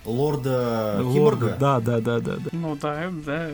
[0.04, 1.56] Лорда Лорда, Киборга.
[1.58, 2.50] Да, да, да, да, да.
[2.52, 3.50] Ну да, да.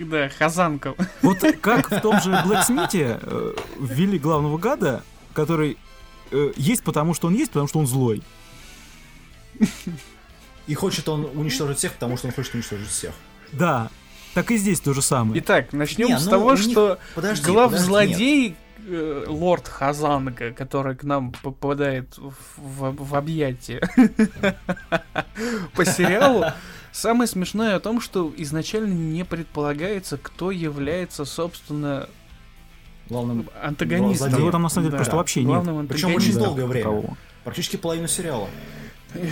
[0.00, 0.94] Да, Хазанка.
[1.22, 5.02] Вот как в том же Блэксмите э, ввели главного гада,
[5.34, 5.76] который
[6.30, 8.22] э, есть потому, что он есть, потому что он злой.
[10.66, 13.12] И хочет он уничтожить всех, потому что он хочет уничтожить всех.
[13.52, 13.90] Да,
[14.34, 15.40] так и здесь то же самое.
[15.42, 20.52] Итак, начнем Не, с ну, того, них- что Подожди, глав подожди, злодей э, лорд Хазанга,
[20.52, 23.80] который к нам попадает в, в- в объятия
[25.74, 26.44] по сериалу.
[26.92, 32.08] Самое смешное о том, что изначально не предполагается, кто является, собственно,
[33.08, 34.28] Главным, антагонистом.
[34.28, 34.40] Злодеем.
[34.42, 35.48] Его там на самом деле Да, просто вообще нет.
[35.48, 36.32] главным Причем антагонистом.
[36.32, 36.84] очень долгое время.
[36.84, 37.16] Такового.
[37.44, 38.48] практически половину сериала.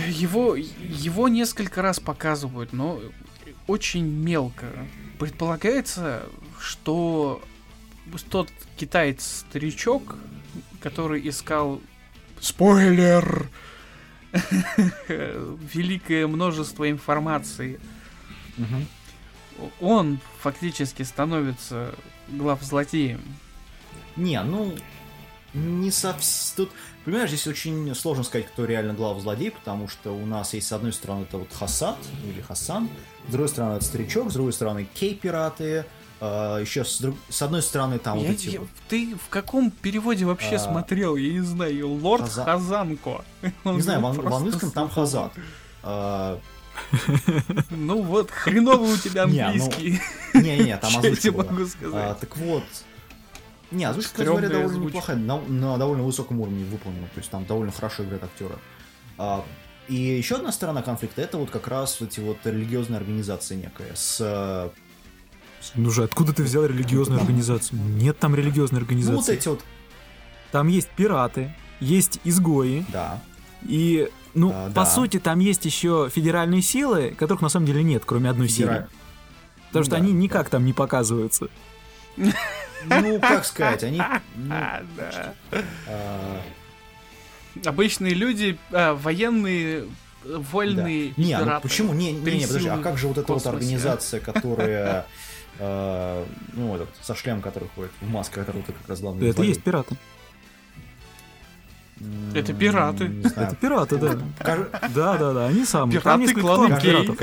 [0.09, 2.99] Его, его несколько раз показывают, но
[3.67, 4.65] очень мелко.
[5.17, 6.23] Предполагается,
[6.59, 7.41] что
[8.29, 10.17] тот китаец-старичок,
[10.81, 11.79] который искал...
[12.41, 13.49] Спойлер!
[15.07, 17.79] Великое множество информации.
[19.81, 21.93] Он фактически становится
[22.29, 23.21] главзлодеем.
[24.15, 24.75] Не, ну,
[25.53, 26.65] не совсем...
[26.65, 26.75] Тут,
[27.05, 30.71] понимаешь, здесь очень сложно сказать, кто реально главный злодей, потому что у нас есть, с
[30.71, 32.89] одной стороны, это вот Хасад, или Хасан,
[33.27, 35.85] с другой стороны, это Старичок, с другой стороны, Кей-пираты,
[36.25, 38.69] еще с, друг- с одной стороны, там Я- вот эти я- вот...
[38.89, 41.15] ты в каком переводе вообще А, смотрел?
[41.15, 41.89] Я не знаю.
[41.89, 43.23] Лорд Хаза- Хазанко.
[43.63, 44.89] Он Не знаю, в, английском там.
[44.89, 45.31] Хазад.
[45.83, 46.39] А,
[47.69, 49.99] Ну вот, хреновый у тебя ну, английский.
[50.33, 52.13] Не-не-не, там озвучка была.
[52.15, 52.63] так вот.
[53.71, 54.87] Не, озвучка, кстати говоря, довольно озвучка.
[54.87, 58.55] неплохая, на, на довольно высоком уровне выполнена, то есть там довольно хорошо играют актеры.
[59.17, 59.45] А,
[59.87, 64.17] и еще одна сторона конфликта это вот как раз эти вот религиозные организации некая с
[64.21, 64.69] э,
[65.75, 67.79] Ну же, откуда ты взял религиозную организацию?
[67.81, 69.33] Нет там религиозной ну вот организации.
[69.35, 69.63] эти вот
[70.51, 73.21] Там есть пираты, есть изгои, да
[73.67, 74.85] и, ну, А, по да.
[74.85, 78.87] сути, там есть еще федеральные силы, которых на самом деле нет, кроме одной федера- серии.
[79.67, 80.17] Потому что да, они да.
[80.17, 81.49] никак там не показываются.
[82.17, 83.97] ну как сказать они
[84.35, 85.35] ну, А, да.
[85.87, 86.41] а,
[87.65, 89.85] Обычные люди, а, военные,
[90.23, 91.23] э, вольные да.
[91.23, 93.49] не ну почему не не, не подожди а как же вот эта вот космосе.
[93.57, 95.05] организация которая
[95.59, 99.43] э, ну этот со шлем который ходит в маске который вот как раз главный Это
[99.43, 99.95] и есть пираты.
[102.33, 103.11] Это пираты.
[103.35, 104.17] Это пираты, да.
[104.95, 105.99] Да, да, да, они самые.
[105.99, 106.25] Пираты
[106.81, 106.81] Кей.
[106.81, 107.17] пиратов.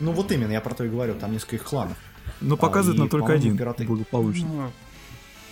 [0.00, 1.96] Ну вот именно, я про то и говорю, там несколько их кланов.
[2.40, 4.48] Но показывают и, нам только один пираты- благополучно.
[4.48, 4.72] Ну,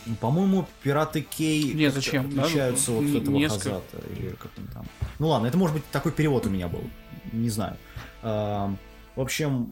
[0.06, 2.34] Ну, По-моему, пираты Кей Не, зачем?
[2.34, 3.64] Да, отличаются ну, от этого несколько.
[3.70, 4.86] Хазата, или как он там.
[5.18, 6.82] Ну ладно, это может быть такой перевод у меня был,
[7.30, 7.76] не знаю.
[8.22, 8.74] А,
[9.16, 9.68] В общем,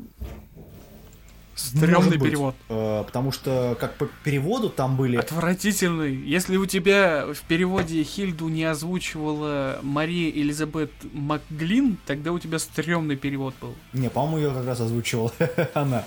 [1.57, 2.55] Быть, перевод.
[2.69, 5.17] э, потому что как по переводу там были...
[5.17, 6.15] Отвратительный.
[6.15, 13.17] Если у тебя в переводе Хильду не озвучивала Мария Элизабет Макглин, тогда у тебя стрёмный
[13.17, 13.75] перевод был.
[13.93, 15.33] Не, по-моему, ее как раз озвучивала
[15.75, 16.05] она.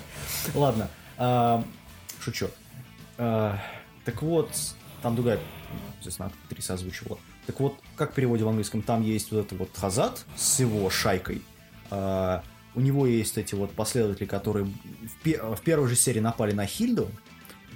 [0.53, 1.63] Ладно, а,
[2.23, 2.49] шучу.
[3.17, 3.57] А,
[4.05, 4.49] Так вот,
[5.01, 5.39] там другая,
[5.99, 7.17] естественно, актриса озвучивала.
[7.47, 10.89] Так вот, как в переводе в английском, там есть вот этот вот Хазат с его
[10.91, 11.41] шайкой.
[11.89, 12.43] А,
[12.75, 16.65] у него есть эти вот последователи, которые в, пе- в первой же серии напали на
[16.65, 17.09] Хильду,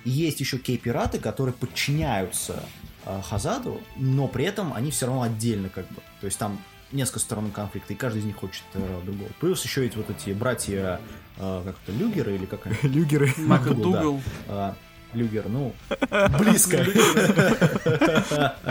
[0.06, 2.64] и есть еще кей-пираты, которые подчиняются
[3.06, 6.02] э, Хазаду, но при этом они все равно отдельно как бы.
[6.20, 6.60] То есть там
[6.92, 9.30] несколько сторон конфликта, и каждый из них хочет э, другого.
[9.40, 11.00] Плюс еще эти вот эти братья,
[11.38, 12.76] э, как это, Люгеры или как они?
[12.84, 13.34] Люгеры.
[13.38, 14.22] МакДугал.
[14.48, 14.76] А,
[15.14, 15.74] Люгер, ну,
[16.40, 16.86] близко.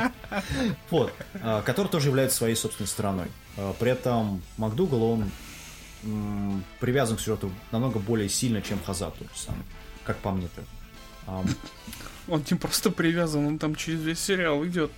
[0.90, 1.12] Вот,
[1.42, 3.26] а, который тоже является своей собственной стороной.
[3.56, 5.30] А, При этом МакДугал, он
[6.80, 9.62] привязан к сюжету намного более сильно, чем Хазат тот же самый,
[10.05, 10.48] как по мне.
[11.26, 11.46] Ам,
[12.28, 14.90] Он не просто привязан, он там через весь сериал идет.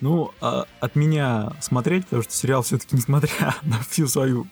[0.00, 4.46] Ну, а от меня смотреть, потому что сериал все-таки, несмотря на всю свою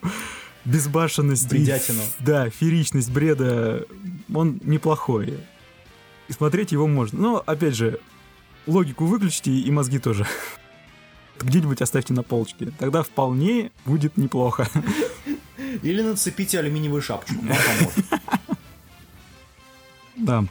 [0.65, 2.03] безбашенность, и Бредятину.
[2.03, 3.87] ф- да, феричность бреда,
[4.35, 5.39] он неплохой.
[6.29, 7.19] И смотреть его можно.
[7.19, 7.99] Но, опять же,
[8.67, 10.27] логику выключите и мозги тоже.
[11.41, 12.73] Где-нибудь оставьте на полочке.
[12.79, 14.69] Тогда вполне будет неплохо.
[15.83, 17.37] Или нацепите алюминиевую шапочку.
[20.17, 20.45] Да.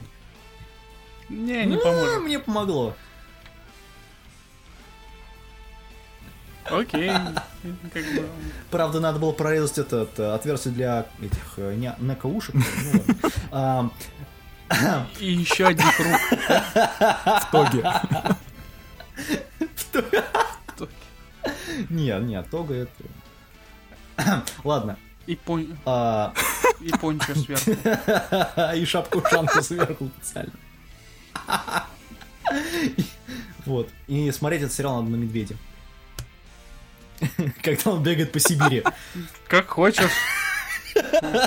[1.30, 2.22] Не, не Ну, поможет.
[2.24, 2.96] Мне помогло.
[6.70, 7.10] Окей.
[7.94, 8.28] Как бы,
[8.72, 12.56] Правда, надо было прорезать этот э, отверстие для этих э, не- некоушек.
[12.56, 13.04] Ну,
[13.52, 13.92] ладно.
[15.20, 16.20] И еще один круг.
[17.42, 17.84] В тоге.
[21.90, 24.44] Нет, нет, тога это...
[24.64, 24.98] Ладно.
[25.28, 25.78] И, пон...
[25.86, 26.34] а,
[26.80, 27.72] и пончо сверху.
[28.76, 30.54] И шапку-ушанку сверху специально.
[33.66, 33.90] Вот.
[34.08, 35.58] И смотреть этот сериал надо на медведе.
[37.62, 38.84] Когда он бегает по Сибири.
[39.48, 40.12] Как хочешь.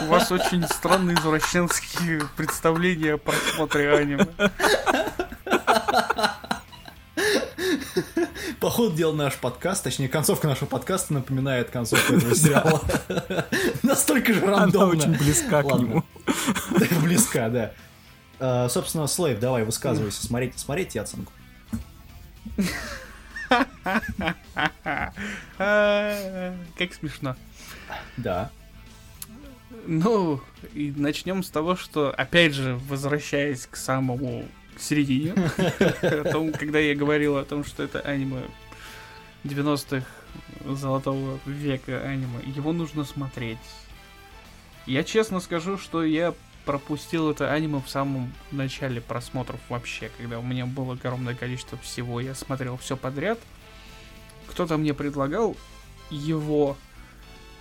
[0.02, 4.26] У вас очень странные извращенские представления о просмотре аниме.
[8.60, 12.82] По ходу дела наш подкаст, точнее, концовка нашего подкаста напоминает концовку этого сериала.
[13.82, 14.98] Настолько же Она рандомно.
[14.98, 16.04] очень близка к нему.
[17.02, 17.72] Близка, да.
[18.38, 20.24] А, Собственно, Слейв, давай, высказывайся.
[20.26, 21.32] Смотрите, смотрите оценку.
[25.58, 27.34] А, Как смешно.
[28.16, 28.50] Да.
[29.86, 30.40] Ну,
[30.74, 35.32] и начнем с того, что, опять же, возвращаясь к самому к середине,
[36.02, 38.42] о том, когда я говорил о том, что это аниме
[39.44, 40.06] 90-х
[40.64, 43.58] золотого века аниме, его нужно смотреть.
[44.86, 50.42] Я честно скажу, что я пропустил это аниме в самом начале просмотров вообще, когда у
[50.42, 53.38] меня было огромное количество всего, я смотрел все подряд.
[54.46, 55.56] Кто-то мне предлагал
[56.10, 56.76] его,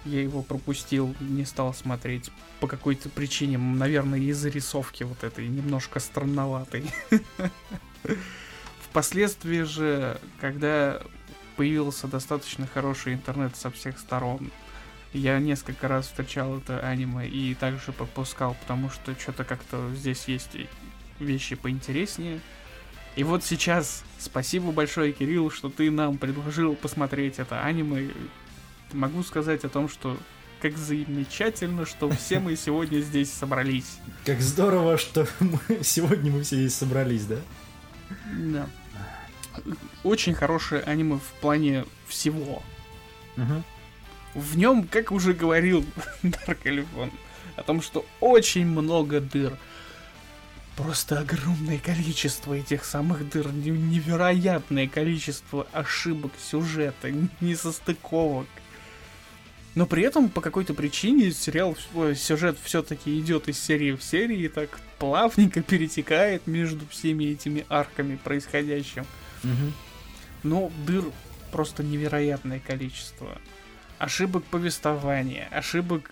[0.06, 6.00] я его пропустил, не стал смотреть по какой-то причине, наверное, из-за рисовки вот этой, немножко
[6.00, 6.86] странноватой.
[8.82, 11.02] Впоследствии же, когда
[11.56, 14.52] появился достаточно хороший интернет со всех сторон,
[15.14, 20.52] я несколько раз встречал это аниме и также пропускал, потому что что-то как-то здесь есть
[21.20, 22.40] вещи поинтереснее.
[23.16, 28.12] И вот сейчас, спасибо большое, Кирилл, что ты нам предложил посмотреть это аниме.
[28.94, 30.18] Могу сказать о том, что
[30.62, 33.98] как замечательно, что все мы сегодня здесь собрались.
[34.26, 37.38] Как здорово, что мы- сегодня мы все здесь собрались, да?
[38.36, 38.68] Да.
[40.04, 42.62] Очень хорошее аниме в плане всего.
[43.36, 43.64] Мгм.
[44.34, 45.86] В нем, как уже говорил
[46.24, 47.12] Даркалифон,
[47.56, 49.58] о том, что очень много дыр.
[50.76, 57.12] Просто огромное количество этих самых дыр, не- невероятное количество ошибок сюжета,
[57.42, 58.48] несостыковок.
[59.76, 64.42] Но при этом по какой-то причине сериал, ой, сюжет все-таки идет из серии в серии
[64.42, 69.06] и так плавненько перетекает между всеми этими арками происходящим.
[69.44, 69.74] Мгм.
[70.44, 71.06] Ну, дыр
[71.52, 73.38] просто невероятное количество.
[74.00, 76.12] Ошибок повествования, ошибок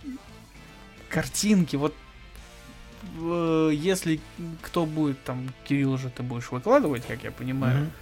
[1.08, 1.76] картинки.
[1.76, 1.94] Вот
[3.18, 4.20] э, если
[4.62, 7.80] кто будет там, Кирилл уже ты будешь выкладывать, как я понимаю.
[7.80, 7.92] Мгм.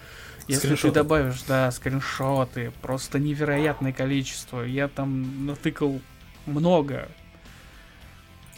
[0.48, 0.88] Если Скриншоты.
[0.88, 4.62] ты добавишь, да, скриншоты, просто невероятное количество.
[4.62, 6.00] Я там натыкал
[6.46, 7.08] много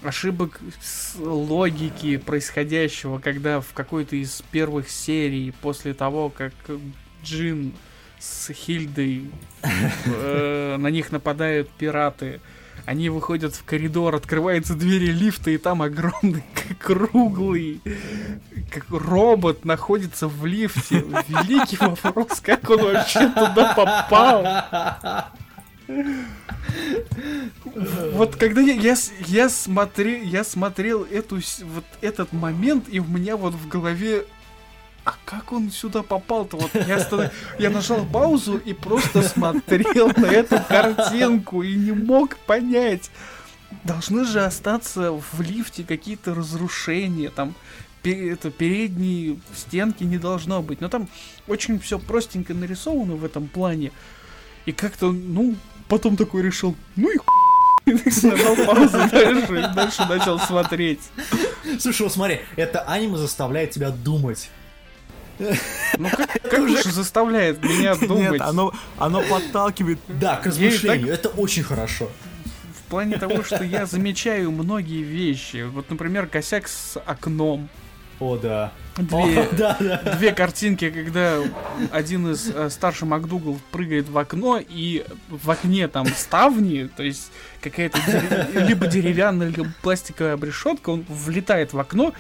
[0.03, 6.53] ошибок с логики происходящего, когда в какой-то из первых серий, после того, как
[7.25, 7.73] Джин
[8.19, 9.31] с Хильдой
[10.05, 12.41] э, на них нападают пираты,
[12.89, 16.43] они выходят в коридор, открываются двери лифта, и там огромный,
[16.79, 17.83] круглый,
[18.73, 21.05] как робот находится в лифте.
[21.29, 25.29] Великий вопрос, как он вообще туда попал?
[28.13, 28.97] Вот когда я, я,
[29.27, 34.25] я, смотри, я смотрел эту, вот этот момент, и у меня вот в голове
[35.09, 36.59] а как он сюда попал-то?
[36.59, 42.37] Вот я, останов- я нажал паузу и просто смотрел на эту картинку и не мог
[42.37, 43.11] понять.
[43.85, 47.55] Должны же остаться в лифте какие-то разрушения, там
[48.05, 50.83] это, передние стенки не должно быть.
[50.83, 51.09] Но там
[51.47, 53.93] очень все простенько нарисовано в этом плане.
[54.67, 55.57] И как-то, ну,
[55.89, 57.11] потом такой решил, ну.
[57.87, 61.01] И нажал паузу дальше и дальше начал смотреть.
[61.79, 64.51] Слушай, вот смотри, это аниме заставляет тебя думать.
[65.99, 69.99] Ну как, как уж заставляет меня думать Нет, оно, оно подталкивает.
[70.09, 72.09] Да, к размышлению, это очень хорошо.
[72.75, 75.65] в плане того, что я замечаю многие вещи.
[75.69, 77.69] Вот, например, косяк с окном.
[78.21, 78.73] О, да.
[78.97, 80.17] Две, О, да, да.
[80.17, 81.37] две картинки, когда
[81.93, 87.31] один из э, старший МакДугал прыгает в окно, и в окне там ставни, то есть
[87.63, 92.13] какая-то дерев- либо деревянная, либо пластиковая обрешетка, он влетает в окно,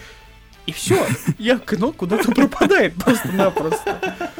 [0.68, 1.06] и все,
[1.38, 4.32] и окно куда-то пропадает просто-напросто.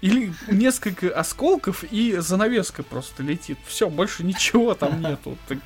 [0.00, 3.58] Или несколько осколков, и занавеска просто летит.
[3.66, 5.36] Все, больше ничего там нету.
[5.48, 5.58] Так,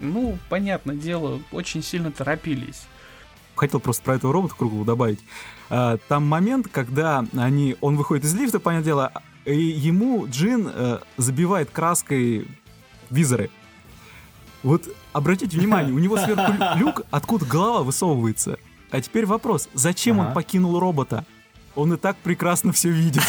[0.00, 2.82] ну, понятное дело, очень сильно торопились.
[3.54, 5.20] Хотел просто про этого робота круглого добавить.
[5.70, 9.12] А, Там момент, когда они, он выходит из лифта, понятное дело,
[9.44, 12.48] и ему Джин э, забивает краской
[13.10, 13.50] визоры.
[14.62, 18.58] Вот обратите внимание, у него сверху лю- люк, откуда голова высовывается.
[18.92, 20.34] А теперь вопрос, зачем он Ага.
[20.34, 21.24] покинул робота?
[21.74, 23.22] Он и так прекрасно все видит.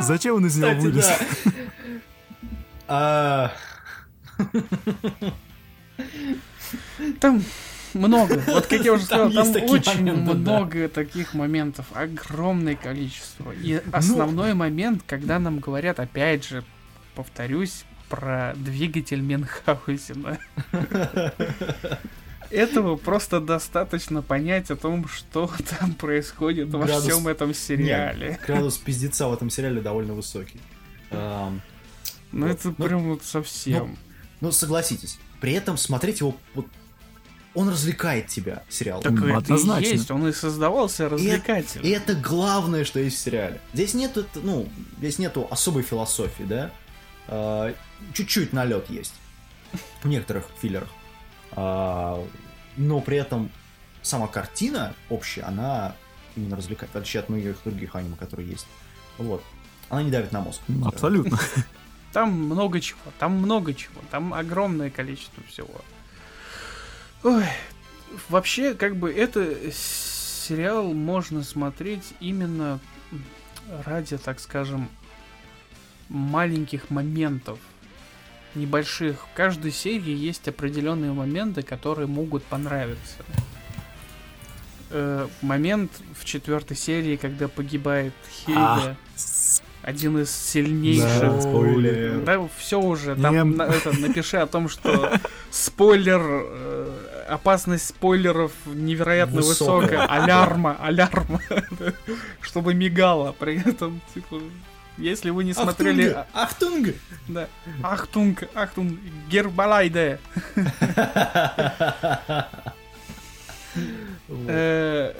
[0.00, 1.08] Зачем он из него вылез?
[2.88, 3.52] А,
[7.20, 7.42] Там
[7.94, 8.42] много.
[8.46, 10.34] Вот как я уже Там сказал, там очень моменты, да.
[10.34, 11.86] много таких моментов.
[11.94, 13.52] Огромное количество.
[13.52, 16.64] И основной момент, когда нам говорят, опять же,
[17.14, 20.38] повторюсь, про двигатель Менхаузена.
[22.50, 28.30] Этого просто достаточно понять о том, что там происходит во всем этом сериале.
[28.30, 30.60] Нет, градус пиздеца в этом сериале довольно высокий.
[31.10, 31.60] Ам,
[32.32, 32.56] Ну вот.
[32.56, 33.96] это Ну, прям вот совсем.
[34.40, 36.66] Ну, согласитесь, при этом смотреть его, вот,
[37.54, 39.02] он развлекает тебя, сериал.
[39.02, 39.86] Так ну, это однозначно.
[39.86, 41.84] и есть, он и создавался развлекательно.
[41.84, 43.60] И это главное, что есть в сериале.
[43.74, 44.68] Здесь нету, это, ну,
[44.98, 46.70] здесь нету особой философии, да?
[47.26, 47.74] А,
[48.12, 49.14] чуть-чуть налет есть
[50.02, 50.88] в некоторых филлерах.
[51.52, 52.22] А,
[52.76, 53.50] но при этом
[54.02, 55.94] сама картина общая, она
[56.36, 58.66] именно развлекает, в отличие от многих других аниме, которые есть.
[59.18, 59.42] Вот.
[59.88, 60.60] Она не давит на мозг.
[60.84, 61.38] Абсолютно.
[62.12, 65.82] Там много чего, там много чего, там огромное количество всего.
[67.22, 67.44] Ой,
[68.30, 72.80] вообще, как бы, это сериал можно смотреть именно
[73.84, 74.88] ради, так скажем,
[76.08, 77.58] маленьких моментов,
[78.58, 79.26] небольших.
[79.32, 83.16] В каждой серии есть определенные моменты, которые могут понравиться.
[84.90, 88.96] Э, момент в четвертой серии, когда погибает Хильда,
[89.82, 92.20] один из сильнейших Да, спойлер.
[92.22, 93.14] да, все уже.
[93.16, 95.12] Там Не- на- это, напиши о том, что
[95.50, 99.76] спойлер, э, опасность спойлеров невероятно Высокая.
[99.98, 100.06] высокая.
[100.06, 101.40] Алярма, алярма.
[102.40, 103.32] Чтобы мигала.
[103.32, 104.40] При этом, типа,
[104.98, 106.08] если вы не смотрели...
[106.08, 106.94] а, Ахтунг!
[107.28, 107.48] Да.
[107.82, 108.98] Ахтунг, Ахтунг,
[109.28, 110.18] Гербалайде.
[114.46, 115.14] Э,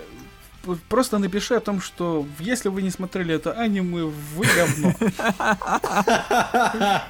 [0.89, 4.95] Просто напиши о том, что если вы не смотрели это аниме, вы говно.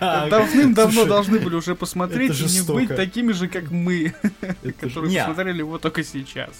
[0.30, 4.14] Давным-давно должны были уже посмотреть и не быть такими же, как мы,
[4.80, 6.50] которые Не, посмотрели его только сейчас.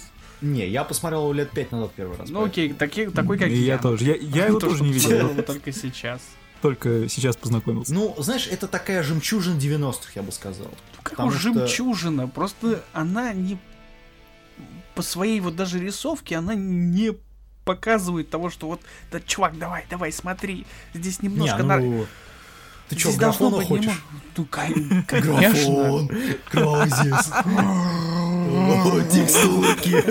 [0.41, 2.29] Не, я посмотрел его лет пять назад первый раз.
[2.29, 3.55] Ну окей, таки- такой как я.
[3.55, 4.05] я тоже.
[4.05, 5.29] Я, я его То, тоже не видел.
[5.29, 6.21] его только сейчас.
[6.61, 7.93] Только сейчас познакомился.
[7.93, 10.67] Ну, знаешь, это такая жемчужина 90-х, я бы сказал.
[11.03, 13.57] Как Потому уж что- жемчужина, просто она не...
[14.95, 17.13] По своей вот даже рисовке она не
[17.63, 21.57] показывает того, что вот, да, чувак, давай, давай, смотри, здесь немножко...
[21.61, 22.05] Не, на- ну,
[22.89, 24.03] ты что, графона быть хочешь?
[24.35, 25.73] Ну, кон- конечно.
[25.73, 26.09] Графон,
[26.49, 30.03] Краузис, О, текстурки.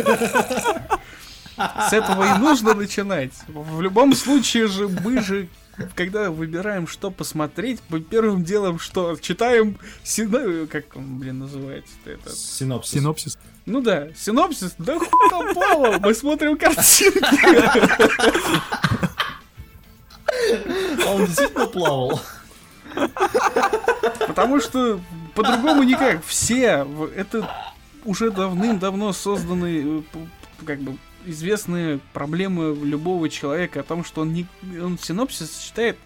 [1.56, 3.32] С этого и нужно начинать.
[3.48, 5.48] В любом случае же мы же
[5.94, 9.16] когда выбираем, что посмотреть, мы первым делом что?
[9.16, 10.66] Читаем сина...
[10.66, 12.30] Как он, блин, называется-то это?
[12.30, 12.92] Синопсис.
[12.92, 13.38] Синопсис.
[13.64, 17.20] Ну да, синопсис, да хуй там плавал, мы смотрим картинки.
[21.06, 22.20] А он действительно плавал.
[24.26, 25.00] Потому что
[25.34, 26.24] по-другому никак.
[26.24, 27.50] Все, это
[28.04, 30.96] уже давным-давно созданные, э, как бы,
[31.26, 34.46] известные проблемы любого человека о том, что он, не,
[34.80, 35.98] он синопсис читает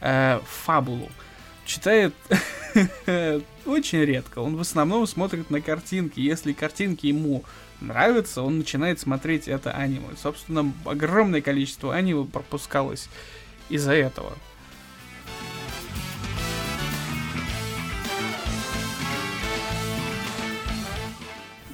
[0.00, 1.08] э, фабулу.
[1.64, 2.14] читает
[3.66, 4.40] очень редко.
[4.40, 6.20] Он в основном смотрит на картинки.
[6.20, 7.44] Если картинки ему
[7.80, 10.08] нравятся, он начинает смотреть это аниме.
[10.20, 13.08] Собственно, огромное количество аниме пропускалось
[13.68, 14.32] из-за этого.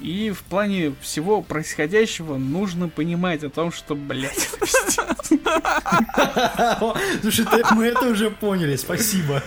[0.03, 4.33] И в плане всего происходящего нужно понимать о том, что, блядь.
[7.21, 9.41] Слушай, мы это уже поняли, спасибо.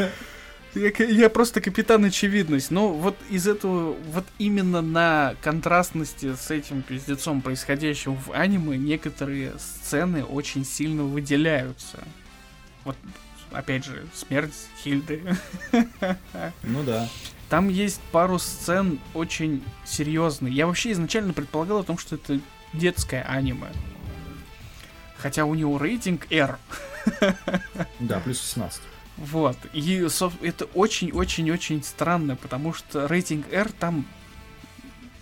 [0.74, 2.70] Я, я просто капитан очевидность.
[2.70, 9.52] Но вот из этого, вот именно на контрастности с этим пиздецом, происходящим в аниме, некоторые
[9.58, 11.98] сцены очень сильно выделяются.
[12.84, 12.96] Вот,
[13.52, 15.20] опять же, смерть Хильды.
[16.62, 17.10] Ну да.
[17.48, 20.52] Там есть пару сцен очень серьезные.
[20.52, 22.40] Я вообще изначально предполагал о том, что это
[22.73, 23.68] детское аниме.
[25.16, 26.59] Хотя у него рейтинг R.
[28.01, 28.82] Да, плюс 18.
[29.16, 29.56] Вот.
[29.73, 30.06] И
[30.43, 34.05] это очень-очень-очень странно, потому что рейтинг R там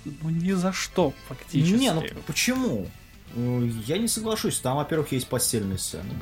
[0.04, 1.74] ну ни за что фактически.
[1.74, 2.88] Не, ну почему?
[3.36, 4.58] Я не соглашусь.
[4.60, 6.14] Там, во-первых, есть постельные сцены.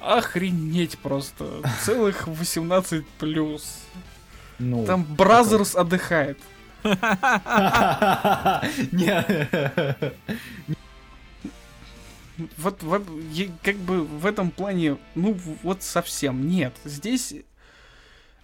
[0.00, 1.62] Охренеть просто.
[1.84, 3.78] Целых 18 плюс.
[4.70, 6.38] Ну, Там Brazzers отдыхает.
[12.56, 13.02] Вот, вот,
[13.62, 16.72] как бы в этом плане, ну вот совсем нет.
[16.84, 17.34] Здесь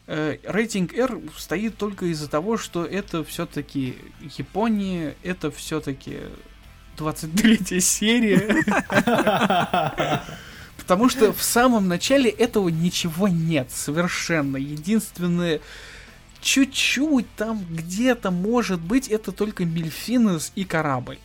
[0.06, 3.96] э, рейтинг R стоит только из-за того, что это все-таки
[4.36, 6.18] Япония, это все-таки
[6.98, 8.62] 23 серия.
[10.76, 14.56] Потому что в самом начале этого ничего нет совершенно.
[14.56, 15.60] Единственное,
[16.40, 21.19] чуть-чуть там где-то может быть, это только Мельфинес и корабль.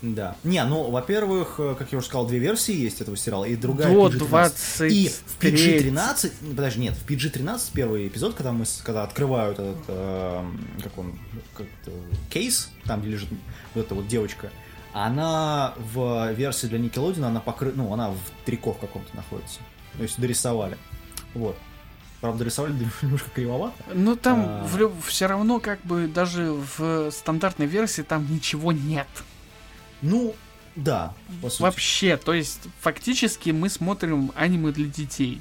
[0.00, 0.36] Да.
[0.44, 3.92] Не, ну, во-первых, э, как я уже сказал, две версии есть этого сериала, и другая
[3.92, 4.18] До PG-13.
[4.18, 9.58] 20 И в PG-13, ну, подожди, нет, в PG-13 первый эпизод, когда мы, когда открывают
[9.58, 11.18] этот, эм, как он,
[11.54, 11.66] как
[12.30, 13.28] кейс, там, где лежит
[13.74, 14.50] вот эта вот девочка,
[14.92, 19.58] она в версии для Nickelodeon, она покрыта, ну, она в трико в каком-то находится.
[19.96, 20.78] То есть дорисовали.
[21.34, 21.56] Вот.
[22.20, 23.76] Правда, дорисовали немножко кривовато.
[23.94, 24.92] Ну там А.
[25.06, 29.06] все равно как бы даже в стандартной версии там ничего нет.
[30.02, 30.34] Ну,
[30.74, 31.14] да.
[31.58, 35.40] Вообще, то есть фактически мы смотрим аниме для детей.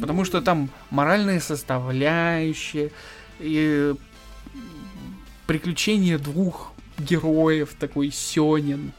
[0.00, 2.92] Потому что там моральная составляющая,
[3.38, 3.94] и
[5.46, 8.92] приключения двух героев, такой Сёнин.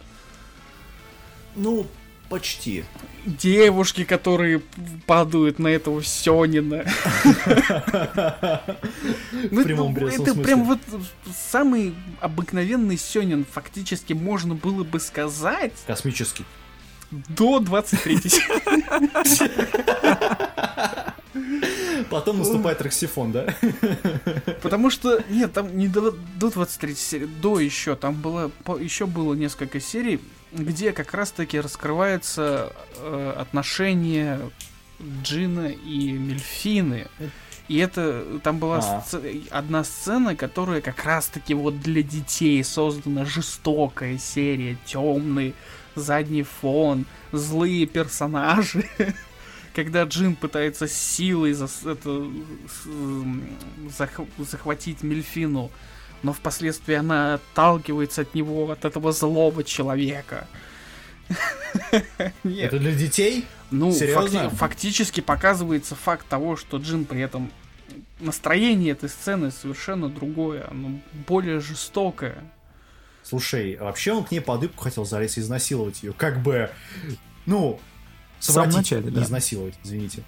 [1.56, 1.88] Ну,
[2.32, 2.86] почти.
[3.26, 4.62] Девушки, которые
[5.06, 6.86] падают на этого Сёнина.
[9.50, 10.80] Ну, ну, это прям вот
[11.50, 16.46] самый обыкновенный Сёнин, фактически можно было бы сказать Космический.
[17.12, 18.20] до 23
[22.10, 23.56] Потом наступает Роксифон, да?
[24.62, 29.34] Потому что, нет, там не до, до 23 серии, до еще, там было, еще было
[29.34, 30.20] несколько серий,
[30.52, 34.40] где как раз-таки раскрывается э, отношение
[35.24, 37.08] Джина и Мельфины.
[37.68, 39.04] И это, там была А.
[39.08, 45.54] сце- одна сцена, которая как раз-таки вот для детей создана жестокая серия, темный
[45.96, 48.86] задний фон, злые персонажи.
[49.74, 52.28] Когда Джин пытается силой зас- это,
[53.98, 55.72] зах- захватить Мельфину,
[56.24, 60.48] но впоследствии она отталкивается от него, от этого злого человека.
[62.44, 63.46] Это для детей?
[63.72, 64.50] Ну, Серьезно?
[64.50, 67.52] факти- фактически показывается факт того, что Джин при этом
[68.20, 72.38] настроение этой сцены совершенно другое, оно более жестокое.
[73.24, 76.12] Слушай, а вообще он к ней под юбку хотел залезть и изнасиловать ее.
[76.14, 76.70] Как бы,
[77.46, 77.80] ну,
[78.40, 79.24] В самом совратить, начале, не да.
[79.24, 80.24] изнасиловать, извините.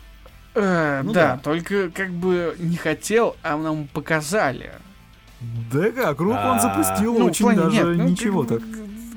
[0.56, 1.38] Э, Ну да, да.
[1.40, 4.72] только как бы не хотел, а нам показали.
[5.72, 8.62] Да как, руку А, он запустил Ну, очень даже нет, ну, ничего так.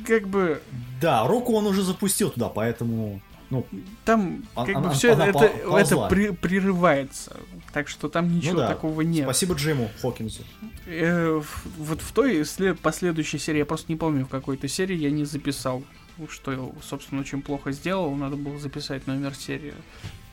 [0.07, 0.61] Как бы
[1.01, 3.21] Да, руку он уже запустил туда, поэтому,
[3.51, 3.67] ну,
[4.05, 7.37] там А- как она- бы все она это, это при- прерывается.
[7.73, 8.69] Так что там ничего ну да.
[8.69, 9.25] такого нет.
[9.25, 10.43] Спасибо Джиму Хокинсу.
[10.87, 11.43] Э,
[11.79, 15.25] вот в той след- последующей серии, я просто не помню, в какой-то серии я не
[15.27, 15.83] записал,
[16.31, 19.75] что я, собственно, очень плохо сделал, надо было записать номер серии.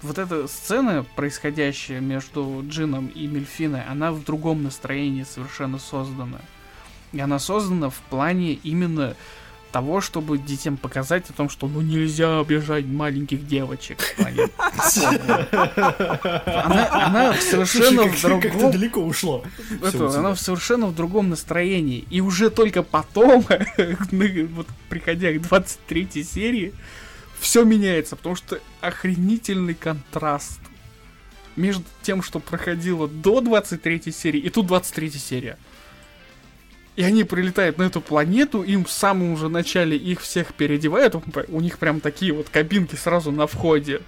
[0.04, 6.40] Вот эта сцена, происходящая между Джином и Мельфиной, она в другом настроении совершенно создана.
[7.14, 9.16] И она создана в плане именно
[9.72, 13.98] того, чтобы детям показать о том, что ну нельзя обижать маленьких девочек.
[16.46, 19.44] Она, она совершенно в Слушай, как, как другом далеко ушло.
[19.82, 22.06] Это, она совершенно в другом настроении.
[22.12, 23.46] И уже только потом,
[24.56, 26.74] вот приходя к 23 серии,
[27.44, 30.62] все меняется, потому что охренительный контраст.
[31.58, 35.58] между тем, что проходило до 23 серии, и тут 23 серия.
[36.96, 41.16] И они прилетают на эту планету, им в самом же начале их всех переодевают,
[41.50, 44.02] у них прям такие вот кабинки сразу на входе.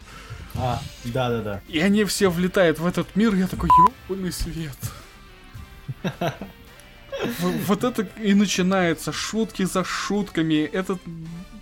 [0.56, 1.62] А, да-да-да.
[1.68, 3.70] И они все влетают в этот мир, я такой,
[4.10, 4.78] ёбаный свет.
[7.68, 11.00] Вот это и начинается, шутки за шутками, этот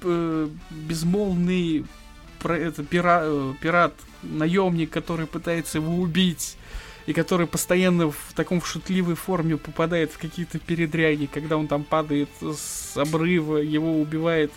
[0.04, 1.86] э, безмолвный
[2.40, 6.58] про это, пира- э, пират, наемник, который пытается его убить,
[7.06, 12.30] и который постоянно в таком шутливой форме попадает в какие-то передряги, когда он там падает
[12.42, 14.52] с обрыва, его убивает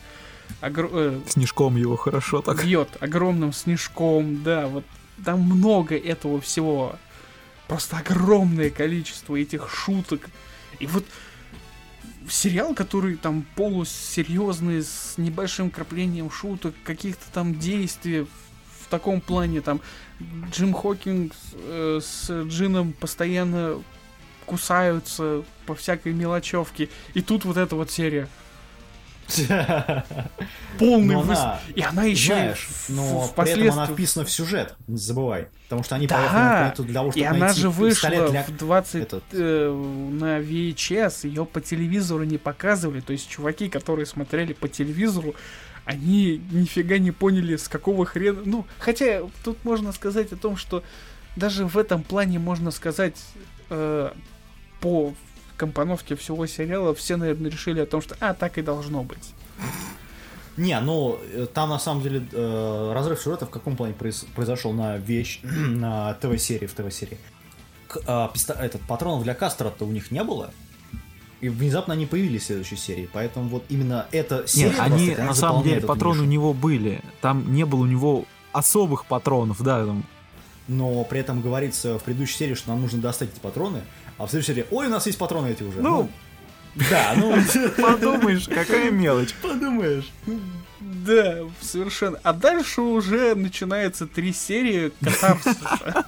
[0.61, 2.65] огр- э, Снежком его хорошо так.
[2.65, 4.85] бьет огромным снежком, да, вот
[5.25, 6.97] там много этого всего.
[7.69, 10.21] Просто огромное количество этих шуток.
[10.79, 11.05] И вот
[12.29, 19.81] сериал, который там полусерьезный, с небольшим краплением шуток, каких-то там действий в таком плане, там
[20.51, 23.83] Джим Хокинг э, с Джином постоянно
[24.47, 26.89] кусаются по всякой мелочевке.
[27.15, 28.29] И тут вот эта вот серия.
[30.79, 34.99] Полный выс- она, И она еще знаешь, но при этом она вписана в сюжет, не
[34.99, 35.49] забывай.
[35.65, 38.11] Потому что они Да, поехали на планету для того, И чтобы она найти же вышла
[38.31, 38.43] для...
[38.45, 39.25] в 20 этот.
[39.33, 43.01] э, на VHS, ее по телевизору не показывали.
[43.01, 45.35] То есть чуваки, которые смотрели по телевизору,
[45.85, 48.43] они нифига не поняли, с какого хрена.
[48.45, 50.83] Ну, хотя тут можно сказать о том, что
[51.37, 53.17] даже в этом плане можно сказать
[53.71, 54.11] э,
[54.81, 55.15] по
[55.57, 59.33] компоновке всего сериала все, наверное, решили о том, что а, так и должно быть.
[60.57, 64.73] Не, ну, э, там на самом деле э, разрыв сюжета в каком плане произ- произошел
[64.73, 67.19] на вещь, на ТВ-серии, в ТВ-серии.
[67.89, 70.51] К- а, писта- этот, патронов для Кастера-то у них не было.
[71.43, 73.09] И внезапно они появились в следующей серии.
[73.13, 74.71] Поэтому вот именно эта серия...
[74.71, 77.03] Нет, они на самом деле патроны у него были.
[77.21, 80.05] Там не было у него особых патронов, да, там.
[80.69, 83.83] Но при этом говорится в предыдущей серии, что нам нужно достать эти патроны.
[84.19, 85.81] А в следующей серии, ой, у нас есть патроны эти уже.
[85.81, 86.11] Ну,
[86.91, 87.35] да, ну,
[87.79, 89.35] подумаешь, какая мелочь.
[89.35, 90.11] подумаешь.
[90.81, 92.19] Да, совершенно.
[92.23, 96.07] А дальше уже начинается три серии катарсиса.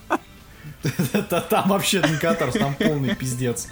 [1.50, 3.68] Там вообще не катарс, там полный пиздец.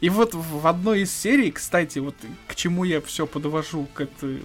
[0.00, 2.14] И вот в одной из серий, кстати, вот
[2.46, 4.42] к чему я все подвожу, к этой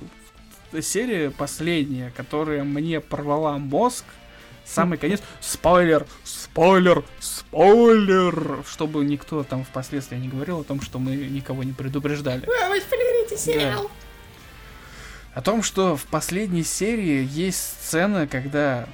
[0.82, 4.06] серия последняя, которая мне порвала мозг,
[4.66, 11.16] самый конец, спойлер, спойлер, спойлер, чтобы никто там впоследствии не говорил о том, что мы
[11.16, 12.46] никого не предупреждали.
[12.46, 13.92] Вы спойлерите сериал.
[15.34, 18.88] О том, что в последней серии есть сцена, когда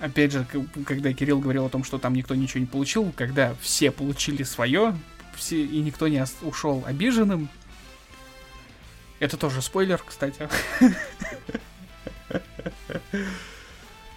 [0.00, 0.46] Опять же,
[0.86, 4.96] когда Кирилл говорил о том, что там никто ничего не получил, когда все получили свое,
[5.36, 7.50] все, и никто не ушел обиженным.
[9.18, 10.48] Это тоже спойлер, кстати.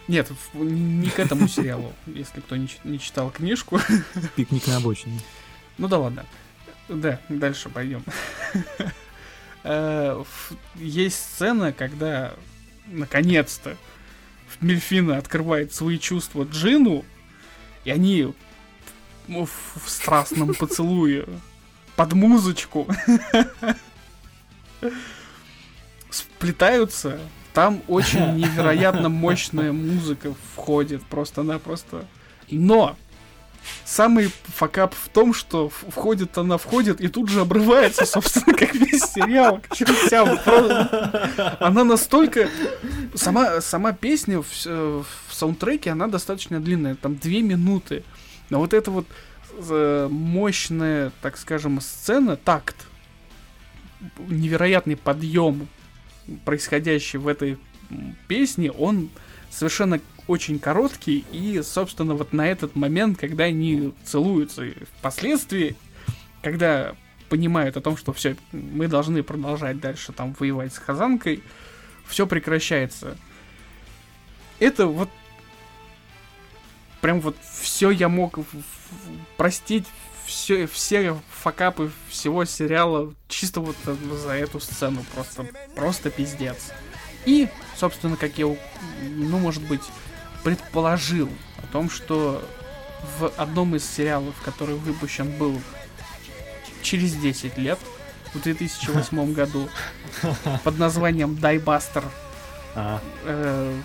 [0.08, 3.80] Нет, не к этому сериалу, если кто не, не читал книжку.
[4.36, 5.20] Пикник на обочине.
[5.78, 6.26] Ну да ладно.
[6.90, 8.04] Да, дальше пойдем.
[9.66, 10.22] Э,
[10.76, 12.34] Есть сцена, когда
[12.88, 13.78] наконец-то
[14.60, 17.06] Мельфина открывает свои чувства Джину,
[17.86, 18.34] и они
[19.28, 21.28] в, в страстном поцелуе
[21.96, 22.88] под музычку
[26.10, 27.20] сплетаются.
[27.54, 32.06] Там очень невероятно мощная музыка входит просто-напросто.
[32.50, 32.96] Но
[33.86, 39.04] самый факап в том, что входит она входит и тут же обрывается, собственно, как весь
[39.04, 40.38] сериал, к чертям.
[40.44, 42.50] Просто Она настолько...
[43.16, 48.04] Сама, сама песня в, с- в саундтреке, она достаточно длинная, там две минуты.
[48.50, 49.06] Но вот эта вот
[49.70, 52.76] э, мощная, так скажем, сцена, такт,
[54.28, 55.68] невероятный подъем,
[56.46, 57.58] происходящий в этой
[58.28, 59.10] песне, он
[59.50, 64.66] совершенно очень короткий, и, собственно, вот на этот момент, когда они целуются,
[64.98, 65.76] впоследствии,
[66.42, 66.96] когда
[67.30, 71.44] понимают о том, что все, мы должны продолжать дальше там воевать с Хазанкой,
[72.06, 73.18] все прекращается.
[74.60, 75.10] Это вот
[77.02, 78.40] прям вот все я мог
[79.36, 79.86] простить
[80.34, 85.46] все, все факапы всего сериала чисто вот за эту сцену просто
[85.76, 86.72] просто пиздец.
[87.26, 87.48] И,
[87.78, 88.46] собственно, как я,
[89.02, 89.84] ну, может быть,
[90.44, 92.44] предположил о том, что
[93.20, 95.62] в одном из сериалов, который выпущен был
[96.82, 97.80] через 10 лет,
[98.34, 99.70] в 2008 году,
[100.64, 102.04] под названием Дайбастер,
[102.76, 103.02] Ага.
[103.26, 103.80] э,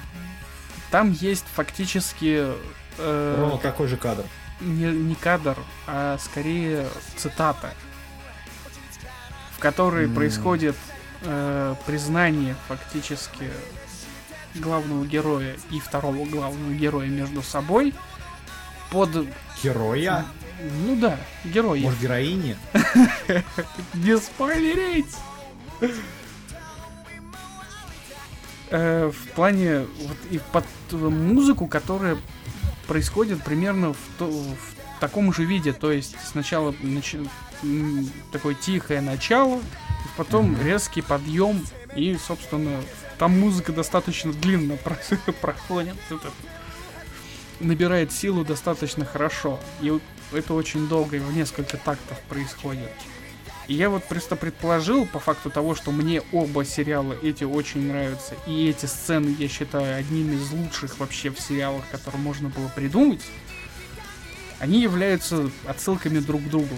[0.90, 2.54] там есть фактически
[2.98, 4.24] э, Ровно такой же кадр.
[4.60, 5.56] Не, не кадр,
[5.86, 6.86] а скорее
[7.16, 7.74] цитата,
[9.56, 10.14] в которой М.
[10.14, 10.76] происходит
[11.22, 13.50] э, признание фактически
[14.54, 17.94] главного героя и второго главного героя между собой
[18.90, 19.10] под...
[19.62, 20.24] Героя?
[20.86, 21.80] Ну да, герои.
[21.80, 22.56] Может, героини?
[23.94, 25.14] Не спойлерить!
[28.70, 32.18] Э, в плане вот и под музыку, которая
[32.88, 36.74] происходит примерно в, то- в таком же виде, то есть сначала
[37.62, 39.60] м, такое тихое начало,
[40.16, 42.80] потом резкий подъем и, собственно,
[43.18, 44.98] там музыка достаточно длинно про-
[45.40, 46.30] проходит, это
[47.60, 49.92] набирает силу достаточно хорошо, и
[50.32, 52.90] это очень долго, и в несколько тактов происходит.
[53.68, 58.34] И я вот просто предположил, по факту того, что мне оба сериала эти очень нравятся,
[58.46, 63.20] и эти сцены я считаю одними из лучших вообще в сериалах, которые можно было придумать,
[64.58, 66.74] они являются отсылками друг к другу.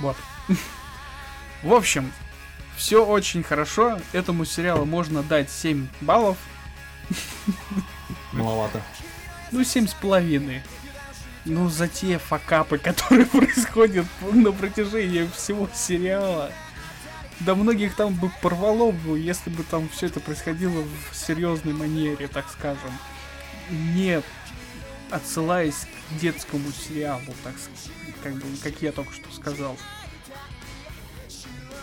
[0.00, 0.16] Вот.
[1.62, 2.12] В общем,
[2.76, 3.98] все очень хорошо.
[4.12, 6.36] Этому сериалу можно дать 7 баллов.
[8.32, 8.82] Маловато.
[9.50, 10.62] Ну, семь с половиной.
[11.46, 16.52] Ну, за те факапы, которые происходят на протяжении всего сериала.
[17.40, 22.28] Да многих там бы порвало бы, если бы там все это происходило в серьезной манере,
[22.28, 22.90] так скажем.
[23.70, 24.24] Нет,
[25.10, 27.54] отсылаясь к детскому сериалу, так
[28.22, 29.76] как бы, как я только что сказал.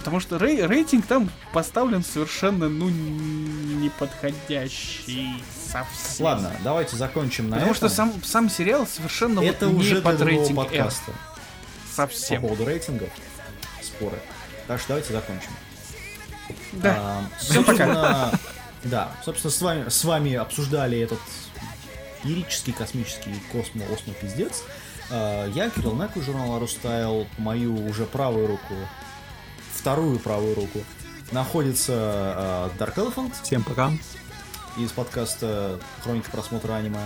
[0.03, 6.25] Потому что рей- рейтинг там поставлен совершенно, ну, неподходящий совсем.
[6.25, 8.11] Ладно, давайте закончим на Потому что этом.
[8.11, 11.13] сам, сам сериал совершенно Это вот уже не под рейтинг подкаста.
[11.95, 12.41] Совсем.
[12.41, 13.09] По поводу рейтингов.
[13.81, 14.19] Споры.
[14.67, 15.49] Так что давайте закончим.
[16.73, 16.95] Да.
[16.99, 18.31] А, Всем пока.
[18.84, 21.19] Да, собственно, с вами, с вами обсуждали этот
[22.25, 24.63] лирический, космический космо осмо пиздец.
[25.09, 28.73] А, Я, Кирилл Наку, журнал Арустайл, по мою уже правую руку,
[29.84, 30.80] вторую правую руку,
[31.34, 33.91] находится а, Dark Elephant Всем пока.
[34.77, 37.05] из подкаста Хроника просмотра аниме.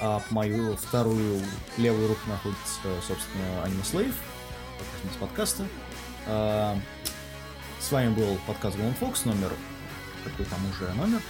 [0.00, 1.40] А по мою вторую
[1.76, 4.16] левую руку находится, собственно, Аниме Слейв,
[5.04, 5.64] из подкаста.
[6.26, 6.76] А,
[7.78, 9.52] С вами был подкаст Golden Fox, номер
[10.24, 11.20] какой там уже номер.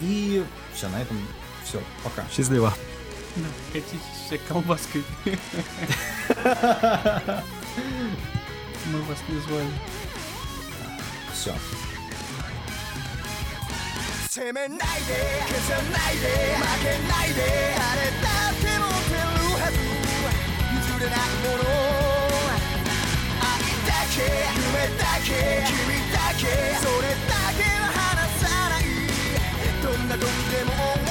[0.00, 0.42] И
[0.74, 1.18] все, на этом
[1.62, 1.82] все.
[2.02, 2.24] Пока.
[2.34, 2.72] Счастливо.
[3.36, 5.04] Да, Катитесь все колбаской.
[8.86, 9.68] Мы вас не звали.
[11.36, 11.56] ション
[14.26, 14.80] 責めないで
[15.46, 16.24] 消さないで
[16.56, 17.40] 負けないで
[17.76, 19.28] 誰だって持てる
[19.60, 19.76] はず。
[20.76, 21.64] 譲れないもの
[23.40, 23.52] 愛
[23.84, 24.16] だけ
[24.56, 25.28] 夢だけ
[25.68, 26.42] 君だけ
[26.80, 28.82] それだけは離さない。
[29.82, 31.05] どんな時でも